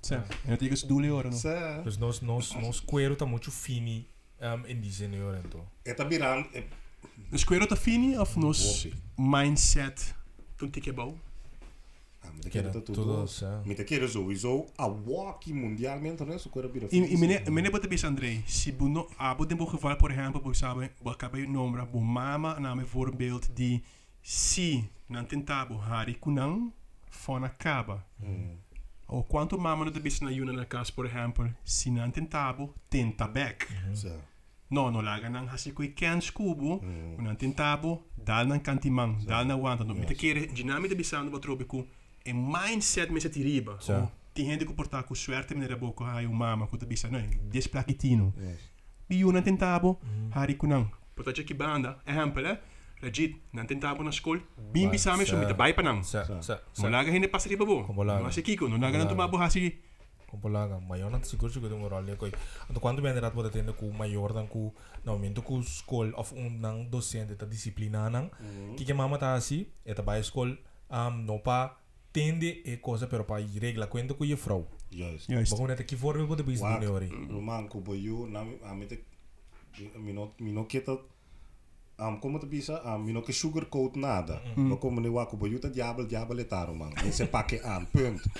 Sim. 0.00 0.22
En 0.44 0.50
dat 0.50 0.60
is 0.60 0.82
doel 0.82 1.08
hoor. 1.10 1.24
No. 1.24 1.36
Se. 1.36 1.80
Dus 1.84 1.98
nós, 1.98 2.20
nós, 2.20 2.54
nós 2.60 2.84
cuero 2.84 3.16
tá 3.16 3.24
muito 3.26 3.50
fini 3.50 4.06
um, 4.40 4.64
in 4.66 4.80
die 4.80 4.92
zin, 4.92 5.20
hoor, 5.20 5.36
então. 5.44 5.64
Eta 5.82 6.04
biran 6.04 6.46
e 6.52 6.62
Dus 7.30 7.44
kwero 7.44 7.66
ta 7.66 7.76
fini 7.76 8.16
of 8.18 8.36
nos 8.36 8.84
Bopi. 8.84 8.94
mindset 9.16 10.14
mas 10.56 10.56
Que 10.56 10.66
daquele 10.66 11.00
era 11.00 11.14
tá 12.72 12.80
tudo. 12.80 12.92
tudo, 12.92 13.26
ja. 13.26 13.62
Me 13.64 13.74
te 13.74 13.84
quero 13.84 14.08
sowieso 14.08 14.66
a 14.76 14.86
walk 14.86 15.52
mundialmente, 15.52 16.24
né? 16.24 16.38
So 16.38 16.50
coisa 16.50 16.68
bira. 16.68 16.88
E, 16.90 16.96
e 16.96 17.16
meneer, 17.16 17.50
meneer 17.50 17.72
bota 17.72 17.88
bis 17.88 18.04
André, 18.04 18.42
se 18.46 18.72
bu 18.72 18.88
no, 18.88 19.06
abo 19.18 19.44
den 19.46 19.56
bo 19.56 19.66
geval, 19.66 19.96
por 19.96 20.10
exemplo, 20.10 20.40
bo 20.40 20.52
sabe, 20.54 20.90
bo 21.02 21.10
acaba 21.10 21.38
nombra, 21.38 21.84
bo 21.84 22.00
mama, 22.00 22.58
na 22.60 22.74
me 22.74 22.84
voorbeeld, 22.84 23.50
die 23.54 23.82
si, 24.22 24.84
nan 25.08 25.26
tentabo, 25.26 25.76
hari 25.76 26.14
kunang, 26.14 26.72
fona 27.10 27.46
acaba. 27.46 28.04
O 29.06 29.22
quanto 29.22 29.58
mama 29.58 29.84
no 29.84 29.90
te 29.90 30.00
bis 30.00 30.20
na 30.20 30.30
yuna 30.30 30.52
na 30.52 30.64
casa, 30.64 30.92
por 30.92 31.06
exemplo, 31.06 31.50
si 31.64 31.90
nan 31.90 32.10
tentabo, 32.10 32.74
tenta 32.88 33.28
back. 33.28 33.68
So. 33.94 34.08
No, 34.70 34.90
no 34.90 35.02
laga 35.02 35.28
nang 35.28 35.46
hasi 35.46 35.72
ko 35.72 35.82
ikan 35.82 36.20
skubo, 36.20 36.80
unan 37.18 37.36
tintabo, 37.36 38.02
dal 38.16 38.48
nang 38.48 38.60
kantimang, 38.60 39.24
dal 39.24 39.46
na 39.46 39.56
wanta. 39.56 39.84
No, 39.84 39.94
mita 39.94 40.14
kere, 40.14 40.46
dinamite 40.46 40.96
bisando 40.96 41.30
ba 41.30 41.38
em 42.24 42.36
mindset 42.56 43.10
में 43.10 43.20
से 43.20 43.28
तिरी 43.28 43.60
बा 43.60 43.78
tinha 44.34 44.58
de 44.58 44.64
comportar 44.64 45.04
com 45.04 45.14
suerte 45.14 45.54
menera 45.54 45.76
boko 45.76 46.04
hai 46.04 46.26
umama 46.26 46.66
kuta 46.66 46.86
bisa 46.86 47.08
no 47.08 47.18
desplakitino 47.54 48.32
yes. 48.36 48.60
E 49.08 49.14
bi 49.14 49.24
una 49.24 49.42
tentabo 49.42 50.00
mm. 50.02 50.30
hari 50.36 50.54
kunang 50.62 50.86
potaje 51.16 51.44
ki 51.44 51.54
banda 51.54 51.90
example 52.06 52.46
eh? 52.52 52.56
Legit 53.02 53.36
nan 53.52 53.66
tentabo 53.66 54.02
na 54.02 54.10
school 54.10 54.40
bim 54.72 54.90
bisa 54.90 55.16
me 55.16 55.24
sumita 55.24 55.54
bai 55.54 55.72
panang 55.78 56.02
sa 56.02 56.24
sa 56.40 56.58
mulaga 56.82 57.14
hine 57.14 57.28
pasri 57.34 57.56
babo 57.56 57.76
mulaga 57.98 58.32
si 58.32 58.42
kiko? 58.42 58.68
No 58.68 58.76
naga 58.76 58.98
nan 58.98 59.08
tumabo 59.08 59.38
hasi 59.38 59.78
compolaga 60.30 60.80
maior 60.82 61.10
na 61.14 61.22
siguro 61.22 61.52
siguro 61.52 61.78
mo 61.78 61.86
um 61.86 61.92
rol 61.94 62.10
ko 62.18 62.26
ano 62.68 62.78
quando 62.82 63.02
me 63.02 63.14
nerat 63.14 63.34
mo 63.38 63.46
tendo 63.46 63.72
ku 63.78 63.86
maior 63.94 64.34
dan 64.34 64.50
ku 64.50 64.74
na 65.06 65.14
momento 65.14 65.46
ku 65.46 65.62
school 65.62 66.10
of 66.18 66.34
um, 66.34 66.42
un 66.42 66.52
nang 66.58 66.78
docente 66.90 67.38
ta 67.38 67.46
disiplina 67.46 68.10
nang 68.10 68.34
mm. 68.42 68.74
kike 68.74 68.94
mama 68.98 69.14
ta 69.14 69.38
si 69.38 69.70
eta 69.86 70.02
bai 70.02 70.26
school 70.26 70.50
um 70.90 71.22
no 71.22 71.38
pa 71.38 71.83
tende 72.14 72.62
e 72.64 72.76
cosa 72.76 73.08
però 73.08 73.24
para 73.24 73.44
regla 73.60 73.88
cuenta 73.88 74.14
que 74.14 74.32
é 74.32 74.36
fraude. 74.36 74.68
Justo. 74.88 75.32
Justo. 75.32 75.56
Vamos 75.56 75.72
aqui 75.72 75.96
fora 75.96 76.18
eu 76.18 76.26
vou 76.28 76.36
depois 76.36 76.60
de 76.60 76.64
melhor. 76.64 77.02
Roman, 77.28 77.66
como 77.66 77.92
eu, 77.94 78.28
na 78.28 78.40
a 78.62 78.72
mim 78.72 78.86
não 80.12 80.32
não 80.38 80.52
não 80.52 80.64
que 80.64 80.80
tá 80.80 80.96
am 81.98 82.20
como 82.20 82.38
te 82.38 82.46
bisa 82.46 82.80
am 82.84 83.02
mino 83.04 83.20
que 83.20 83.32
sugarcoat 83.32 83.98
nada. 83.98 84.40
Mm. 84.56 84.68
Mas 84.68 84.78
como 84.78 85.00
ne 85.00 85.08
waku 85.08 85.36
boyu 85.36 85.58
tá 85.58 85.68
diabo 85.68 86.06
diabo 86.06 86.34
letar, 86.34 86.68
Roman. 86.68 86.92
Esse 87.04 87.26
paque 87.26 87.60
am 87.64 87.82
ah, 87.82 87.86
ponto. 87.92 88.30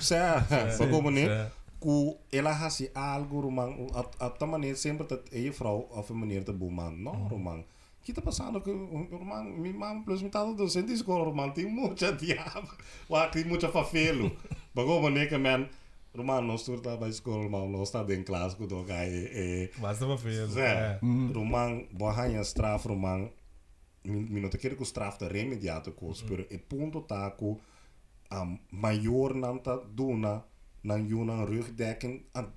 Sa, 0.00 0.40
ah, 0.50 0.88
como 0.90 1.10
ne 1.10 1.50
ku 1.78 2.16
elahasi 2.32 2.90
algo 2.94 3.42
Roman, 3.42 3.76
a 3.92 4.24
a 4.24 4.30
também 4.30 4.74
sempre 4.74 5.06
tá 5.06 5.18
e 5.32 5.48
a 5.48 5.52
fraude 5.52 5.86
of 5.90 6.12
maneira 6.14 6.44
de 6.46 6.52
boeman, 6.52 6.96
não 6.96 7.12
mm. 7.12 7.28
Roman. 7.28 7.56
Mm 7.56 7.60
-hmm. 7.60 7.77
Kita 8.08 8.22
passando 8.22 8.62
que 8.62 8.72
Roman, 8.72 9.44
mi 9.44 9.70
mam 9.70 10.02
plus 10.06 10.22
mi 10.22 10.30
tata 10.30 10.54
docente 10.54 10.94
escola, 10.94 11.24
Roman, 11.24 11.50
tem 11.52 11.66
muita 11.66 12.10
diabo. 12.10 12.68
Wa, 13.06 13.28
tem 13.28 13.44
muita 13.44 13.68
fafelo. 13.68 14.32
Bagom 14.74 15.10
ne 15.10 15.26
que 15.26 15.36
man, 15.36 15.68
Roman, 16.16 16.40
nós 16.40 16.62
estamos 16.62 16.80
na 17.00 17.06
escola, 17.06 17.42
Roman, 17.42 17.68
nós 17.68 17.88
estamos 17.88 18.10
em 18.14 18.22
classe, 18.22 18.56
que 18.56 18.62
eu 18.62 18.86
e 18.88 19.70
Basta 19.76 20.06
pa 20.06 20.16
fez. 20.16 20.52
Zé, 20.52 20.98
Roman, 21.34 21.84
bohanha 21.92 22.40
straf, 22.40 22.88
Roman, 22.88 23.28
minuto 24.04 24.56
que 24.56 24.68
ele 24.68 24.82
straf 24.84 25.18
da 25.18 25.28
remediato 25.28 25.92
cos, 25.92 26.22
pero 26.22 26.46
e 26.50 26.56
ponto 26.56 27.02
tá 27.02 27.30
com 27.32 27.58
a 28.30 28.56
maior 28.70 29.34
nanta 29.34 29.76
duna 29.76 30.42
nan 30.80 31.06
Jonan 31.06 31.46
rugdijken 31.46 32.22
ah, 32.32 32.42
aan 32.42 32.52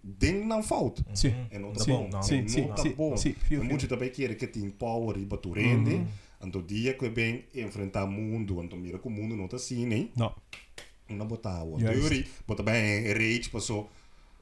ding 0.00 0.46
nan 0.46 0.64
fout. 0.64 1.02
En 1.50 1.64
op 1.64 1.76
de 1.76 2.92
bom. 2.96 3.16
Sim. 3.16 3.36
Moet 3.48 3.80
je 3.80 3.86
daarbij 3.86 4.10
keren 4.10 4.38
dat 4.38 4.56
in 4.56 4.76
power 4.76 5.14
riba 5.16 5.36
tu 5.36 5.52
rende. 5.52 6.00
En 6.38 6.50
door 6.50 6.66
die 6.66 6.94
ik 6.94 7.14
ben 7.14 7.42
enfrenta 7.52 8.06
mundo, 8.06 8.60
en 8.60 8.68
door 8.68 8.78
meer 8.78 8.98
kom 8.98 9.12
mundo 9.12 9.34
nota 9.34 9.56
zien, 9.56 9.92
en 9.92 10.10
No. 10.14 10.34
Na 11.06 11.24
botawa. 11.24 11.78
Theorie, 11.78 12.26
bota 12.46 12.64
en 12.64 13.12
rage 13.12 13.50
pas 13.50 13.66
zo. 13.66 13.88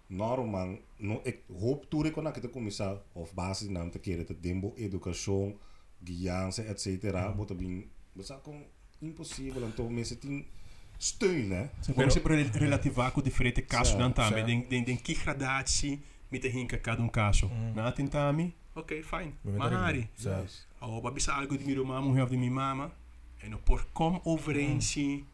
Normaal, 0.06 0.78
no 0.96 1.20
ik 1.22 1.38
hoop 1.58 1.86
toe 1.88 2.06
ik 2.06 2.42
de 2.42 2.50
commissar 2.50 3.02
of 3.12 3.34
basis 3.34 3.68
naam 3.68 3.90
te 3.90 3.98
keren 3.98 4.26
dat 4.26 4.42
dembo 4.42 4.72
educação, 4.76 5.56
guiança, 6.04 6.62
etc. 6.62 7.34
Bota 7.36 7.54
bin, 7.54 7.90
besa 8.12 8.34
kon 8.34 8.64
impossível, 8.98 9.62
então 9.62 9.90
mensen 9.90 10.18
steun, 10.98 11.48
né? 11.48 11.70
Se 11.82 11.92
come 11.92 12.10
sempre 12.10 12.36
rel- 12.36 12.52
relativar 12.52 13.12
com 13.12 13.22
diferente 13.22 13.62
casos 13.62 13.94
Certo, 13.94 14.02
dan 14.02 14.12
tami, 14.12 14.42
den 14.42 14.68
den 14.68 14.84
den 14.84 14.96
que 14.98 15.14
gradatie 15.14 16.00
met 16.30 16.42
de 16.42 16.48
hinka 16.48 16.78
cada 16.78 17.02
um 17.02 17.08
caso. 17.08 17.48
Na 17.74 17.92
tentami, 17.92 18.54
ok, 18.74 19.02
fine. 19.02 19.34
Mahari. 19.44 20.08
Ao 20.80 21.00
babisa 21.00 21.32
algo 21.34 21.56
de 21.56 21.64
miro 21.64 21.84
mama, 21.84 22.22
of 22.22 22.30
de 22.30 22.36
mi 22.36 22.50
mama, 22.50 22.90
en 23.42 23.50
no 23.50 23.58
por 23.58 23.84
com 23.92 24.20
overeensie 24.24 25.24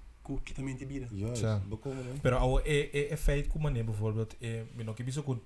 bida. 0.87 1.09
Juist, 1.11 1.40
Certo. 1.40 1.66
bekomen, 1.68 2.05
né? 2.05 2.20
Pero 2.23 2.37
ao 2.38 2.61
é 2.61 3.09
é 3.12 3.16
feito 3.16 3.49
com 3.49 3.59
mané 3.59 3.83
bijvoorbeeld 3.83 4.37
é 4.40 4.64
me 4.77 4.85
não 4.85 4.94
que 4.94 5.03
biso 5.03 5.23
com 5.23 5.38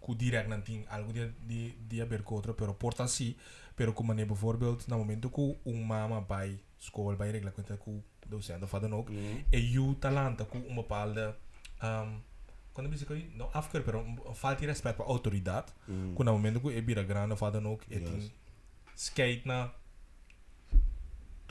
com 0.00 0.14
direct 0.14 0.48
não 0.48 0.60
tem 0.60 0.84
algo 0.90 1.12
de 1.12 1.28
de 1.46 1.74
de 1.88 2.00
haver 2.02 2.22
contra 2.22 2.52
pero 2.54 2.72
porta 2.74 3.02
assim 3.02 3.34
pero 3.74 3.92
com 3.92 4.04
mané 4.04 4.24
bijvoorbeeld 4.24 4.84
na 4.88 4.96
momento 4.96 5.28
que 5.30 5.40
um 5.66 5.82
mama 5.82 6.20
vai 6.20 6.60
school 6.78 7.16
vai 7.16 7.32
regla 7.32 7.50
conta 7.50 7.76
com 7.76 8.00
docent 8.28 8.62
of 8.62 8.70
wat 8.70 8.80
dan 8.80 8.94
ook. 8.94 9.10
Mhm. 9.10 9.18
En 9.50 9.70
je 9.70 9.94
talent 9.98 10.40
ook 10.42 10.54
een 10.54 10.74
bepaalde. 10.74 11.34
wat 11.78 12.22
quando 12.78 12.94
bisa 12.94 13.10
koi 13.10 13.26
no 13.34 13.50
afker 13.50 13.82
pero 13.82 14.06
falta 14.38 14.66
respect 14.66 14.96
para 14.96 15.10
autoridade 15.10 15.66
mm. 15.90 16.14
je 16.14 16.30
momento 16.30 16.60
ku 16.60 16.70
ebira 16.70 17.02
grande 17.02 17.34
fada 17.34 17.58
nok 17.58 17.82
etin 17.90 18.30
skate 18.94 19.42
na 19.44 19.74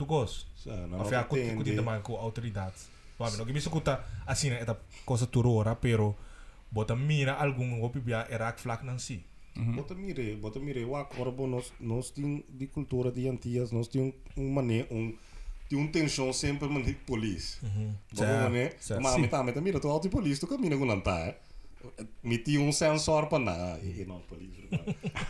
tukos 0.00 0.48
of 0.96 1.12
ya 1.12 1.28
kuti 1.28 1.52
kuti 1.52 1.76
teman 1.76 2.00
ku 2.00 2.16
autoridade 2.16 2.80
wabe 3.20 3.36
no 3.36 3.44
bisa 3.44 3.68
kuta 3.68 4.00
asina 4.24 4.56
eta 4.56 4.80
cosa 5.04 5.26
turora 5.28 5.76
pero 5.76 6.16
bota 6.72 6.96
mira 6.96 7.36
algum 7.36 7.76
hopi 7.84 8.00
bia 8.00 8.24
erak 8.32 8.56
flak 8.58 8.80
si 8.98 9.20
Mm 9.58 9.74
mire, 9.98 10.36
bota 10.36 10.60
mire, 10.60 10.84
o 10.84 10.94
acordo 10.94 11.44
nós 11.80 12.10
tem 12.10 12.44
de 12.48 12.66
cultura 12.68 13.10
de 13.10 13.26
antias, 13.26 13.72
nós 13.72 13.88
tem 13.88 14.14
um 14.36 14.52
mané, 14.54 14.86
um 14.88 15.12
tem 15.68 15.78
um 15.78 15.86
tensão 15.86 16.32
sempre 16.32 16.68
man 16.68 16.82
de 16.82 16.94
polícia. 16.94 17.60
Bom, 18.14 18.50
né? 18.50 18.72
Mas 19.00 19.16
me 19.18 19.28
tá, 19.28 19.42
me 19.42 19.52
tá, 19.52 19.60
mira, 19.60 19.78
tu 19.78 19.88
alto 19.88 20.08
polícia, 20.08 20.40
tu 20.40 20.46
caminha 20.46 20.76
com 20.76 20.86
nantar. 20.86 21.36
Me 22.22 22.38
tinha 22.38 22.60
um 22.60 22.72
sensor 22.72 23.28
para 23.28 23.38
nada, 23.38 23.80
e 23.84 24.04
não 24.04 24.20
polícia. 24.20 24.68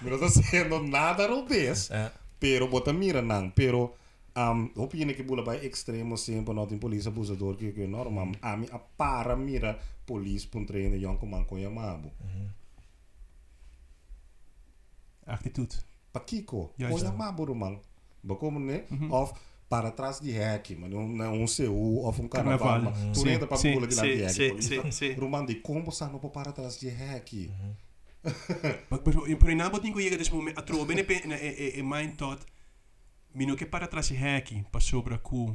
Mira, 0.00 0.18
tá 0.18 0.28
sendo 0.28 0.82
nada 0.82 1.26
robês. 1.26 1.90
Pero 2.38 2.68
bota 2.68 2.92
mira 2.92 3.20
não, 3.20 3.50
pero 3.50 3.94
um, 4.36 4.70
opine 4.82 5.14
que 5.14 5.24
bula 5.24 5.42
vai 5.42 5.66
extremo 5.66 6.16
sempre 6.16 6.54
não 6.54 6.66
tem 6.66 6.78
polícia 6.78 7.08
abusador 7.08 7.56
que 7.56 7.72
que 7.72 7.86
normal. 7.86 8.30
A 8.40 8.56
mi 8.56 8.68
a 8.70 8.78
para 8.78 9.34
mira 9.34 9.76
polícia 10.06 10.48
pun 10.48 10.64
treino 10.64 10.94
yon 10.96 11.18
man 11.26 11.44
com 11.44 11.58
yamabo. 11.58 12.12
Attitude. 15.26 15.76
Pa 16.12 16.20
Kiko, 16.20 16.72
Juist. 16.78 16.92
com 16.92 17.04
yamabo 17.04 17.44
rumang. 17.44 17.80
Bakom 18.22 18.58
né? 18.58 18.84
Of 19.10 19.32
para 19.68 19.90
trás 19.90 20.20
de 20.20 20.32
hack, 20.32 20.70
mas 20.78 20.92
um, 20.92 21.22
um 21.22 21.46
CU 21.46 22.06
of 22.06 22.20
um 22.20 22.28
carnaval. 22.28 22.92
Tu 23.12 23.28
entra 23.28 23.46
para 23.46 23.58
sim, 23.58 23.74
pula 23.74 23.86
de 23.86 23.94
lá 23.94 24.02
de. 24.02 25.14
Rumang 25.14 25.46
de 25.46 25.56
como 25.56 25.92
sa 25.92 26.08
no 26.08 26.18
para 26.18 26.52
trás 26.52 26.78
de 26.80 26.88
hack. 26.88 27.50
Mas 28.90 29.00
pero 29.04 29.22
pero 29.38 29.52
inabo 29.52 29.78
tinko 29.78 30.00
llega 30.00 30.16
desse 30.16 30.32
momento, 30.32 30.62
pe 31.06 31.26
na 31.26 31.36
e 31.36 31.78
e 31.78 31.82
mind 31.82 32.16
thought. 32.16 32.42
Mino 33.34 33.54
que 33.56 33.66
para 33.66 33.86
trás 33.86 34.10
hack, 34.10 34.64
pa 34.72 34.80
sobra 34.80 35.18
ku 35.18 35.54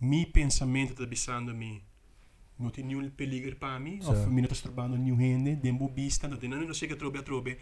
mi 0.00 0.26
pensamento 0.26 0.94
tá 0.94 1.04
bisando 1.04 1.52
mi. 1.52 1.82
Não 2.58 2.70
tem 2.70 2.84
nenhum 2.84 3.08
peligro 3.10 3.56
para 3.56 3.80
mim, 3.80 4.00
ou 4.04 4.14
mino 4.28 4.46
tá 4.46 4.54
estrobando 4.54 4.96
nenhum 4.96 5.16
rende, 5.16 5.56
dembo 5.56 5.88
bista, 5.88 6.28
não 6.28 6.36
tem 6.36 6.48
nada 6.48 6.64
não 6.64 6.74
sei 6.74 6.88
que 6.88 6.94
trobe 6.94 7.18
atrobe. 7.18 7.58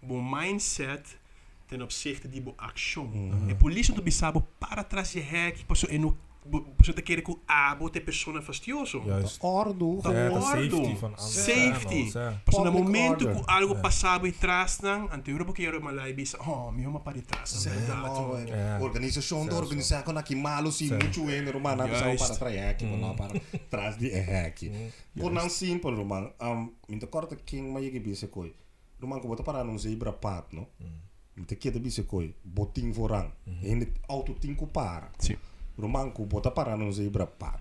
Bom 0.00 0.22
mindset 0.22 1.18
ten 1.66 1.82
opzichte 1.82 2.28
die 2.28 2.40
bo 2.40 2.54
action. 2.58 3.08
E 3.48 3.54
polícia 3.54 3.94
do 3.94 4.02
bisabo 4.02 4.40
para 4.60 4.84
trás 4.84 5.12
de 5.12 5.20
hack, 5.20 5.64
passo 5.66 5.86
e 5.90 5.98
no 5.98 6.16
você 6.78 6.92
tá 6.92 7.02
querendo 7.02 7.24
que 7.24 7.36
abo 7.48 7.90
te 7.90 8.00
persona 8.00 8.40
fastioso. 8.40 9.00
Juist. 9.02 9.38
Ordo. 9.40 9.98
Tá 10.00 10.10
Certo, 10.12 10.36
ordo. 10.36 10.46
safety 10.46 10.94
van 10.94 11.06
anderen. 11.08 11.18
Safety. 11.18 12.12
Passo 12.44 12.64
no 12.64 12.70
momento 12.70 13.26
que 13.28 13.42
algo 13.48 13.74
É. 13.74 13.80
passava 13.80 14.28
e 14.28 14.32
trás 14.32 14.78
não, 14.80 15.08
ante 15.12 15.32
Europa 15.32 15.52
que 15.52 15.66
era 15.66 15.80
malai 15.80 16.12
bisa, 16.12 16.38
oh, 16.46 16.70
mi 16.70 16.86
uma 16.86 17.00
para 17.00 17.20
trás. 17.20 17.66
É. 17.66 18.78
Organização 18.80 19.44
da 19.44 19.56
organização 19.56 20.16
aqui 20.16 20.36
malo 20.36 20.70
sim 20.70 20.86
Certo. 20.86 21.02
muito 21.02 21.30
ene 21.30 21.50
romano 21.50 21.84
não 21.84 21.88
Juist. 21.98 22.24
para 22.28 22.36
trás 22.36 22.54
hack, 22.56 22.82
mas 22.82 23.00
não 23.00 23.16
para 23.16 23.40
trás 23.68 23.98
de 23.98 24.08
hack. 24.10 24.70
Por 25.18 25.32
não 25.32 25.48
simples 25.48 25.98
romano, 25.98 26.30
um, 26.40 26.70
minta 26.88 27.08
corta 27.08 27.34
quem 27.34 27.62
mais 27.62 27.90
que 27.90 27.98
bise 27.98 28.28
coi. 28.28 28.54
Romano 29.00 29.20
que 29.20 29.26
bota 29.26 29.42
para 29.42 29.64
não 29.64 29.76
zebra 29.76 30.12
pat, 30.12 30.46
no? 30.52 30.68
Minta 31.36 31.54
que 31.54 31.70
da 31.70 31.78
bise 31.78 32.02
coi, 32.04 32.34
botin 32.42 32.92
vorang. 32.92 33.30
Ene 33.62 33.92
auto 34.08 34.34
tinko 34.34 34.66
para. 34.66 35.10
Sim. 35.18 35.36
Romano 35.78 36.12
que 36.12 36.24
bota 36.24 36.50
para 36.50 36.76
não 36.76 36.90
zebra 36.90 37.26
pat. 37.26 37.60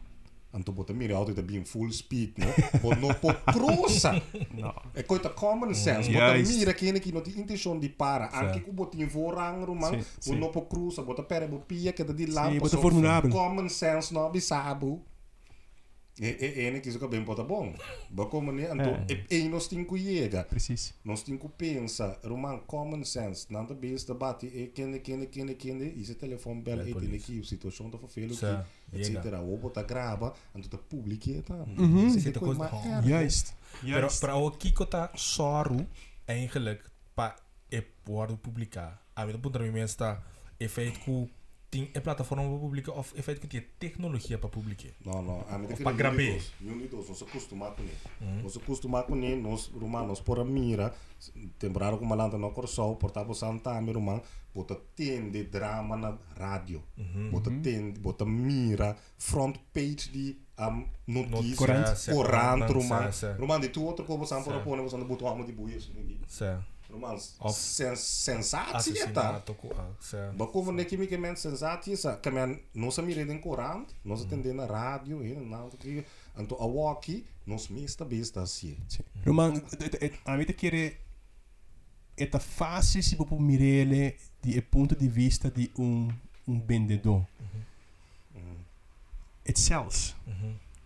Anto 0.54 0.72
bota 0.72 0.94
mira 0.94 1.18
auto 1.18 1.34
da 1.34 1.42
bem 1.42 1.66
full 1.66 1.92
speed, 1.92 2.38
no? 2.38 2.46
Bot 2.80 2.98
no 3.02 3.14
po 3.16 3.34
cruza. 3.52 4.14
Não. 4.54 4.74
É 4.94 5.04
coisa 5.04 5.30
common 5.30 5.74
sense. 5.74 6.10
Bota 6.10 6.38
Juist. 6.38 6.58
mira 6.58 6.74
quem 6.74 6.94
que 6.94 7.12
não 7.12 7.20
tem 7.20 7.38
intenção 7.38 7.78
de 7.78 7.90
parar. 7.90 8.32
Anche 8.34 8.62
que 8.62 8.72
botinho 8.72 9.10
vorang, 9.10 9.66
romano, 9.66 10.02
Sim, 10.02 10.32
o 10.32 10.34
sim. 10.34 10.36
no 10.40 10.50
po 10.54 10.62
cruza, 10.62 11.02
bota 11.04 11.24
pera, 11.24 11.46
bo 11.46 11.60
pia 11.60 11.92
que 11.92 12.06
da 12.06 12.14
di 12.14 12.28
lá. 12.28 12.50
Sim, 12.50 12.60
bota. 12.60 12.78
Common 13.30 13.68
sense 13.68 14.14
no 14.14 14.30
bisabo. 14.30 15.04
Enik 16.18 16.86
is 16.86 16.96
ook 16.96 17.10
bem 17.10 17.24
pota 17.24 17.44
bon, 17.44 17.72
bom. 17.72 17.76
Bakomo 18.10 18.52
ne 18.52 18.70
anto 18.70 18.90
é. 19.08 19.26
e 19.28 19.50
nós 19.50 19.68
tem 19.68 19.84
que 19.84 19.98
chega. 19.98 20.46
Preciso. 20.46 20.94
Nós 21.04 21.24
tem 21.24 21.38
que 21.38 21.50
pensa, 21.50 22.20
roman 22.24 22.60
common 22.66 23.04
sense, 23.04 23.48
não 23.50 23.66
da 23.66 23.76
base 23.76 24.08
debate 24.08 24.46
e 24.46 24.68
quem 24.68 24.98
kende 25.00 25.28
kende 25.28 25.56
kende 25.56 25.86
e 25.86 26.06
se 26.06 26.16
telefone 26.16 26.62
bela 26.62 26.90
e 26.90 26.94
tem 26.94 27.20
que 27.20 27.40
o 27.40 27.44
situação 27.44 27.90
da 27.90 27.98
fofelo 27.98 28.34
que 28.34 28.98
etc. 28.98 29.26
O 29.44 29.58
bota 29.58 29.84
grava, 29.84 30.34
anto 30.56 30.70
da 30.70 30.78
publica 30.78 31.30
e 31.30 31.42
tá. 31.42 31.66
Mhm. 31.66 32.10
Se 32.10 32.32
te 32.32 32.40
coisa. 32.40 32.70
Oh. 32.72 33.02
Juist. 33.02 33.54
Pero 33.82 34.08
para 34.20 34.36
o 34.38 34.52
Kiko 34.52 34.86
tá 34.86 35.12
sorro 35.16 35.86
eigenlijk 36.28 36.82
pa 37.14 37.36
e 37.70 37.82
por 37.82 38.38
publicar. 38.38 39.02
A 39.16 39.26
vida 39.26 39.38
para 39.38 39.70
mim 39.70 39.82
está 39.82 40.24
efeito 40.60 41.30
tem 41.76 41.92
é 41.94 42.00
plataforma 42.00 42.44
para 42.48 42.58
publicar 42.58 42.92
ou 42.94 43.06
é 43.16 43.22
feito 43.22 43.42
que 43.42 43.48
tem 43.48 43.62
tecnologia 43.78 44.38
para 44.38 44.50
publicar. 44.50 44.90
Não, 45.06 45.22
não. 45.22 45.46
A 45.50 45.58
medida 45.58 45.76
que 45.76 45.84
Pra 45.84 45.92
gravar. 45.92 46.16
Unidos, 46.62 47.10
nós 47.10 47.22
acostumamos 47.22 47.76
com 47.76 47.84
ele. 47.84 48.42
Nós 48.42 48.58
acostumamos 48.58 49.08
com 49.08 49.16
ele, 49.18 49.42
nós, 49.42 49.68
rumano, 49.68 50.08
nós 50.08 50.22
por 50.22 50.40
a 50.40 50.46
mira, 50.46 50.94
temporada 51.60 51.98
como 51.98 52.10
malanta 52.10 52.38
no 52.38 52.52
corso, 52.52 52.96
portava 52.96 53.34
Santa 53.34 53.72
Ami, 53.72 53.92
rumano, 53.92 54.22
bota 54.54 54.76
tende 54.96 55.44
drama 55.44 55.98
na 55.98 56.18
rádio. 56.38 56.82
Bota 57.32 57.52
tende, 57.52 58.00
bota 58.00 58.26
mira, 58.26 58.96
front 59.18 59.58
page 59.74 60.10
de 60.12 60.38
um, 60.58 60.88
notícias, 61.08 61.58
Corante. 61.58 62.14
corante, 62.14 63.16
sim. 63.16 63.34
Rumano, 63.38 63.62
de 63.62 63.70
tu 63.70 63.84
outro 63.84 64.06
como 64.06 64.26
Santa 64.26 64.46
por 64.46 64.56
a 64.56 64.60
pôr, 64.62 64.82
você 64.82 64.96
não 64.96 65.06
botou 65.06 65.28
alma 65.28 65.44
de 65.44 65.52
buias. 65.52 65.92
Certo. 66.28 66.75
normaal 66.96 67.20
sen, 67.54 67.98
sensatie 67.98 69.04
eta 69.04 69.42
bako 70.38 70.66
van 70.70 70.76
neki 70.80 70.98
mike 70.98 71.18
men 71.18 71.38
sensatie 71.38 71.98
sa 72.00 72.16
kamen 72.24 72.58
nosa 72.74 73.04
mi 73.06 73.14
redin 73.14 73.42
korant 73.44 73.96
nosa 74.04 74.28
tende 74.30 74.54
na 74.54 74.68
radio 74.70 75.20
hin 75.20 75.50
na 75.50 75.64
anto 76.36 76.56
awaki 76.60 77.24
nos 77.46 77.70
mesta 77.70 78.06
besta 78.06 78.46
si 78.46 78.76
roman 79.26 79.62
a 80.26 80.38
mete 80.38 80.54
kere 80.54 80.86
eta 82.18 82.40
fácil 82.40 83.04
se 83.04 83.16
popo 83.16 83.40
mirele 83.40 84.16
di 84.42 84.56
e 84.56 84.62
ponto 84.62 84.96
di 84.96 85.08
vista 85.08 85.50
di 85.50 85.70
un 85.76 86.14
un 86.48 86.62
vendedor 86.66 87.26
it 89.44 89.58
sells 89.58 90.16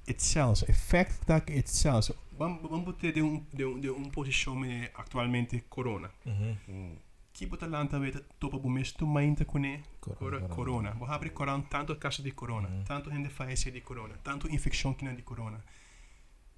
it 0.05 0.21
sells 0.21 0.63
effect 0.63 1.25
that 1.25 1.49
it 1.49 1.67
sells 1.67 2.11
Vamos 2.39 2.61
vamos 2.69 2.95
ter 2.95 3.11
de 3.11 3.21
um 3.21 3.43
de 3.53 3.65
um 3.65 3.79
de 3.81 3.89
um 3.89 4.09
posição 4.09 4.63
eh, 4.63 4.89
atualmente 4.95 5.55
corona. 5.69 6.09
Uhum. 6.25 6.95
Que 7.33 7.45
bota 7.45 7.67
lanta 7.67 7.99
vete 7.99 8.19
topa 8.39 8.57
bu 8.57 8.69
mes 8.69 8.93
tu 8.93 9.05
mainta 9.05 9.43
kune 9.43 9.83
Corona. 9.99 10.17
corona. 10.17 10.55
corona. 10.55 10.91
Vou 10.91 11.07
abrir 11.07 11.31
corona 11.31 11.63
tanto 11.69 11.93
caso 11.97 12.23
de 12.23 12.31
corona, 12.31 12.69
tanto 12.85 13.09
gente 13.11 13.29
falece 13.29 13.69
de 13.71 13.81
corona, 13.81 14.15
tanto 14.23 14.47
infecção 14.49 14.93
que 14.93 15.03
não 15.03 15.13
de 15.13 15.21
corona. 15.21 15.61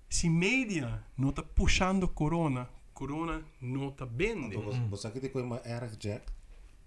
Se 0.08 0.30
media 0.30 1.04
não 1.18 1.30
está 1.30 1.42
puxando 1.42 2.08
corona, 2.10 2.70
corona 2.94 3.44
não 3.60 3.90
está 3.90 4.06
bende. 4.06 4.56
Então 4.58 4.88
você 4.90 5.10
que 5.10 5.20
te 5.20 5.30
coi 5.30 5.42
uma 5.42 5.62
erg 5.66 5.98
jack, 5.98 6.26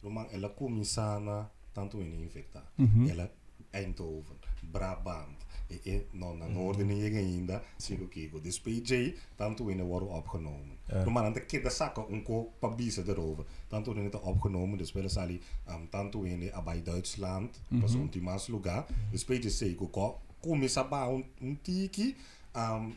roman 0.04 0.26
ela 0.30 0.50
começana 0.50 1.50
tanto 1.72 2.00
in 2.00 2.22
infectar. 2.22 2.64
Ela 3.10 3.28
Eindhoven, 3.72 4.38
Brabant, 4.62 5.36
in, 5.82 6.02
nou, 6.10 6.36
naar 6.36 6.48
mhm. 6.48 6.58
noorden 6.58 6.86
mm. 6.86 7.00
ging 7.00 7.46
dat. 7.46 7.62
zie 7.76 7.96
ik 7.96 8.02
ook 8.02 8.14
dit 8.14 8.42
dus 8.42 8.60
PJ, 8.60 9.14
dan 9.36 9.54
toen 9.54 9.66
we 9.66 9.82
worden 9.82 10.08
opgenomen. 10.08 10.76
Ja. 10.88 11.10
Maar 11.10 11.24
aan 11.24 11.32
de 11.32 11.44
keer 11.44 11.62
de 11.62 11.70
zakken, 11.70 12.08
onko 12.08 12.52
pabiese 12.58 13.02
erover. 13.06 13.44
Dan 13.68 13.82
toen 13.82 13.96
het 13.96 14.20
opgenomen, 14.20 14.78
dus 14.78 14.92
willen 14.92 15.10
sali, 15.10 15.34
um, 15.34 15.40
ehm, 15.64 15.80
dan 15.90 16.10
toen 16.10 16.26
in 16.26 16.50
bij 16.64 16.82
Duitsland, 16.82 17.60
mm 17.60 17.64
-hmm. 17.68 17.80
pas 17.80 17.94
ultima 17.94 18.38
sluga. 18.38 18.86
Dus 19.10 19.24
PJ 19.24 19.48
zei 19.48 19.76
ook, 19.78 20.18
kom 20.40 20.62
eens 20.62 20.76
abba, 20.76 21.08
een 21.38 21.58
tiki. 21.62 22.16
Um, 22.56 22.94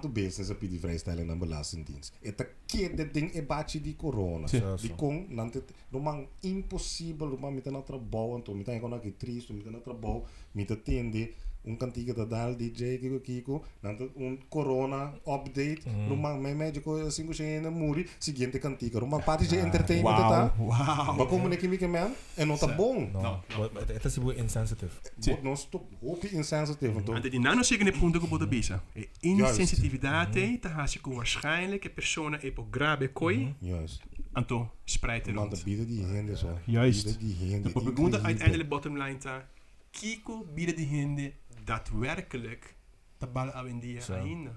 toen 0.00 0.12
business 0.12 0.50
ze 0.50 0.68
die 0.68 0.80
vrijstelling 0.80 1.30
en 1.30 1.38
belastingdienst. 1.38 2.12
Het 2.20 2.46
keer 2.66 2.96
dit 2.96 3.14
ding 3.14 3.34
e 3.34 3.42
baatje 3.42 3.80
die 3.80 3.96
corona. 3.96 4.46
Ja, 4.50 4.76
die 4.76 4.94
kon, 4.94 5.26
dan 5.34 5.46
het 5.46 5.54
nou, 5.54 5.64
romang 5.90 6.26
impossible, 6.40 7.28
romang 7.28 7.54
met 7.54 7.66
een 7.66 7.74
andere 7.74 7.98
bouw, 7.98 8.34
en 8.36 8.42
toen 8.42 8.56
met 8.56 8.68
een 8.68 8.82
andere 8.82 9.16
trees, 9.16 9.46
met 9.46 9.66
een 9.66 9.74
andere 9.74 9.94
bouw, 9.94 10.24
met 10.52 10.70
een 10.70 10.82
tiende 10.82 11.30
um 11.64 11.76
cantiga 11.76 12.14
da 12.14 12.24
dal 12.24 12.56
DJ 12.56 12.98
kiko 13.00 13.20
kiko, 13.20 13.64
nante 13.82 14.10
un 14.16 14.38
corona 14.48 15.12
update, 15.26 15.82
romang 16.08 16.40
may 16.40 16.54
médico 16.54 16.96
assim 17.06 17.26
ko 17.26 17.32
siya 17.32 17.60
na 17.60 17.70
muri, 17.70 18.06
seguinte 18.18 18.58
cantiga, 18.58 18.98
romang 18.98 19.22
party 19.22 19.46
de 19.46 19.56
entertainment 19.56 20.16
tá. 20.16 20.54
Uau! 20.58 21.16
Maar 21.16 21.26
como 21.26 21.48
ne 21.48 21.56
kimi 21.56 21.76
que 21.76 21.86
man, 21.86 22.12
é 22.36 22.44
não 22.44 22.56
tá 22.56 22.66
bom. 22.66 23.10
No, 23.12 23.42
but 23.72 23.88
het 23.88 24.04
is 24.04 24.16
wel 24.16 24.36
insensitive. 24.36 24.92
Bot 25.16 25.42
nós 25.42 25.60
stop 25.60 25.84
hope 26.00 26.28
insensitive, 26.32 26.98
então. 26.98 27.14
Ante 27.14 27.28
die 27.28 27.40
nano 27.40 27.62
zeggen 27.62 27.92
punto 27.98 28.20
que 28.20 28.26
bota 28.26 28.46
bisa. 28.46 28.82
E 28.94 29.08
insensitividade 29.20 30.58
ta 30.60 30.68
hasi 30.68 30.98
ko 30.98 31.10
waarschijnlijk 31.10 31.84
e 31.84 31.90
persona 31.90 32.38
e 32.42 32.50
po 32.52 32.66
grabe 32.70 33.12
koi 33.12 33.54
Juist. 33.60 34.02
anto 34.32 34.70
spreidt 34.84 35.26
er 35.26 35.34
rond. 35.34 35.50
dat 35.50 35.64
bieden 35.64 35.86
die 35.86 36.04
hende 36.04 36.36
zo. 36.36 36.58
Juist. 36.64 37.04
Bieden 37.04 37.38
die 37.38 37.50
hende. 37.50 37.72
De 37.72 37.82
pergunta 37.82 38.18
uiteindelijk 38.18 38.68
bottom 38.68 38.96
line 38.96 39.18
ta 39.18 39.44
Kiko 39.90 40.46
bieden 40.54 40.76
die 40.76 40.86
hinde 40.86 41.32
daadwerkelijk 41.70 42.74
de 43.18 43.26
bal 43.26 43.48
avendia 43.50 44.00
Zo. 44.00 44.14
ainda. 44.14 44.52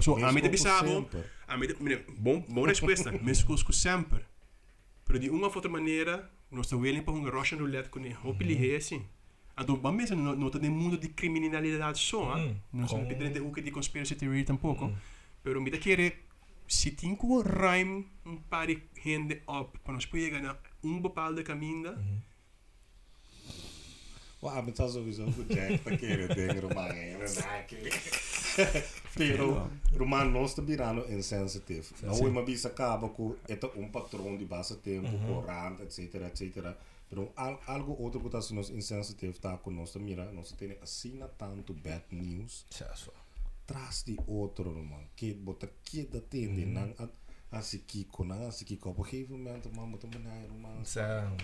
So, 0.00 0.16
a 0.24 0.32
mim 0.32 0.40
de 0.42 0.48
bisabo, 0.48 1.08
a 1.46 1.56
mim 1.56 1.66
de, 1.66 1.74
mire, 1.80 2.04
bom, 2.18 2.44
bom 2.48 2.64
resposta, 2.66 3.10
mesmo 3.12 3.56
com 3.64 3.72
sempre. 3.72 4.24
Pero 5.04 5.18
de 5.18 5.28
uma 5.30 5.46
ou 5.48 5.54
outra 5.54 5.70
maneira, 5.70 6.30
nós 6.50 6.66
estamos 6.66 6.84
willing 6.84 7.02
para 7.02 7.12
um 7.14 7.28
Russian 7.28 7.58
roulette 7.58 7.88
com 7.90 8.00
ele, 8.00 8.16
hope 8.24 8.44
ele 8.44 8.72
é 8.72 8.76
assim. 8.76 9.04
Então, 9.58 9.76
vamos 9.76 9.96
mesmo 10.00 10.16
no, 10.16 10.34
no 10.36 10.50
no 10.50 10.70
mundo 10.70 10.96
de 10.96 11.08
criminalidade 11.08 11.98
só, 11.98 12.36
Mm. 12.38 12.56
não 12.72 12.84
estamos 12.86 13.06
pedindo 13.08 13.46
o 13.46 13.52
que 13.52 13.60
de 13.60 13.70
conspiracy 13.70 14.14
theory 14.14 14.44
tampouco. 14.44 14.90
Pero 15.42 15.60
me 15.60 15.70
da 15.70 15.78
querer 15.78 16.24
se 16.66 16.90
tem 16.92 17.14
como 17.16 17.42
rhyme 17.42 18.06
um 18.24 18.36
par 18.48 18.66
de 18.68 18.80
gente 19.04 19.42
up 19.48 19.78
para 19.84 19.92
nós 19.94 20.06
poder 20.06 20.30
ganhar 20.30 20.56
um 20.82 21.00
bepaalde 21.02 21.42
caminho, 21.42 21.92
Wow, 24.40 24.64
bent 24.64 24.76
dat 24.76 24.92
sowieso 24.92 25.24
goed, 25.30 25.52
Jack. 25.52 25.84
Dan 25.84 25.96
keer 25.96 26.18
nou, 26.26 26.28
het 26.28 26.36
ding, 26.36 26.60
Romaan. 26.60 26.94
Pero, 29.14 29.70
Romaan 29.96 30.30
los 30.30 30.54
te 30.54 30.62
birano 30.62 31.04
insensitief. 31.04 31.92
Nou, 32.02 32.22
we 32.22 32.30
maar 32.30 32.44
bisa 32.44 32.72
kabako, 32.72 33.36
het 33.46 33.66
een 33.74 33.90
patroon 33.90 34.36
die 34.36 34.46
basa 34.46 34.76
tempo, 34.82 35.18
korant, 35.26 35.80
et 35.80 35.92
cetera, 35.92 36.26
et 36.26 36.36
cetera. 36.36 36.76
Pero, 37.08 37.32
algo 37.66 37.92
otro 37.92 38.20
kutas 38.20 38.50
nos 38.50 38.70
insensitive 38.70 39.38
taco 39.38 39.70
nos 39.70 39.90
te 39.90 39.98
mira, 39.98 40.32
nos 40.32 40.54
tiene 40.56 40.76
asina 40.82 41.28
tanto 41.36 41.74
bad 41.82 42.02
news. 42.08 42.64
Tras 43.64 44.04
die 44.04 44.18
otro, 44.26 44.72
Romaan. 44.72 45.08
Kid, 45.14 45.44
botte, 45.44 45.68
kid 45.82 46.12
dat 46.12 46.30
tiende, 46.30 46.66
nang 46.66 46.94
Así 47.50 47.80
que 47.80 48.06
conan, 48.06 48.46
así 48.46 48.64
que 48.64 48.78
op 48.84 48.98
een 48.98 49.04
gegeven 49.04 49.36
moment 49.36 49.74
man 49.74 49.88
moet 49.88 50.02
een 50.02 50.08
meneer 50.08 50.48
roman. 50.48 50.86
Sam. 50.86 51.34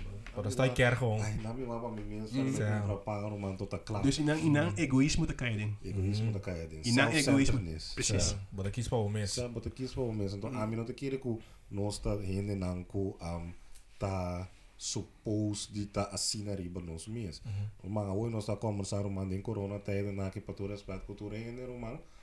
Dat 0.43 0.53
staat 0.53 0.73
keer 0.73 0.97
gewoon. 0.97 1.21
Ai, 1.21 1.35
nabi 1.43 1.63
ma 1.63 1.79
ba 1.79 1.89
mi 1.89 2.03
mensen 2.03 2.47
mm. 2.47 2.57
dat 2.57 2.89
een 2.89 3.03
paar 3.03 3.21
roman 3.21 3.57
tot 3.57 3.71
de 3.71 3.83
klaar. 3.83 4.03
Dus 4.03 4.19
in 4.19 4.29
in 4.29 4.55
een 4.55 4.75
egoïsme 4.75 5.27
te 5.27 5.35
kan 5.35 5.57
din. 5.57 5.77
Egoïsme 5.83 6.31
te 6.31 6.41
kan 6.41 6.55
din. 6.69 6.83
In 6.83 6.99
een 6.99 7.09
egoïsme. 7.09 7.61
Precies. 7.95 8.35
Maar 8.49 8.67
ik 8.67 8.73
kies 8.73 8.89
moment. 8.89 9.13
mens. 9.13 9.35
Ja, 9.35 9.49
maar 9.49 9.67
ik 9.67 9.75
kies 9.75 9.93
voor 9.93 10.15
mens. 10.15 10.39
Dan 10.39 10.51
mm. 10.51 10.57
ah, 10.57 10.79
aan 10.79 10.85
te 10.85 10.93
keer 10.93 11.19
ku 11.19 11.41
nosta 11.69 12.19
heen 12.19 12.49
en 12.49 12.61
dan 12.61 12.87
ku 12.87 13.15
am 13.19 13.55
ta 13.97 14.49
suppose 14.77 15.73
di 15.73 15.91
ta 15.91 16.11
asina 16.11 16.55
riba 16.55 16.81
nos 16.81 17.07
mes. 17.07 17.43
Mhm. 17.43 17.93
Maar 17.93 18.07
hoe 18.07 18.29
nosta 18.29 18.55
komen 18.55 18.85
sa 18.85 19.01
roman 19.01 19.33
in 19.33 19.43
corona 19.43 19.79
tijden 19.79 20.15
na 20.15 20.29
ke 20.29 20.41
patoras 20.41 20.83
pat 20.83 21.05
kultuur 21.05 21.33
en 21.33 21.55
man. 21.55 21.69
Mm 21.75 21.81
-hmm. 21.81 22.16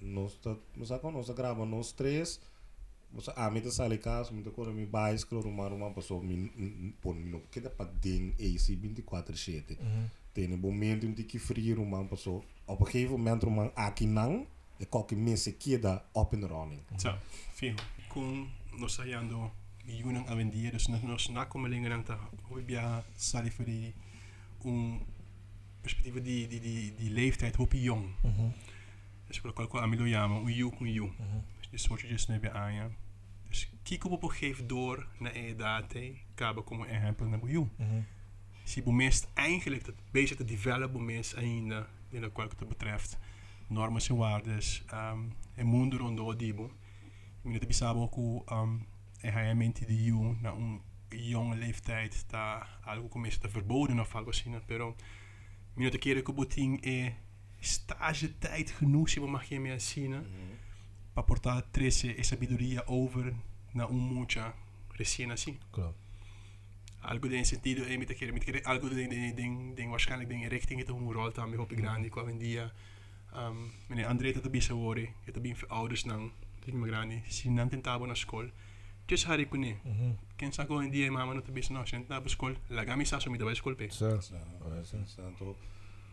Nós 0.00 0.34
tá, 0.36 0.56
nós 0.76 0.88
tá 0.88 0.98
com 0.98 1.10
nós 1.10 1.26
tá 1.26 1.54
nós 1.54 1.92
três. 1.92 2.40
Você 3.12 3.32
a 3.34 3.50
mim 3.50 3.60
tá 3.60 3.70
sale 3.70 3.96
caso, 3.98 4.34
me 4.34 4.42
tá 4.42 4.50
correndo 4.50 4.76
me 4.76 4.86
bicycle, 4.86 5.38
o 5.38 5.50
mano 5.50 5.76
uma 5.76 5.90
pessoa 5.90 6.22
me 6.22 6.92
pon 7.00 7.14
me 7.14 7.30
no 7.30 7.40
que 7.50 7.60
dá 7.60 7.70
para 7.70 7.90
den 7.90 8.34
AC 8.38 8.76
24/7. 8.76 9.78
Tem 10.34 10.52
um 10.52 10.58
momento 10.58 11.06
em 11.06 11.14
que 11.14 11.38
frio 11.38 11.82
uma 11.82 12.04
pessoa, 12.04 12.42
op 12.66 12.80
een 12.80 12.86
gegeven 12.86 13.16
moment 13.16 13.42
uma 13.44 13.72
aqui 13.74 14.06
não, 14.06 14.46
e 14.78 14.86
qualquer 14.86 15.16
mês 15.16 15.48
queda 15.58 16.04
up 16.14 16.36
and 16.36 16.46
running. 16.46 16.82
Zo, 16.98 17.14
veel. 17.54 17.74
Kung 18.08 18.48
nos 18.78 18.94
sayando 18.94 19.50
yun 19.84 20.16
ang 20.16 20.28
avendia, 20.28 20.70
dus 20.70 20.88
nos, 20.88 21.02
nos 21.02 21.28
nakomelingen 21.28 21.92
ang 21.92 22.04
ta, 22.04 22.18
hoe 22.48 22.62
bia 22.62 23.02
sali 23.16 23.50
voor 23.50 23.64
die 23.64 23.94
un 24.64 25.00
perspectief 25.80 26.22
die, 26.22 26.46
die, 26.46 26.60
die, 26.60 26.94
die 26.94 27.10
leeftijd, 27.10 27.56
hoe 27.56 27.66
jong. 27.80 28.14
Dus 29.28 29.40
we 29.40 29.48
ook 29.56 29.72
mhm. 29.72 29.90
dus 29.90 29.98
dus 29.98 30.14
aan 30.14 30.32
het 30.32 30.44
Uyu 30.44 30.70
Kunyu. 30.70 31.02
Mm 31.02 31.14
-hmm. 31.16 31.44
Dus 31.70 31.86
wat 31.86 32.00
je 32.00 32.08
dus 32.08 32.26
neer 32.26 32.50
aan. 32.50 32.96
Dus 33.48 33.70
kiko 33.82 34.08
op 34.08 34.24
geef 34.24 34.66
door 34.66 35.06
naar 35.18 35.32
Eedate, 35.32 36.14
kaba 36.34 36.62
komen 36.62 36.88
en 36.88 37.00
hebben 37.00 37.30
naar 37.30 37.42
Uyu. 37.42 37.68
Si 38.64 38.82
boemist 38.82 39.28
eigenlijk 39.34 39.84
dat 39.84 39.94
bezig 40.10 40.36
te 40.36 40.44
develop 40.44 41.08
is 41.08 41.34
en 41.34 41.44
in 42.10 42.20
de 42.20 42.32
kwalk 42.32 42.68
betreft, 42.68 43.18
normen 43.66 44.00
ehm, 44.00 44.10
en 44.10 44.16
waarden, 44.16 44.60
um, 44.94 45.32
en 45.54 46.02
onder 46.02 46.38
diebo. 46.38 46.64
Ik 47.42 47.44
moet 47.44 47.54
het 47.54 47.66
besabo 47.66 48.02
ook, 48.02 48.50
um, 48.50 48.86
en 49.20 49.32
hij 49.32 49.54
die 49.86 50.12
na 50.40 50.50
een 50.50 50.80
jonge 51.08 51.56
leeftijd, 51.56 52.26
algo 52.84 53.20
te 53.40 53.48
verboden 53.48 54.00
of 54.00 54.14
algo 54.14 54.32
zien, 54.32 54.64
pero. 54.66 54.96
Minuut 55.74 55.94
een 55.94 56.00
keer 56.00 56.16
ik 56.16 56.28
stage 57.60 58.38
tijd 58.38 58.70
genoeg 58.70 59.16
mag 59.16 59.44
je 59.44 59.60
me 59.60 59.78
zien. 59.78 60.10
Mm. 60.10 60.22
Para 61.12 61.26
portar 61.26 61.64
13 61.70 62.18
e 62.18 62.22
sabiduría 62.22 62.82
over 62.86 63.34
na 63.72 63.86
um 63.86 63.96
mucha 63.96 64.54
recien 64.88 65.30
assim. 65.30 65.58
Claro. 65.70 65.94
Algo 67.00 67.28
de 67.28 67.44
sentido 67.44 67.84
e 67.84 67.98
me 67.98 68.04
te 68.04 68.14
quer, 68.14 68.32
me 68.32 68.38
te 68.38 68.52
quer, 68.52 68.62
algo 68.64 68.88
tem 68.88 69.08
ding, 69.08 69.34
ding 69.34 69.76
tem 69.76 69.90
waarschijnlijk 69.90 70.30
tem 70.30 70.48
richting 70.48 70.80
het 70.80 70.88
hoe 70.88 71.12
rolt 71.12 71.38
aan 71.38 71.50
me 71.50 71.56
hoop 71.56 71.72
ik 71.72 71.78
graag 71.78 72.00
die 72.00 72.10
kwam 72.10 72.28
in 72.28 72.38
die 72.38 72.60
um 73.34 73.72
meneer 73.86 74.06
André 74.06 74.32
dat 74.32 74.50
bij 74.50 74.60
zijn 74.60 74.78
woorden, 74.78 75.08
het 75.24 75.42
bij 75.42 75.54
voor 75.54 75.68
ouders 75.68 76.04
nang, 76.04 76.30
niet 76.64 77.22
zien 77.28 77.54
nam 77.54 77.68
ten 77.68 77.80
na 77.82 78.14
school. 78.14 78.50
Dus 79.06 79.24
hari 79.24 79.42
ik 79.42 79.50
kunnen. 79.50 79.80
Ken 80.36 80.52
sa 80.52 80.64
go 80.64 80.78
in 80.78 80.90
die 80.90 81.10
mama 81.10 81.32
no 81.32 81.42
te 81.42 81.52
bis 81.52 81.68
no, 81.68 81.84
sent 81.84 82.08
na 82.08 82.20
school, 82.24 82.54
la 82.66 82.84
gamisa 82.84 83.18
so 83.18 83.30
me 83.30 83.38
te 83.38 83.44
bij 83.44 83.54
school 83.54 83.74
pe. 83.74 83.86
Sa 83.90 84.20
sa. 84.20 84.36
Sa 84.82 85.00
sent. 85.04 85.40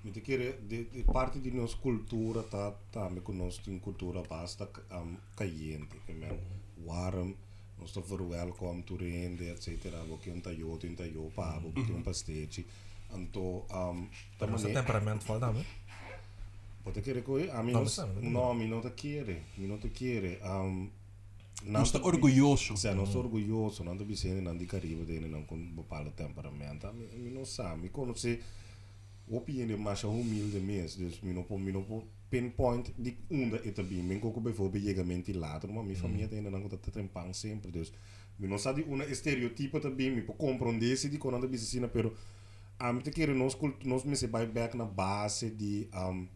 Men 0.06 0.13
tycker 0.13 0.39
det, 0.39 0.56
det, 0.70 0.86
det 0.94 1.00
är 1.00 1.04
part 1.04 1.36
av 1.36 1.46
någons 1.46 1.76
kultur 1.84 2.39
att 2.39 2.52
ha 2.94 3.10
med 3.10 3.24
någons 3.28 3.60
kultur 3.84 4.26
basta 4.30 4.68
um, 4.91 5.18
kajen. 5.38 5.88
Men 6.08 6.38
varm, 6.86 7.36
någon 7.80 7.88
står 7.88 8.02
för 8.02 8.18
välkommen 8.18 8.84
till 8.84 8.98
rende 8.98 9.52
etc. 9.52 9.68
Och 10.12 10.28
inte 10.28 10.50
jag, 10.50 10.84
inte 10.86 11.04
jag 11.04 11.36
på 11.36 11.41
abo, 11.41 11.70
mm. 11.70 11.82
inte 11.82 12.04
på 12.04 12.13
stage. 12.13 12.63
Anto, 13.13 13.65
um, 13.74 14.10
det 14.39 14.46
är 14.46 14.74
temperament 14.74 15.24
för 15.24 15.39
dem. 15.39 15.56
Pote 16.84 17.02
kere 17.02 17.22
koi, 17.22 17.50
a 17.50 17.63
mi 17.63 17.74
no, 17.74 17.86
no, 18.22 18.54
mi 18.54 18.68
non 18.68 18.82
te 18.82 18.89
quiere, 18.89 19.44
mi 19.56 19.68
non 19.68 19.80
te 19.80 19.89
quiere. 19.89 20.38
Um, 20.44 20.91
non 21.63 21.86
sta 21.86 22.00
orgoglioso. 22.06 22.76
Sì, 22.76 22.94
non 22.94 23.08
sto 23.08 23.20
orgoglioso, 23.20 23.84
non 23.84 23.98
ti 23.98 24.04
bisogna, 24.04 24.41
non 24.41 24.58
ti 24.58 24.76
arrivo, 24.76 25.04
non 25.28 25.46
con 25.46 25.60
un 25.60 25.88
po' 25.88 26.04
di 26.04 26.12
temperamento. 26.13 26.94
Mi, 26.94 27.08
mi 27.15 27.32
non 27.32 27.46
sa, 27.46 27.76
mi 27.76 27.89
conosce. 27.89 28.63
Opinione 29.28 29.78
maar 29.78 29.98
zo 29.98 30.12
humilde 30.12 30.60
mens. 30.60 30.96
Dus 30.96 31.20
mi 31.20 31.34
non 31.34 31.64
mi 31.64 31.72
non 31.72 32.04
pinpoint 32.30 32.92
die 32.96 33.18
onder 33.30 33.64
het 33.64 33.88
bi. 33.88 34.02
Min 34.02 34.24
ook 34.24 34.42
bijvoorbeeld 34.42 34.84
jegamenti 34.84 35.38
later, 35.38 35.74
maar 35.74 35.84
mi 35.84 35.96
familie 35.96 36.28
dene 36.28 36.50
dan 36.50 36.68
dat 36.70 36.86
het 36.86 36.96
in 36.96 37.12
pang 37.12 37.36
sempre. 37.36 37.72
Dus 37.72 37.92
mi 38.36 38.48
non 38.48 38.60
sa 38.60 38.74
di 38.74 38.84
una 38.88 39.14
stereotipo 39.14 39.80
te 39.80 39.92
bi, 39.92 40.10
mi 40.10 40.22
può 40.22 40.36
comprendere 40.36 41.10
di 41.10 41.18
con 41.18 41.34
andare 41.34 41.52
bisina 41.52 41.88
pero 41.88 42.14
am 42.78 43.02
te 43.02 43.10
kere 43.10 43.34
nos 43.34 43.58
cult 43.58 43.84
nos 43.84 44.04
mi 44.04 44.16
se 44.16 44.30
vai 44.30 44.48
back 44.48 44.74
na 44.74 44.86
base 44.86 45.56
di 45.56 45.88
um 45.94 46.28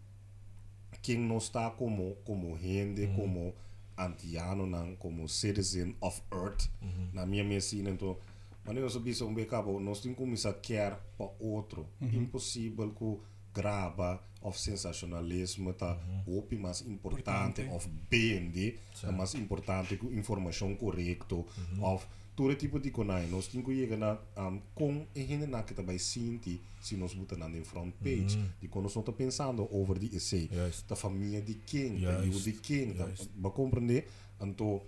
quem 1.02 1.18
não 1.18 1.38
está 1.38 1.70
como 1.70 2.16
como 2.24 2.58
gente, 2.58 3.08
como 3.16 3.54
antiano, 4.00 4.66
não, 4.66 4.96
como 4.96 5.28
citizen 5.28 5.96
of 6.00 6.22
Earth, 6.32 6.70
na 7.14 7.26
minha 7.26 7.44
medicina, 7.44 7.90
então, 7.90 8.18
mas 8.66 8.76
nós 8.76 8.94
sabemos 8.94 9.22
um 9.22 9.34
bocado, 9.34 9.80
nós 9.80 10.00
temos 10.02 10.18
que 10.18 10.24
começar 10.24 10.50
a 10.50 10.54
querer 10.54 10.98
para 11.18 11.30
outro, 11.40 11.88
impossível 12.02 12.92
que 12.92 13.20
grava 13.54 14.22
of 14.42 14.58
sensacionalismo 14.60 15.74
tá 15.74 15.98
opi 16.26 16.56
mais 16.56 16.82
importante 16.82 17.62
of 17.72 17.88
BND 18.10 18.78
tá 19.02 19.12
mais 19.12 19.34
importante 19.36 19.98
que 19.98 20.06
informação 20.06 20.76
correta 20.76 21.36
of 21.82 22.06
todo 22.36 22.56
tipo 22.56 22.80
de 22.80 22.90
conai. 22.90 23.28
Nós 23.28 23.48
temos 23.48 23.68
que 23.68 23.76
chegar 23.76 23.98
na 23.98 24.18
um, 24.48 24.62
com 24.74 25.06
e 25.14 25.26
gente 25.26 25.46
na 25.46 25.62
que 25.64 25.74
também 25.74 25.98
sente 25.98 26.62
se 26.82 26.96
nós 26.96 27.14
botamos 27.14 27.52
na 27.52 27.66
front 27.66 27.94
page 28.02 28.40
de 28.62 28.68
quando 28.70 28.84
nós 28.84 28.96
estamos 28.96 29.18
pensando 29.18 29.68
over 29.76 30.00
die 30.00 30.16
essay 30.16 30.50
Juist. 30.50 30.88
da 30.88 30.96
família 30.96 31.42
de 31.42 31.56
quem 31.56 32.00
da 32.00 32.24
Juist. 32.24 32.44
de 32.46 32.54
quem 32.54 32.94
da 32.94 33.08
Juist. 33.08 33.30
ba 33.36 33.50
compreender 33.50 34.08
então 34.40 34.82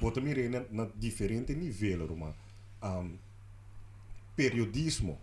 bota 0.00 0.20
me 0.20 0.34
na, 0.48 0.64
na 0.72 0.84
diferente 0.96 1.54
nível 1.54 2.04
Roma 2.04 2.34
um, 2.82 3.16
periodismo. 4.36 5.18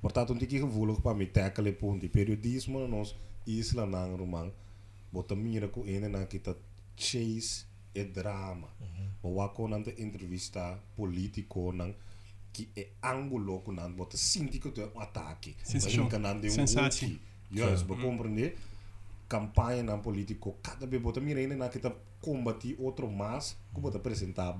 Portanto, 0.00 0.32
um 0.32 0.38
que 0.38 0.60
pa, 0.60 1.00
para 1.02 1.14
me 1.14 1.26
tackle 1.26 1.72
de 1.98 2.08
periodismo 2.08 2.86
nós 2.86 3.16
isla 3.46 3.86
nang 3.86 4.16
rumang 4.16 4.52
bota 5.12 5.34
mira 5.34 5.68
ene 5.86 6.08
na 6.08 6.24
kita 6.26 6.54
chase 6.96 7.66
e 7.94 8.04
drama. 8.04 8.68
Uhum. 8.80 9.34
Wa 9.34 9.48
ko 9.48 9.66
nang 9.66 9.82
entrevista 9.98 10.78
politico 10.94 11.72
nang 11.72 11.94
que 12.52 12.68
é 12.76 12.88
ângulo 13.02 13.60
que 13.60 13.72
não 13.72 13.92
bota 13.92 14.16
síndico 14.16 14.70
de 14.70 14.82
um 14.82 15.00
ataque. 15.00 15.56
Sensação. 15.64 16.08
Yes, 17.50 17.82
para 17.82 17.96
compreender 17.96 18.56
campanha 19.28 19.82
não 19.82 20.00
político 20.00 20.56
cada 20.62 20.86
vez 20.86 21.02
bota 21.02 21.20
mira 21.20 21.40
ainda 21.40 21.56
na 21.56 21.68
kita 21.68 21.92
combati 22.20 22.76
mas 23.10 23.56
bota 23.72 23.98
apresentar 23.98 24.52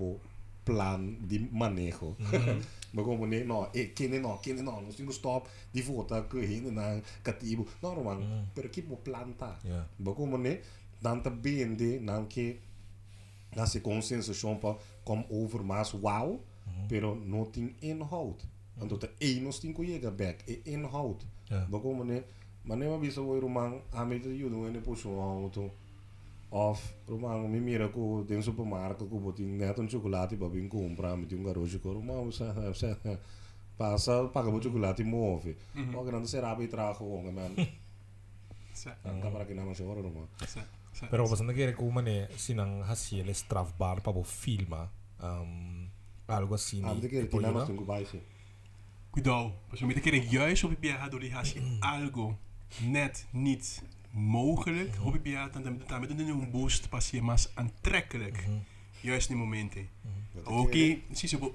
plan 0.68 1.16
de 1.28 1.48
manejo. 1.52 2.12
Uhum. 2.20 2.60
como 3.04 3.26
ne, 3.26 3.44
no, 3.44 3.68
e 3.72 3.92
kini 3.94 4.18
no, 4.18 4.38
kini 4.42 4.62
no, 4.62 4.80
no 4.80 4.92
singo 4.92 5.12
stop, 5.12 5.48
di 5.72 5.82
vota 5.82 6.22
ko 6.28 6.38
hindi 6.38 6.70
na 6.70 7.00
katibu. 7.22 7.66
No 7.82 7.94
romang, 7.94 8.20
mm. 8.20 8.44
pero 8.54 8.68
keep 8.68 8.88
planta. 9.04 9.56
Yeah. 9.64 9.84
Bago 9.98 10.26
mo 10.26 10.36
ni 10.36 10.58
danta 11.02 11.30
bien 11.30 11.76
de 11.76 12.00
nam 12.00 12.26
ke 12.28 12.60
se 13.66 13.80
consensation 13.80 14.58
pa 14.60 14.76
kom 15.04 15.24
over 15.30 15.62
mas 15.62 15.92
wow, 15.92 16.40
mm. 16.66 16.88
pero 16.88 17.14
nothing 17.14 17.74
inhoud. 17.80 18.42
Mm. 18.42 18.78
Want 18.78 18.90
dat 18.90 19.00
de 19.00 19.08
enos 19.18 19.60
tinko 19.60 19.82
jega 19.82 20.10
back, 20.10 20.42
e 20.46 20.60
inhoud. 20.64 21.24
Yeah. 21.48 21.68
Bago 21.70 21.92
mo 21.92 22.04
ni, 22.04 22.22
manema 22.64 22.98
biso 22.98 23.24
wo 23.24 23.40
romang, 23.40 23.80
amit 23.92 24.22
te 24.22 24.28
no 24.28 24.66
ene 24.66 24.80
po 24.80 24.94
so 24.94 25.20
auto. 25.20 25.70
Of, 26.48 26.80
mami, 27.08 27.60
mira, 27.60 27.92
ku 27.92 28.24
din 28.24 28.40
supermarkt, 28.40 29.04
ko, 29.04 29.20
buting 29.20 29.60
neto 29.60 29.84
ng 29.84 29.92
chocolate, 29.92 30.40
babing 30.40 30.68
kumpra, 30.72 31.12
miti 31.12 31.36
yung 31.36 31.44
garosyo 31.44 31.76
ko, 31.80 32.00
mami, 32.00 32.32
sa, 32.32 32.56
sa, 32.72 32.96
pasa, 33.76 34.24
paga 34.32 34.48
mo 34.48 34.56
chocolate 34.56 35.04
mo, 35.04 35.36
ofi. 35.36 35.52
O, 35.92 36.00
ganun, 36.00 36.24
sa 36.24 36.40
rabi 36.40 36.64
traho, 36.64 37.04
nga 37.04 37.32
man. 37.32 37.52
Ang 39.04 39.18
kapara 39.20 39.44
kinaman 39.44 39.76
siya, 39.76 39.90
oro 39.90 40.00
naman. 40.00 40.24
Pero 41.12 41.28
basta 41.28 41.46
ku 41.76 41.92
eh, 42.08 42.26
sinang 42.34 42.82
hasiel 42.82 43.30
strafbar 43.30 44.02
pa 44.02 44.10
po 44.10 44.24
filma, 44.24 44.90
ah. 45.20 45.44
um, 45.44 45.86
algo 46.26 46.54
assim. 46.54 46.82
Ah, 46.84 46.94
de 46.94 47.08
que 47.08 47.16
ele 47.16 47.28
tinha 47.28 47.52
ku 47.52 47.72
um 47.72 47.84
baixo. 47.84 48.18
Cuidado, 49.10 49.52
als 49.70 49.78
je 49.80 49.86
met 49.86 49.96
een 49.96 50.02
keer 50.02 50.14
een 50.14 50.28
juist 50.28 50.64
op 50.64 50.74
BH 50.80 51.08
door 51.10 51.20
die 51.20 51.32
haast 51.32 51.56
algo 51.80 52.38
net 52.82 53.26
niet 53.30 53.82
mogelijk 54.18 54.94
hobbypiraten 54.94 55.62
dan 55.62 56.00
met 56.00 56.10
een 56.10 56.50
boost 56.50 56.88
passie 56.88 57.22
maar 57.22 57.44
aantrekkelijk. 57.54 58.44
Juist 59.00 59.28
die 59.28 59.36
momenten. 59.36 59.88
Oké, 60.44 60.98
zie 61.12 61.28
je 61.28 61.52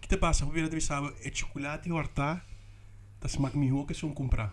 Kita 0.00 0.16
pasa 0.16 0.48
ko 0.48 0.50
pinatawis 0.50 0.88
sa 0.88 1.04
e 1.20 1.28
chocolate 1.28 1.88
horta 1.92 2.40
tas 3.20 3.36
magmiho 3.36 3.84
ke 3.84 3.92
sun 3.92 4.16
kumpra. 4.16 4.52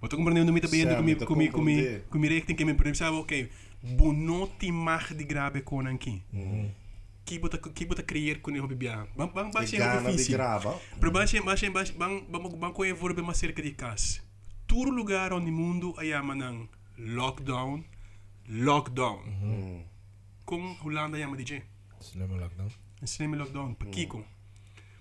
O 0.00 0.06
to 0.06 0.16
kumpra 0.16 0.32
nito 0.36 0.68
bayan 0.68 0.96
kumi 1.00 1.16
kumi 1.16 1.46
kumi 1.48 1.74
kumi 2.12 2.26
rekting 2.28 2.56
kemi 2.56 2.74
pero 2.76 2.92
sabe 2.92 3.16
okay 3.16 3.48
bunoti 3.80 4.72
mag 4.72 5.08
di 5.16 5.24
grabe 5.24 5.64
ko 5.64 5.80
nan 5.80 5.96
ki. 5.96 6.20
Kibo 7.24 7.48
ta 7.48 7.56
dat 7.56 7.72
creëren 7.72 8.04
creer 8.04 8.36
ko 8.44 8.52
ni 8.52 8.60
je 8.60 8.76
bia. 8.76 9.08
Bang 9.16 9.32
bang 9.32 9.48
bang 9.48 9.64
bang 9.64 9.80
bang 9.80 10.04
bang 10.04 10.16
bang 11.00 11.16
bang 11.16 11.72
bang 11.72 11.88
bang 11.96 12.14
bang 12.28 12.42
bang 12.44 12.60
bang 12.60 12.72
ko 12.72 12.84
e 12.84 12.92
vorbe 12.92 13.22
mas 13.24 13.40
cerca 13.40 13.62
de 13.62 13.72
bang 13.72 14.33
Todo 14.66 14.90
lugar 14.90 15.32
onde 15.32 15.50
mundo 15.50 15.94
aí 15.98 16.12
amanhã 16.12 16.68
lockdown, 16.98 17.84
lockdown. 18.48 19.20
Com 20.44 20.76
Holanda 20.82 21.18
chama 21.18 21.36
DJ. 21.36 21.62
Cinema 22.00 22.36
lockdown. 22.36 22.70
Slimme 23.04 23.36
lockdown, 23.36 23.74
pa 23.74 23.86
Kiko. 23.86 24.24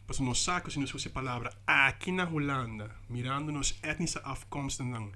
Pas 0.06 0.20
nos 0.20 0.44
sacos 0.44 0.76
nos 0.76 0.94
usa 0.94 1.10
palavra 1.10 1.54
aqui 1.66 2.12
na 2.12 2.26
Holanda, 2.26 2.92
mirando 3.10 3.52
nos 3.52 3.80
etnische 3.82 4.20
afkomsten 4.24 4.92
dan. 4.92 5.12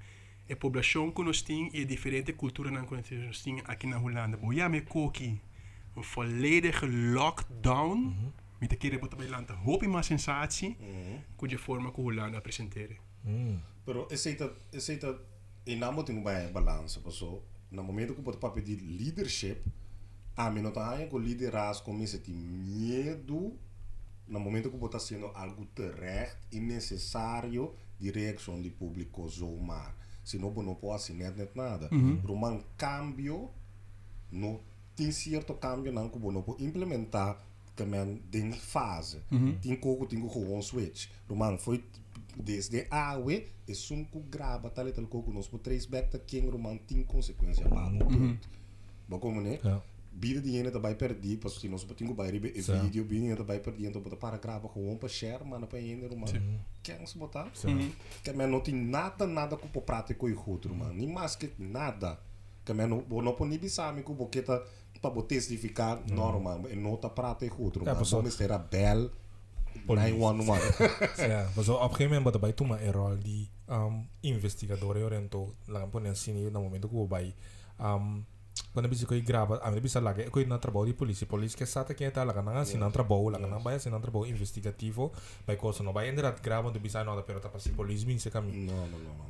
E 0.48 0.54
população 0.56 1.10
que 1.10 1.22
nós 1.22 1.42
temos 1.42 1.74
e 1.74 1.82
a 1.82 1.84
diferente 1.84 2.32
cultura 2.32 2.70
que 2.70 2.94
nós 2.94 3.42
temos 3.42 3.64
aqui 3.66 3.86
na 3.86 3.98
Holanda. 3.98 4.38
Boia 4.38 4.68
me 4.68 4.80
koki, 4.80 5.40
een 5.94 6.02
volledige 6.02 6.88
lockdown. 6.88 8.32
Met 8.58 8.70
de 8.70 8.76
keren 8.76 9.00
bij 9.16 9.28
land. 9.28 9.50
Hoop 9.50 9.80
je 9.80 9.88
maar 9.88 10.04
sensatie, 10.04 10.76
kun 11.36 11.48
je 11.48 11.58
vormen 11.58 11.92
que 11.92 12.00
Holanda 12.00 12.40
presenteren. 12.40 12.96
Mm. 13.24 13.58
Pero 13.84 14.08
aceita, 14.10 14.52
aceita, 14.74 15.18
e 15.66 15.76
namo 15.76 16.04
tem 16.04 16.22
bem 16.22 16.52
balança, 16.52 17.00
passou. 17.00 17.44
No 17.70 17.82
momento 17.82 18.14
que 18.14 18.20
o 18.20 18.36
papel 18.36 18.62
de 18.62 18.76
leadership, 18.76 19.62
a 20.36 20.50
mim 20.50 20.62
não 20.62 20.70
tá 20.70 20.90
aí 20.90 21.06
com 21.06 21.18
liderazgo 21.18 21.90
a 21.90 22.18
ter 22.18 22.32
medo, 22.32 23.56
no 24.26 24.40
momento 24.40 24.70
que 24.70 24.76
o 24.76 24.86
está 24.86 24.98
sendo 24.98 25.26
algo 25.34 25.66
terecht 25.74 26.36
e 26.52 26.60
necessário 26.60 27.74
de 27.98 28.10
reação 28.10 28.60
do 28.60 28.70
público 28.70 29.28
zomaar. 29.28 29.94
Senão 30.24 30.52
não 30.62 30.74
pode 30.74 30.96
assinar 30.96 31.34
net 31.34 31.50
nada. 31.54 31.88
Roman 32.26 32.62
cambio, 32.76 33.50
no 34.30 34.60
tem 34.94 35.12
certo 35.12 35.54
cambio 35.54 35.92
não 35.92 36.08
que 36.08 36.18
não 36.18 36.42
pode 36.42 36.64
implementar 36.64 37.38
men 37.86 38.20
ding 38.30 38.52
fase. 38.52 39.22
Tem 39.62 39.76
coco, 39.76 40.06
tem 40.06 40.20
gewoon 40.28 40.62
switch. 40.62 41.08
Roman 41.28 41.56
foi 41.58 41.82
desde 42.38 42.86
a 42.90 43.10
AWE 43.10 43.46
e 43.66 43.74
sunku 43.74 44.20
graba 44.30 44.70
tal 44.70 44.88
e 44.88 44.92
tal 44.92 45.06
coco 45.06 45.32
nos 45.32 45.48
por 45.48 45.58
três 45.58 45.86
back 45.86 46.10
ta 46.10 46.18
king 46.18 46.48
roman 46.48 46.76
tem 46.76 47.02
consequência 47.02 47.68
para 47.68 47.92
o 47.94 47.98
ponto. 47.98 48.48
Ba 49.08 49.18
como 49.18 49.40
né? 49.40 49.58
Bida 50.10 50.40
die 50.40 50.56
ene 50.56 50.68
erbij 50.68 50.96
perdi, 50.96 51.36
pas 51.36 51.52
si 51.60 51.68
nos 51.68 51.84
patingo 51.84 52.14
bij 52.14 52.30
ribe 52.30 52.52
e 52.54 52.62
Zo. 52.62 52.80
video 52.80 53.04
bini 53.04 53.30
erbij 53.30 53.60
perdi 53.60 53.86
en 53.86 53.92
to 53.92 54.00
para 54.00 54.38
grava 54.38 54.68
gewoon 54.68 54.98
pa 54.98 55.08
share 55.08 55.44
man 55.44 55.66
pa 55.66 55.76
ene 55.76 56.08
roman. 56.08 56.28
Kengs 56.82 57.14
botar. 57.14 57.50
Que 58.22 58.32
men 58.32 58.50
não 58.50 58.60
tem 58.60 58.74
nada 58.74 59.26
nada 59.26 59.56
com 59.56 59.68
o 59.78 59.82
prático 59.82 60.28
e 60.28 60.34
outro, 60.46 60.74
mano. 60.74 60.94
Nem 60.94 61.06
mais 61.06 61.36
que 61.36 61.52
nada. 61.58 62.18
Que 62.64 62.72
men 62.74 62.88
não 62.88 63.04
não 63.22 63.34
pode 63.34 63.50
nem 63.50 63.58
bisame 63.58 64.02
com 64.02 64.14
porque 64.16 64.42
tá 64.42 64.62
para 65.00 65.10
botar 65.10 65.28
testificar 65.28 66.02
normal, 66.10 66.68
e 66.68 66.74
não 66.74 66.96
tá 66.96 67.08
prático 67.08 67.56
e 67.60 67.64
outro, 67.64 67.84
mano. 67.84 67.98
pas 67.98 68.12
op. 68.12 68.22
Vamos 68.22 68.36
ter 68.36 68.50
a 68.50 68.58
bel. 68.58 69.10
911. 69.86 70.78
Ja, 71.28 71.48
maar 71.54 71.64
zo 71.64 71.74
op 71.74 71.82
een 71.82 71.88
gegeven 71.96 72.06
moment 72.14 72.24
wat 72.32 72.40
bij 72.40 72.52
toen 72.52 72.70
een 72.70 72.92
rol 72.92 73.18
die 73.22 73.48
um, 73.70 74.08
investigadores 74.20 75.02
orientou 75.02 75.54
lá 75.66 75.86
pone 75.90 76.08
assim 76.08 76.50
no 76.50 76.60
momento 76.60 76.88
que 76.88 76.96
o 76.96 77.06
vai 77.06 77.34
um, 77.80 78.24
quando 78.72 78.88
bisa 78.88 79.06
koi 79.06 79.22
grava, 79.22 79.60
a 79.62 79.70
mim 79.70 79.80
bisa 79.80 80.00
lagi, 80.00 80.30
koi 80.30 80.44
na 80.46 80.58
trabalho 80.58 80.86
de 80.86 80.94
polícia, 80.94 81.26
polícia 81.26 81.56
que 81.58 81.66
sata 81.66 81.94
que 81.94 82.10
tá 82.10 82.24
lá 82.24 82.42
na 82.42 82.60
assim 82.60 82.78
não 82.78 82.90
trabalho, 82.90 83.28
lá 83.30 83.38
na 83.38 83.58
baia 83.58 83.76
assim 83.76 83.90
não 83.90 84.00
trabalho 84.00 84.26
investigativo, 84.26 85.12
vai 85.46 85.56
coisa 85.56 85.82
não 85.82 85.92
vai 85.92 86.08
entrar 86.08 86.32
grava 86.42 86.70
do 86.70 86.80
bisa 86.80 87.04
nada, 87.04 87.22
pero 87.22 87.40
tá 87.40 87.48
para 87.48 87.60
polícia 87.76 88.06
bem 88.06 88.18
se 88.18 88.30
caminho. 88.30 88.66
Não, 88.72 88.86
não, 88.88 88.98
não. 88.98 89.14
não. 89.14 89.26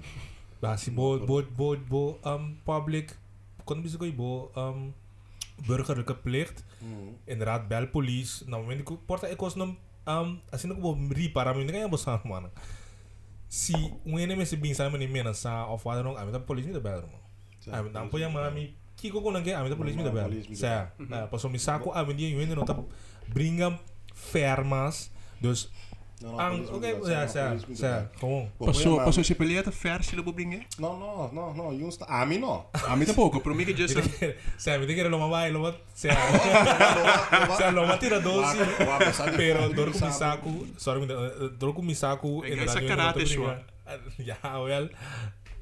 Lá 0.62 0.76
se 0.76 0.90
bo 0.90 1.18
bo 1.18 1.42
bo 1.42 1.76
bo 1.76 2.18
um 2.24 2.56
public, 2.64 3.14
quando 3.64 3.82
bisa 3.82 3.98
koi 3.98 4.12
bo 4.12 4.50
um 4.56 4.92
burgerlijke 5.66 6.14
plicht, 6.14 6.64
Mm. 6.80 7.14
inderdaad 7.26 7.66
bel 7.68 7.88
police, 7.88 8.44
na 8.46 8.56
moment 8.56 8.84
que 8.84 8.96
porta 8.96 9.26
é 9.26 9.34
coisa 9.34 9.58
não 9.58 9.76
um, 10.08 10.38
assim 10.50 10.68
que 10.68 10.80
vou 10.80 10.94
rir 10.94 11.30
para 11.30 11.52
mim 11.54 11.64
ninguém 11.64 11.82
é 11.82 11.88
bom 11.88 11.96
sabe 11.96 12.28
mano 12.28 12.50
se 13.48 13.72
um 14.04 14.18
enemy 14.18 14.44
se 14.46 14.56
bem 14.56 14.74
sabe 14.74 14.96
nem 14.98 15.08
menos 15.08 15.38
sa 15.38 15.66
of 15.66 15.82
father 15.82 16.04
não 16.04 16.16
a 16.16 16.24
mim 16.24 16.32
da 16.32 16.40
polícia 16.40 16.72
da 16.72 16.80
belo 16.80 17.08
a 17.70 17.82
mim 17.82 17.90
da 17.90 18.02
apoia 18.02 18.28
mami 18.28 18.74
que 18.96 19.10
coco 19.10 19.30
não 19.30 19.42
que 19.42 19.52
a 19.52 19.62
mim 19.62 19.70
da 19.70 19.76
polícia 19.76 20.02
da 20.02 20.10
belo 20.10 20.34
certo 20.54 21.06
passou 21.30 21.50
me 21.50 21.58
saco 21.58 21.92
a 21.92 22.04
mim 22.04 22.14
dia 22.14 22.30
eu 22.30 22.40
ainda 22.40 22.54
não 22.54 22.64
tá 22.64 22.76
brinca 23.28 23.78
fermas 24.14 25.10
dos 25.40 25.70
ang 26.24 26.58
me 26.58 26.66
okay, 26.66 26.92
sa 26.98 26.98
não, 26.98 27.28
sa 27.28 27.74
sa, 27.74 27.92
Passou, 28.58 28.98
a 28.98 29.04
passou 29.04 29.22
mão. 29.22 29.24
se 29.24 29.34
peleta 29.34 29.70
vers 29.70 30.12
ele 30.12 30.22
vou 30.22 30.32
brincar. 30.32 30.66
Não, 30.78 30.98
não, 30.98 31.30
não, 31.32 31.54
não. 31.54 31.72
Yun 31.72 31.90
sta. 31.90 32.04
A 32.06 32.26
mim 32.26 32.38
não. 32.38 32.66
A 32.74 32.96
mim 32.96 33.06
tampouco, 33.06 33.40
para 33.40 33.54
mim 33.54 33.64
que 33.64 33.72
just 33.76 33.94
Sa, 34.58 34.76
mi 34.78 34.86
tigre 34.86 35.08
lo 35.08 35.18
mamay, 35.18 35.52
lo 35.52 35.60
mat, 35.60 35.76
sa, 35.94 36.08
sa 37.56 37.70
lo 37.70 37.86
matira 37.86 38.18
dosi. 38.18 38.58
Pero 39.36 39.68
dor 39.72 39.92
ko 39.92 39.98
mi 40.02 40.12
sako, 40.12 40.50
sorry, 40.76 41.00
mi 41.00 41.06
da- 41.06 41.48
dor 41.58 41.72
ko 41.74 41.82
mi 41.82 41.94
sako, 41.94 42.42
Ay, 42.42 42.66
sa 42.68 42.80
karate 42.80 43.22
siya. 43.26 43.62
Ya, 44.18 44.36
well, 44.60 44.90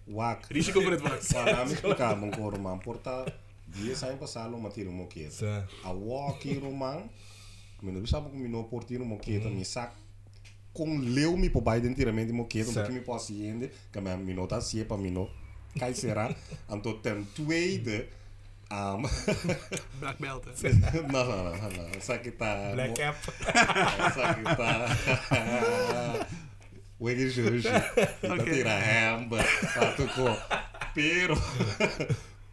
Wak. 0.07 0.47
Risiko 0.51 0.81
por 0.83 0.93
het 0.93 1.03
wak. 1.03 1.19
Para 1.35 1.65
me 1.67 1.73
explicar, 1.73 2.17
mon 2.17 2.31
coro 2.31 2.57
man, 2.59 2.79
porta 2.79 3.27
dia 3.67 3.95
sai 3.97 4.15
passalo 4.17 4.57
matiro 4.59 4.91
moqueta. 4.91 5.31
sa, 5.31 5.67
A 5.85 5.93
walk 5.93 6.47
romang, 6.63 7.11
me 7.83 7.91
não 7.93 8.07
sabe 8.07 8.31
como 8.31 8.43
me 8.43 8.49
não 8.49 8.63
portiro 8.65 9.05
com 10.77 10.99
leu 10.99 11.37
me 11.37 11.49
por 11.49 11.62
baixo 11.62 11.87
inteiramente 11.87 12.33
moqueta, 12.33 12.70
Certo. 12.70 12.87
porque 12.87 12.99
me 12.99 13.05
posso 13.05 13.33
ir, 13.33 13.70
que 13.91 14.01
me 14.01 14.16
me 14.16 14.35
não 14.35 14.47
tá 14.47 14.61
se 14.61 14.85
para 14.85 14.99
me 14.99 15.11
não 15.11 15.29
cai 15.79 15.95
será. 15.95 16.35
Então 16.68 16.93
ten 17.01 17.24
tweede 17.35 18.07
um, 18.70 19.03
Black 20.01 20.20
belt. 20.20 20.45
não, 21.11 21.24
não, 21.24 21.45
não, 21.55 21.55
não, 21.55 22.18
que 22.18 22.31
tá 22.33 22.72
black 22.74 22.95
cap. 22.95 23.16
que 24.35 24.45
tá 24.57 26.27
Wege 27.01 27.29
Jorge, 27.31 27.68
tá 27.68 28.35
Ok. 28.35 28.53
tira 28.53 28.72
hamba, 28.72 29.39
tá 29.74 29.93
tuco. 29.93 30.24
Pero, 30.95 31.37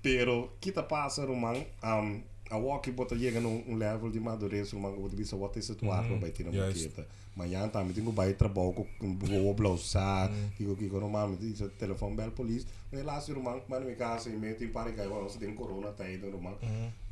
pero, 0.02 0.52
kita 0.60 0.84
passa 0.84 1.26
rumang, 1.26 1.66
um, 1.84 2.22
A 2.50 2.56
awaki 2.56 2.92
bota 2.92 3.18
chega 3.18 3.40
num 3.40 3.64
um 3.68 3.76
level 3.76 4.12
de 4.12 4.20
madureza 4.20 4.76
uma 4.76 4.90
o 4.90 5.10
divisa 5.10 5.36
bota 5.36 5.60
isso 5.60 5.76
tu 5.76 5.92
arma 5.92 6.18
vai 6.18 6.30
ter 6.30 6.44
uma 6.48 6.72
quieta 6.72 7.08
manhã 7.36 7.68
tá 7.68 7.84
me 7.84 7.94
tenho 7.94 8.12
vai 8.12 8.34
trabalho 8.34 8.74
com 8.74 8.86
o 9.08 9.54
blousar 9.54 10.32
digo 10.58 10.76
que 10.76 10.88
quando 10.88 11.10
mami 11.10 11.36
diz 11.38 11.64
telefone 11.80 12.16
bel 12.16 12.32
polícia 12.32 12.70
mas 12.92 13.04
lá 13.04 13.20
se 13.20 13.32
o 13.32 13.42
man 13.42 13.60
mano 13.68 13.86
me 13.88 13.96
casa 13.96 14.30
e 14.30 14.34
meio 14.34 14.56
tem 14.56 14.68
e 14.68 14.72
para 14.72 14.92
que 14.92 15.02
agora 15.02 15.24
você 15.24 15.40
tem 15.40 15.50
um 15.50 15.56
corona 15.56 15.92
tá 15.92 16.04
aí 16.04 16.18
do 16.18 16.40
man 16.40 16.54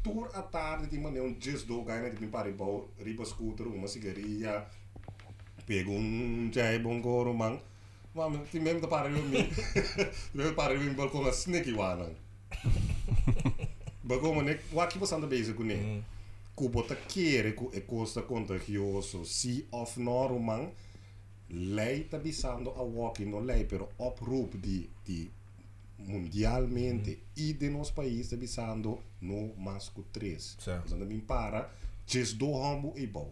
tour 0.03 0.29
à 0.33 0.43
tarde 0.43 0.87
tem 0.87 0.99
mano 0.99 1.23
um 1.23 1.35
just 1.39 1.65
do 1.65 1.81
ganha 1.81 2.09
de 2.11 2.27
para 2.27 2.49
ir 2.49 2.53
bom 2.53 2.87
riba 3.03 3.25
scooter 3.25 3.67
uma 3.67 3.87
cigarrilha 3.87 4.65
pego 5.65 5.91
um 5.91 6.51
chai 6.53 6.77
bom 6.77 6.93
um 6.93 7.01
coro 7.01 7.33
man 7.33 7.57
mami 8.13 8.39
tem 8.51 8.61
mesmo 8.61 8.79
da 8.81 8.87
para 8.87 9.09
eu 9.09 9.23
me 9.23 9.49
mesmo 10.35 10.53
para 10.53 10.73
eu 10.73 10.81
me 10.81 11.29
sneaky 11.29 11.73
wana 11.73 12.09
bago 14.03 14.33
mané 14.33 14.59
wa 14.73 14.87
que 14.87 14.97
você 14.99 15.15
anda 15.15 15.27
bezig 15.27 15.53
com 15.55 15.63
né 15.63 16.03
ku 16.55 16.69
bota 16.69 16.95
querer 16.95 17.53
ku 17.55 17.69
e 17.73 17.81
costa 17.81 18.21
contagioso 18.21 19.25
si 19.25 19.65
of 19.71 19.99
noro 19.99 20.39
man 20.39 20.71
lei 21.49 22.03
tá 22.03 22.17
bisando 22.17 22.69
a 22.71 22.81
walking 22.81 23.25
no 23.29 23.39
lei 23.39 23.63
pero 23.65 23.89
oproep 23.97 24.57
di 24.57 24.89
di 25.05 25.29
mundialmente 25.97 27.19
e 27.35 27.53
de 27.53 27.69
nos 27.69 27.91
países 27.91 28.29
tá 28.29 28.37
bisando 28.37 28.99
no 29.21 29.53
masco 29.55 30.03
3 30.11 30.55
Certo. 30.59 30.85
então 30.87 30.99
também 30.99 31.19
para 31.19 31.69
just 32.07 32.37
do 32.37 32.55
hambo 32.55 32.93
e 32.97 33.05
bom 33.07 33.31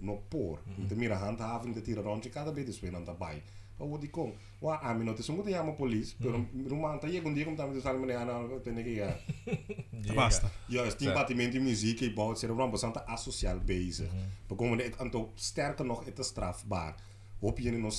no 0.00 0.18
por. 0.28 0.60
Inte 0.78 0.94
mira 0.94 1.16
handhaving 1.16 1.72
de 1.72 1.80
tira 1.80 2.02
rond 2.02 2.28
cada 2.28 2.52
vez 2.52 2.80
não 2.82 3.02
tá 3.02 3.14
bai. 3.14 3.42
odi 3.78 4.08
kong 4.08 4.32
wa 4.60 4.80
ami 4.82 5.04
no 5.04 5.12
tesu 5.12 5.32
muti 5.32 5.50
yamo 5.50 5.72
polis 5.76 6.14
pero 6.20 6.46
rumah 6.68 6.92
anta 6.92 7.08
ye 7.08 7.20
gundi 7.20 7.44
kom 7.44 7.56
tamit 7.56 7.82
sal 7.82 7.98
mene 7.98 8.16
ana 8.16 8.40
tene 8.64 8.82
ke 8.82 8.94
ya 8.96 9.16
basta. 10.14 10.50
Ja. 10.68 10.84
is 10.84 10.94
tien 10.94 11.12
patimenti 11.12 11.60
muziek 11.60 11.98
je 11.98 12.12
bouwt 12.12 12.38
zijn 12.38 12.56
rambo 12.56 12.76
santa 12.76 13.06
asociaal 13.06 13.60
bezig. 13.60 14.12
Mhm. 14.12 14.22
We 14.48 14.54
komen 14.54 14.78
het 14.78 15.84
nog 15.84 16.04
het 16.04 16.24
strafbaar. 16.24 16.94
In 17.40 17.92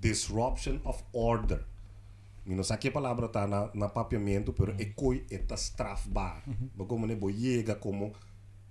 disruption 0.00 0.80
of 0.84 1.04
order. 1.10 1.66
Mino 2.44 2.62
saque 2.62 2.88
a 2.88 2.90
palabra 2.90 3.28
tá 3.28 3.46
na, 3.46 3.70
na 3.72 3.88
papiamento, 3.88 4.52
pero 4.52 4.72
mhm. 4.72 4.80
é 4.80 4.84
coi 4.94 5.24
está 5.28 5.56
strafbar. 5.56 6.42
Uhum. 6.46 6.86
Como 6.86 7.06
né, 7.06 7.16
como 7.80 8.12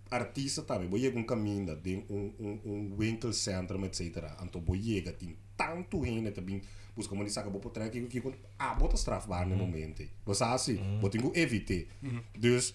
artista 0.09 0.63
também, 0.63 0.89
boiega 0.89 1.19
um 1.19 1.25
caminho, 1.25 1.75
tem 1.75 2.05
um 2.09 2.33
um 2.39 2.59
um 2.65 2.95
winkelcentrum, 2.97 3.85
etc. 3.85 4.35
Anto 4.41 4.59
boiega 4.59 5.11
tem 5.11 5.35
tanto 5.57 6.05
heen 6.05 6.31
também 6.31 6.61
busca 6.95 7.13
uma 7.13 7.27
saca 7.29 7.49
bo 7.49 7.59
potrek 7.59 7.91
que 8.07 8.21
que 8.21 8.33
ah 8.57 8.73
bota 8.75 8.95
strafbaar 8.95 9.47
no 9.47 9.55
momento. 9.55 10.03
Você 10.25 10.43
assim, 10.43 10.99
botingo 11.01 11.31
evite. 11.35 11.87
Dus 12.37 12.73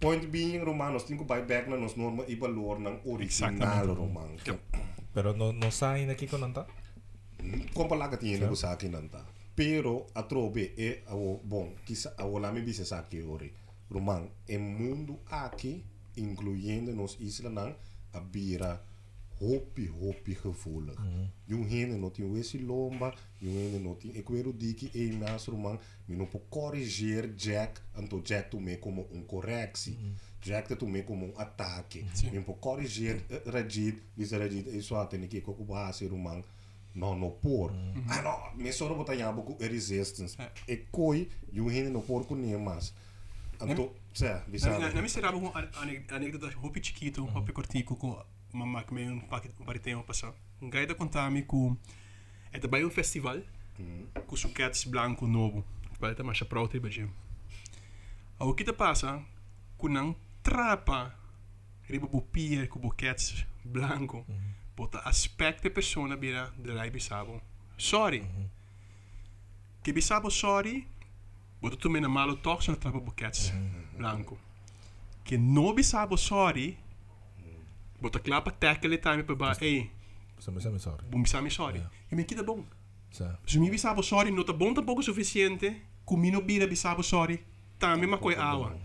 point 0.00 0.26
being 0.26 0.64
romanos 0.64 1.04
tingo 1.04 1.24
by 1.24 1.42
back 1.42 1.68
na 1.68 1.76
nos 1.76 1.96
norma 1.96 2.24
e 2.28 2.34
valor 2.34 2.78
ng 2.80 3.00
original 3.04 3.86
roman. 3.94 4.36
Pero 5.14 5.32
no 5.32 5.52
no 5.52 5.70
sa 5.70 5.98
ina 5.98 6.14
kiko 6.14 6.38
nanta. 6.38 6.66
Compalaga 7.74 8.16
tinha 8.16 8.38
nego 8.38 8.56
sa 8.56 8.72
akin 8.72 8.92
nanta. 8.92 9.24
Pero 9.54 10.06
a 10.14 10.22
trobe 10.22 10.74
e 10.78 11.02
awo 11.10 11.40
bom, 11.42 11.74
kisa 11.84 12.14
awo 12.16 12.38
la 12.38 12.52
me 12.52 12.62
bise 12.62 12.84
sa 12.84 13.08
que 13.08 13.22
ori. 13.22 13.50
Roman, 13.90 14.28
e 14.46 14.58
mundo 14.58 15.18
aqui, 15.26 15.82
incluyendo 16.16 16.92
nos 16.92 17.16
isla 17.18 17.48
nang 17.48 17.74
abira 18.12 18.84
hopi 19.40 19.86
hopi 19.86 20.34
gevoelig. 20.34 20.98
Yung 21.48 21.64
hene 21.68 21.98
no 21.98 22.10
tin 22.10 22.30
wesi 22.32 22.58
lomba, 22.58 23.12
yung 23.40 23.54
hene 23.54 23.78
no 23.82 23.94
tin 23.94 24.12
ekwero 24.16 24.52
diki 24.52 24.90
e 24.94 25.12
mas 25.12 25.48
roman, 25.48 25.78
mi 26.08 26.16
no 26.16 26.26
po 26.26 26.40
corrigir 26.50 27.34
Jack, 27.36 27.80
anto 27.96 28.20
Jack 28.20 28.50
tu 28.50 28.60
me 28.60 28.76
como 28.76 29.06
um 29.12 29.22
correctie. 29.22 29.96
Jack 30.42 30.76
tu 30.76 30.86
me 30.86 31.02
como 31.02 31.26
um 31.26 31.32
ataque. 31.38 32.04
Mi 32.32 32.40
po 32.40 32.54
corrigir 32.54 33.22
eh, 33.30 33.42
Rajid, 33.46 34.02
bisa 34.16 34.38
Rajid 34.38 34.68
e 34.68 34.82
so 34.82 34.96
atene 34.96 35.28
que 35.28 35.40
ko 35.40 35.52
base 35.52 36.08
roman. 36.08 36.44
No, 36.94 37.14
no 37.14 37.30
por. 37.30 37.72
Ah, 38.08 38.22
no, 38.22 38.62
me 38.62 38.72
soro 38.72 38.94
bota 38.94 39.14
yabo 39.14 39.42
ku 39.42 39.56
resistance. 39.60 40.36
E 40.66 40.76
koi, 40.90 41.28
yung 41.52 41.70
hene 41.70 41.90
no 41.90 42.00
por 42.00 42.26
ku 42.26 42.34
mas. 42.34 42.92
Anto, 43.60 43.94
sa, 44.12 44.42
bisa. 44.46 44.70
Na, 44.70 44.78
na, 44.78 44.92
na 44.92 45.02
misera 45.02 45.30
ko 45.30 45.52
anekdota 46.10 46.50
hopi 46.62 46.80
chiquito, 46.80 47.26
hopi 47.26 47.52
cortico 47.52 47.94
ko 47.94 48.24
mamma 48.52 48.84
um 48.90 49.20
paquete 49.20 49.54
um 49.60 49.64
paritemo 49.64 50.04
passa. 50.04 50.34
Um 50.60 50.70
gaida 50.70 50.94
contami 50.94 51.42
ku 51.42 51.76
é 52.52 52.58
também 52.58 52.84
um 52.84 52.90
festival 52.90 53.40
com 54.26 54.36
suquetes 54.36 54.84
branco 54.84 55.26
novo. 55.26 55.64
Vai 56.00 56.14
ter 56.14 56.22
mais 56.22 56.40
para 56.42 56.60
outra 56.60 56.80
bajem. 56.80 57.10
O 58.38 58.54
que 58.54 58.64
te 58.64 58.72
passa 58.72 59.22
com 59.76 59.88
não 59.88 60.14
trapa 60.42 61.14
riba 61.88 62.06
bu 62.06 62.22
pier 62.22 62.68
com 62.68 62.78
buquetes 62.78 63.46
branco. 63.64 64.24
Bota 64.76 65.00
aspecto 65.00 65.62
de 65.62 65.70
persona 65.70 66.16
bira 66.16 66.52
de 66.56 66.70
lá 66.70 66.88
bisabo. 66.88 67.42
Sorry. 67.76 68.24
Que 69.82 69.92
bisabo 69.92 70.30
sorry. 70.30 70.86
Bota 71.60 71.76
tu 71.76 71.90
me 71.90 72.00
na 72.00 72.08
malo 72.08 72.36
tox 72.36 72.68
na 72.68 72.76
trapa 72.76 73.00
buquetes 73.00 73.52
branco. 73.96 74.38
Que 75.24 75.36
no 75.36 75.72
bisabo 75.74 76.16
sorry. 76.16 76.78
Bota 78.00 78.18
klapa 78.18 78.50
tackle 78.50 78.98
time 78.98 79.22
pa 79.22 79.34
ba. 79.34 79.56
Ei, 79.60 79.90
So 80.38 80.52
me 80.52 80.60
me 80.70 80.78
sorry. 80.78 81.02
bum 81.10 81.22
bisami 81.22 81.50
sorry. 81.50 81.82
E 82.10 82.14
me 82.14 82.24
kita 82.24 82.42
bom. 82.44 82.62
Sa. 83.10 83.38
Se 83.46 83.58
mi 83.58 83.70
bisabo 83.70 84.02
sorry, 84.02 84.30
não 84.30 84.44
tá 84.44 84.52
bom 84.52 84.72
tampouco 84.72 85.02
suficiente. 85.02 85.82
Comigo 86.04 86.40
bira 86.40 86.66
bisabo 86.66 87.02
sorry. 87.02 87.40
Também 87.78 88.06
uma 88.08 88.18
coisa 88.18 88.40
awa. 88.42 88.76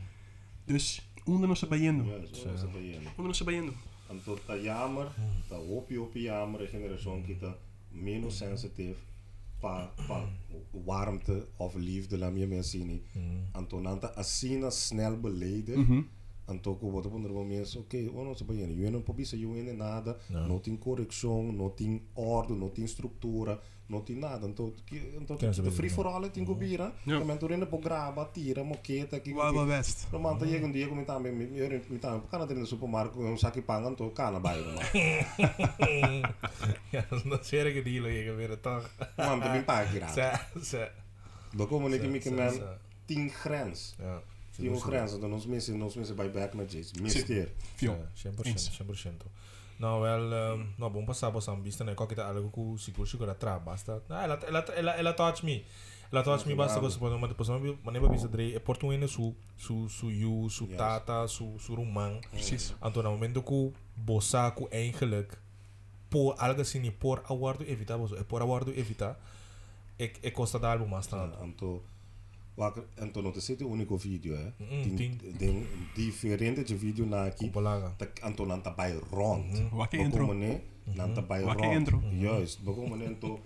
Dus, 0.68 1.01
onde 1.28 1.45
nós 1.47 1.59
sabendo? 1.59 2.05
Ja, 2.05 2.26
so, 2.34 2.57
sa 2.57 2.68
bayan. 2.68 3.01
Onde 3.18 3.28
nós 3.28 3.38
sabendo? 3.38 3.74
Anto 4.09 4.36
ta 4.47 4.55
jammer, 4.55 5.07
ta 5.49 5.57
hopi 5.57 5.95
jammer, 6.24 6.59
de 6.59 6.68
generatie 6.68 7.24
kita 7.26 7.57
menos 7.91 8.38
sensitief 8.38 8.97
pa 9.61 9.88
pa 10.07 10.28
warmte 10.74 11.47
of 11.57 11.76
liefde 11.76 12.18
la 12.18 12.30
mia 12.32 12.47
mensini. 12.47 13.01
Anto 13.53 13.80
nanta 13.80 14.14
asina 14.16 14.70
snel 14.72 15.16
beleden. 15.18 15.80
Então, 15.82 16.05
Antoko 16.46 16.91
wat 16.91 17.06
op 17.06 17.14
onder 17.14 17.52
is, 17.52 17.76
oké, 17.76 17.98
okay, 17.98 18.08
ono 18.16 18.34
se 18.34 18.44
een 18.48 19.04
probeer 19.04 19.38
je 19.38 19.48
in 19.66 19.78
nada, 19.78 20.18
ja. 20.28 20.46
not 20.46 20.68
in 20.68 20.80
correctie, 20.80 21.30
not 21.30 21.80
in 21.80 22.02
orde, 22.14 22.54
not 22.54 22.78
in 22.78 22.88
structuur, 22.88 23.60
not 23.86 24.10
in 24.10 24.20
nada. 24.20 24.48
Tot 24.54 24.84
tot 25.26 25.39
de 25.39 25.72
free 25.72 25.89
for 25.89 26.06
all 26.06 26.22
het 26.22 26.38
in 26.38 26.46
Gobira. 26.46 26.94
Ja. 27.04 27.24
Men 27.24 27.39
in 27.39 27.60
de 27.60 27.68
programa 27.68 28.26
tira, 28.26 28.64
que 28.82 29.34
Wa 29.34 29.66
west. 29.66 30.08
Roman 30.12 30.38
ta 30.38 30.46
mm. 30.46 30.52
yegun 30.52 30.72
die 30.72 30.94
met 30.94 31.10
aan 31.10 31.22
met 31.22 31.89
met 31.89 32.06
aan 32.06 32.30
kan 32.30 32.50
in 32.50 32.60
de 32.60 32.66
supermarkt 32.66 33.16
een 33.16 33.38
zakje 33.38 33.62
pangan 33.62 33.96
tot 33.96 34.14
kan 34.14 34.41
bij. 34.41 34.58
Ja, 36.91 37.06
dat 37.10 37.46
zeer 37.48 37.66
ik 37.76 37.84
die 37.84 38.02
lege 38.02 38.34
weer 38.34 38.60
toch. 38.60 38.89
Man, 39.18 39.39
de 39.39 39.50
bin 39.52 39.64
paar 39.64 39.86
keer. 39.86 40.08
Ze 40.08 40.32
ze. 40.70 40.91
Bekomen 41.56 41.91
niet 41.91 42.32
met 42.32 42.62
10 43.06 43.30
grens. 43.30 43.96
Ting 44.56 44.82
grens, 44.82 45.20
dan 45.20 45.34
ons 45.34 45.45
mensen 45.45 45.82
ons 45.82 45.95
mensen 45.95 46.16
bij 46.16 46.32
back 46.32 46.54
na 46.54 46.64
Jace. 46.64 47.01
Mister. 47.01 47.51
Fio. 47.76 47.97
Ja, 48.14 48.32
100%, 48.32 48.45
Eens. 48.45 48.82
100%. 48.82 49.26
Nou, 49.78 50.01
wel, 50.01 50.54
um, 50.54 50.74
nou, 50.78 50.91
bom 50.91 51.06
passar 51.06 51.32
por 51.32 51.41
São 51.41 51.62
Bista, 51.62 51.84
né? 51.84 51.95
Qualquer 51.95 52.20
algo 52.20 52.49
que 52.49 52.84
seguro 52.84 53.08
seguro 53.08 53.32
atrás, 53.32 53.62
basta. 53.64 54.01
Ah, 54.10 54.24
ela, 54.24 54.39
ela, 54.47 54.60
ela, 54.76 54.91
ela 54.91 55.14
touch 55.14 55.43
me. 55.43 55.66
Ela 56.12 56.24
touch 56.24 56.47
me, 56.47 56.54
basta 56.56 56.80
que 56.80 56.86
você 56.86 56.99
mas 56.99 57.30
depois 57.30 57.49
não 57.49 57.60
mas 57.60 57.93
nem 57.93 58.01
para 58.01 58.12
bisa 58.12 58.28
dre, 58.28 58.54
é 58.54 58.60
português 58.60 59.12
su 59.12 59.36
su 59.58 59.89
su 59.89 60.12
you, 60.12 60.47
su 60.49 60.68
tata, 60.68 61.28
su 61.28 61.58
su 61.58 61.76
rumang. 61.76 62.22
Precies. 62.30 62.76
Então, 62.84 63.01
no 63.01 63.12
momento 63.12 63.41
que 63.41 63.74
bossa 63.95 64.51
que 64.51 64.68
eigenlijk 64.72 65.36
por 66.10 66.36
algo 66.38 66.62
assim, 66.62 66.91
por 66.91 67.24
aguardo 67.28 67.64
evitar, 67.64 67.99
é 68.20 68.24
por 68.24 68.41
aguardo 68.43 68.72
evitar, 68.72 69.20
é 69.97 70.12
é 70.22 70.30
costa 70.30 70.60
da 70.60 70.72
álbum 70.72 70.86
mais 70.86 71.08
tanto. 71.08 71.82
Wakar 72.56 72.84
antono 73.01 73.32
te 73.32 73.41
sete 73.41 73.64
unico 73.64 73.97
video 73.97 74.36
eh. 74.36 74.51
Mm, 74.58 74.95
din, 74.95 75.20
din 75.38 75.68
diferente 75.95 76.64
de 76.64 76.76
video 76.76 77.06
na 77.06 77.30
ki. 77.30 77.51
Te 77.97 78.12
anton 78.22 78.51
anta 78.51 78.70
bai 78.70 78.93
rond. 79.12 79.45
Mm 79.45 79.54
-hmm. 79.54 79.76
Wakke 79.76 79.97
intro. 79.97 80.26
Bokomene 80.26 80.62
nanta 80.95 81.22
bai 81.22 81.43
Wakke 81.43 81.66
rond. 81.66 81.78
intro. 81.78 82.01
Juist. 82.20 82.64
Bokomene 82.64 83.06
anto 83.06 83.39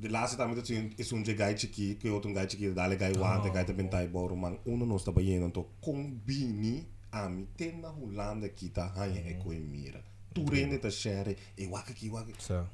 de 0.00 0.10
laatste 0.10 0.36
tijd 0.36 0.48
met 0.48 0.56
het 0.56 0.68
is 0.96 1.10
een 1.10 1.22
ki, 1.22 1.34
chiki, 1.56 1.96
kun 1.96 2.10
je 2.10 2.16
ook 2.16 2.24
een 2.24 2.34
guy 2.34 2.48
chiki, 2.48 2.72
dale 2.72 2.98
guy 2.98 3.12
want, 3.12 3.44
guy 3.44 3.64
te 3.64 3.72
bentai 3.72 4.08
boru 4.08 4.36
man, 4.36 4.58
uno 4.64 4.84
nos 4.84 5.02
te 5.02 5.12
bayen 5.12 5.42
anto 5.42 5.70
combini 5.80 6.86
ami 7.10 7.46
tena 7.56 7.88
hulanda 7.88 8.48
kita 8.48 8.92
hanya 8.94 9.20
eko 9.20 9.48
mira. 9.48 10.00
Turene 10.32 10.78
te 10.78 10.90
share 10.90 11.36
e 11.54 11.66
wakaki 11.66 12.10
wakaki. 12.10 12.42
Sa. 12.42 12.68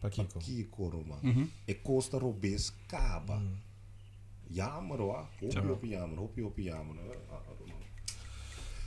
Pakiko. 0.00 0.38
Pakiko 0.38 0.90
roma. 0.90 1.18
E 1.64 1.74
costa 1.82 2.18
robes 2.18 2.72
caba. 2.86 3.38
Mm 3.38 3.46
-hmm. 3.46 3.71
Hoop 5.40 5.52
je 5.52 5.72
op 5.72 5.84
jammer, 5.84 6.18
hoop 6.18 6.36
je 6.36 6.44
op 6.44 6.58
jammer. 6.58 6.96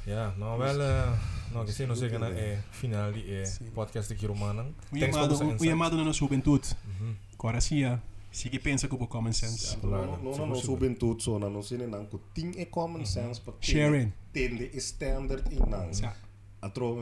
Ja, 0.06 0.34
nou 0.38 0.60
wel, 0.60 0.80
uh, 0.80 1.12
nou, 1.52 1.66
que 1.66 1.72
sei, 1.72 1.88
não 1.88 1.96
sei 1.96 2.10
que 2.10 2.16
é 2.16 2.62
final 2.70 3.12
de 3.12 3.22
é 3.22 3.44
podcast 3.74 4.14
aqui 4.14 4.28
romano. 4.28 4.76
O 4.92 5.64
chamado, 5.64 5.98
na 5.98 6.04
nossa 6.04 6.20
juventude. 6.20 6.76
Agora 7.34 7.60
sim, 7.60 7.82
se 8.32 8.50
que 8.50 8.60
pensa 8.60 8.88
com 8.88 8.98
o 8.98 9.08
common 9.08 9.34
sense. 9.34 9.78
No, 9.82 9.90
no, 9.90 10.18
no, 10.18 10.46
no, 10.46 10.56
so 10.56 10.76
ben 10.76 10.94
tot 10.94 11.24
so 11.24 11.40
na 11.40 11.50
no 11.50 11.64
sine 11.64 11.88
nang 11.88 12.06
ko 12.06 12.20
ting 12.34 12.52
e 12.58 12.66
common 12.66 13.06
sense 13.06 13.40
pa 13.40 13.54
Sharing. 13.62 14.12
tende 14.34 14.70
e 14.74 14.78
standard 14.82 15.48
Ja. 16.66 16.68
Atro 16.68 16.96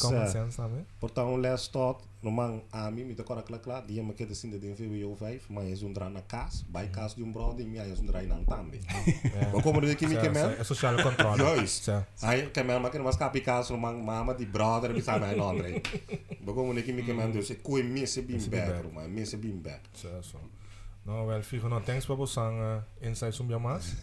to 0.00 0.08
sa- 0.10 0.26
sense 0.28 0.56
também. 0.56 0.84
Portar 1.00 1.26
um 1.26 1.36
less 1.36 1.68
thought. 1.68 2.02
No 2.22 2.30
man 2.30 2.62
ami 2.70 3.02
mi 3.04 3.14
te 3.14 3.22
kora 3.24 3.42
kla 3.42 3.58
kla 3.58 3.80
dia 3.80 4.00
me 4.02 4.14
kete 4.14 4.34
sinde 4.34 4.58
den 4.60 4.74
VWO 4.76 5.16
5, 5.16 5.50
mas 5.50 5.82
é 5.82 5.86
um 5.86 5.92
dra 5.92 6.08
na 6.08 6.20
cas, 6.22 6.62
by 6.68 6.86
cas 6.92 7.14
de 7.16 7.22
um 7.24 7.32
brother 7.32 7.66
mi 7.66 7.78
é 7.78 7.82
um 8.00 8.06
dra 8.06 8.22
nan 8.22 8.44
tambe. 8.44 8.78
Ba 9.52 9.60
como 9.60 9.80
de 9.80 9.96
que 9.96 10.06
man? 10.06 10.54
É 10.60 10.62
social 10.64 10.94
controle. 11.02 11.36
Juist. 11.38 11.84
Zo. 11.86 12.04
Ai, 12.22 12.46
que 12.54 12.62
man 12.62 12.80
maak 12.80 12.94
mas 13.02 13.16
kapi 13.16 13.40
cas 13.40 13.70
no 13.70 13.76
man 13.76 13.98
mama 14.04 14.34
di 14.34 14.46
brother 14.46 14.92
bisa 14.92 15.18
na 15.18 15.30
Andre. 15.34 15.82
Ba 16.40 16.52
como 16.52 16.72
de 16.74 16.82
kimi 16.84 17.02
que 17.02 17.12
man 17.12 17.32
dus 17.32 17.50
e 17.50 17.56
koi 17.56 17.82
mi 17.82 18.06
se 18.06 18.22
bim 18.22 18.38
back, 18.48 18.92
man, 18.92 19.10
mi 19.10 19.26
se 19.26 19.36
bim 19.36 19.58
back. 19.60 19.80
Zo, 19.96 20.08
zo. 21.04 21.10
Nou, 21.10 21.26
wel, 21.26 21.42
fijo, 21.42 21.68
no, 21.68 21.80
thanks 21.80 22.06
por 22.06 22.16
você 22.16 22.40
uh, 22.40 22.82
insights 23.02 23.38
um 23.40 23.58
mais. 23.58 23.96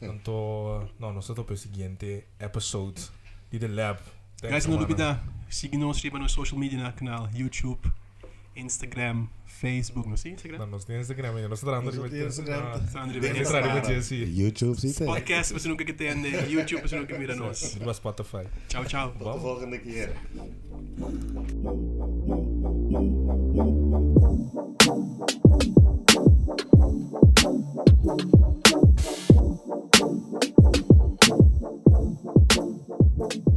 Então, 0.00 0.88
não, 0.98 1.12
nós 1.12 1.24
estamos 1.24 1.44
para 1.44 1.54
o 1.54 1.56
seguinte 1.56 2.24
episode 2.38 3.10
de 3.50 3.58
The 3.58 3.68
Lab. 3.68 4.00
Thanks, 4.40 4.50
Guys, 4.54 4.66
não 4.66 4.74
mano. 4.74 4.86
duvida, 4.86 5.22
siga 5.48 5.78
nós 5.78 6.02
no 6.04 6.18
nosso 6.18 6.34
social 6.34 6.58
media 6.58 6.78
na 6.80 6.92
canal, 6.92 7.28
YouTube, 7.34 7.90
Instagram, 8.54 9.26
Facebook. 9.56 10.08
não 10.08 10.16
sei 10.16 10.32
Instagram. 10.32 10.58
não 10.58 10.66
nosso 10.66 10.92
Instagram. 10.92 11.28
Ah, 11.28 11.32
no 11.32 11.48
nosso 11.48 11.66
Instagram. 11.66 11.80
No 11.80 11.84
nosso 11.84 12.40
Instagram. 12.40 12.62
No 12.62 12.68
nosso 12.68 12.82
Instagram. 12.84 13.20
No 13.20 13.78
nosso 13.78 14.14
Instagram. 14.14 14.26
YouTube. 14.28 14.80
Sim. 14.80 15.04
Podcast, 15.06 15.52
você 15.52 15.68
nunca 15.68 15.84
que 15.84 15.92
tem. 15.92 16.14
Né? 16.14 16.46
YouTube, 16.48 16.82
você 16.82 16.96
nunca 16.96 17.18
vira 17.18 17.34
nós. 17.34 17.76
No 17.76 17.92
Spotify. 17.92 18.46
Tchau, 18.68 18.84
tchau. 18.84 19.14
Vamos 19.18 19.42
voltar 19.42 19.66
daqui. 19.66 20.08
Thank. 33.18 33.55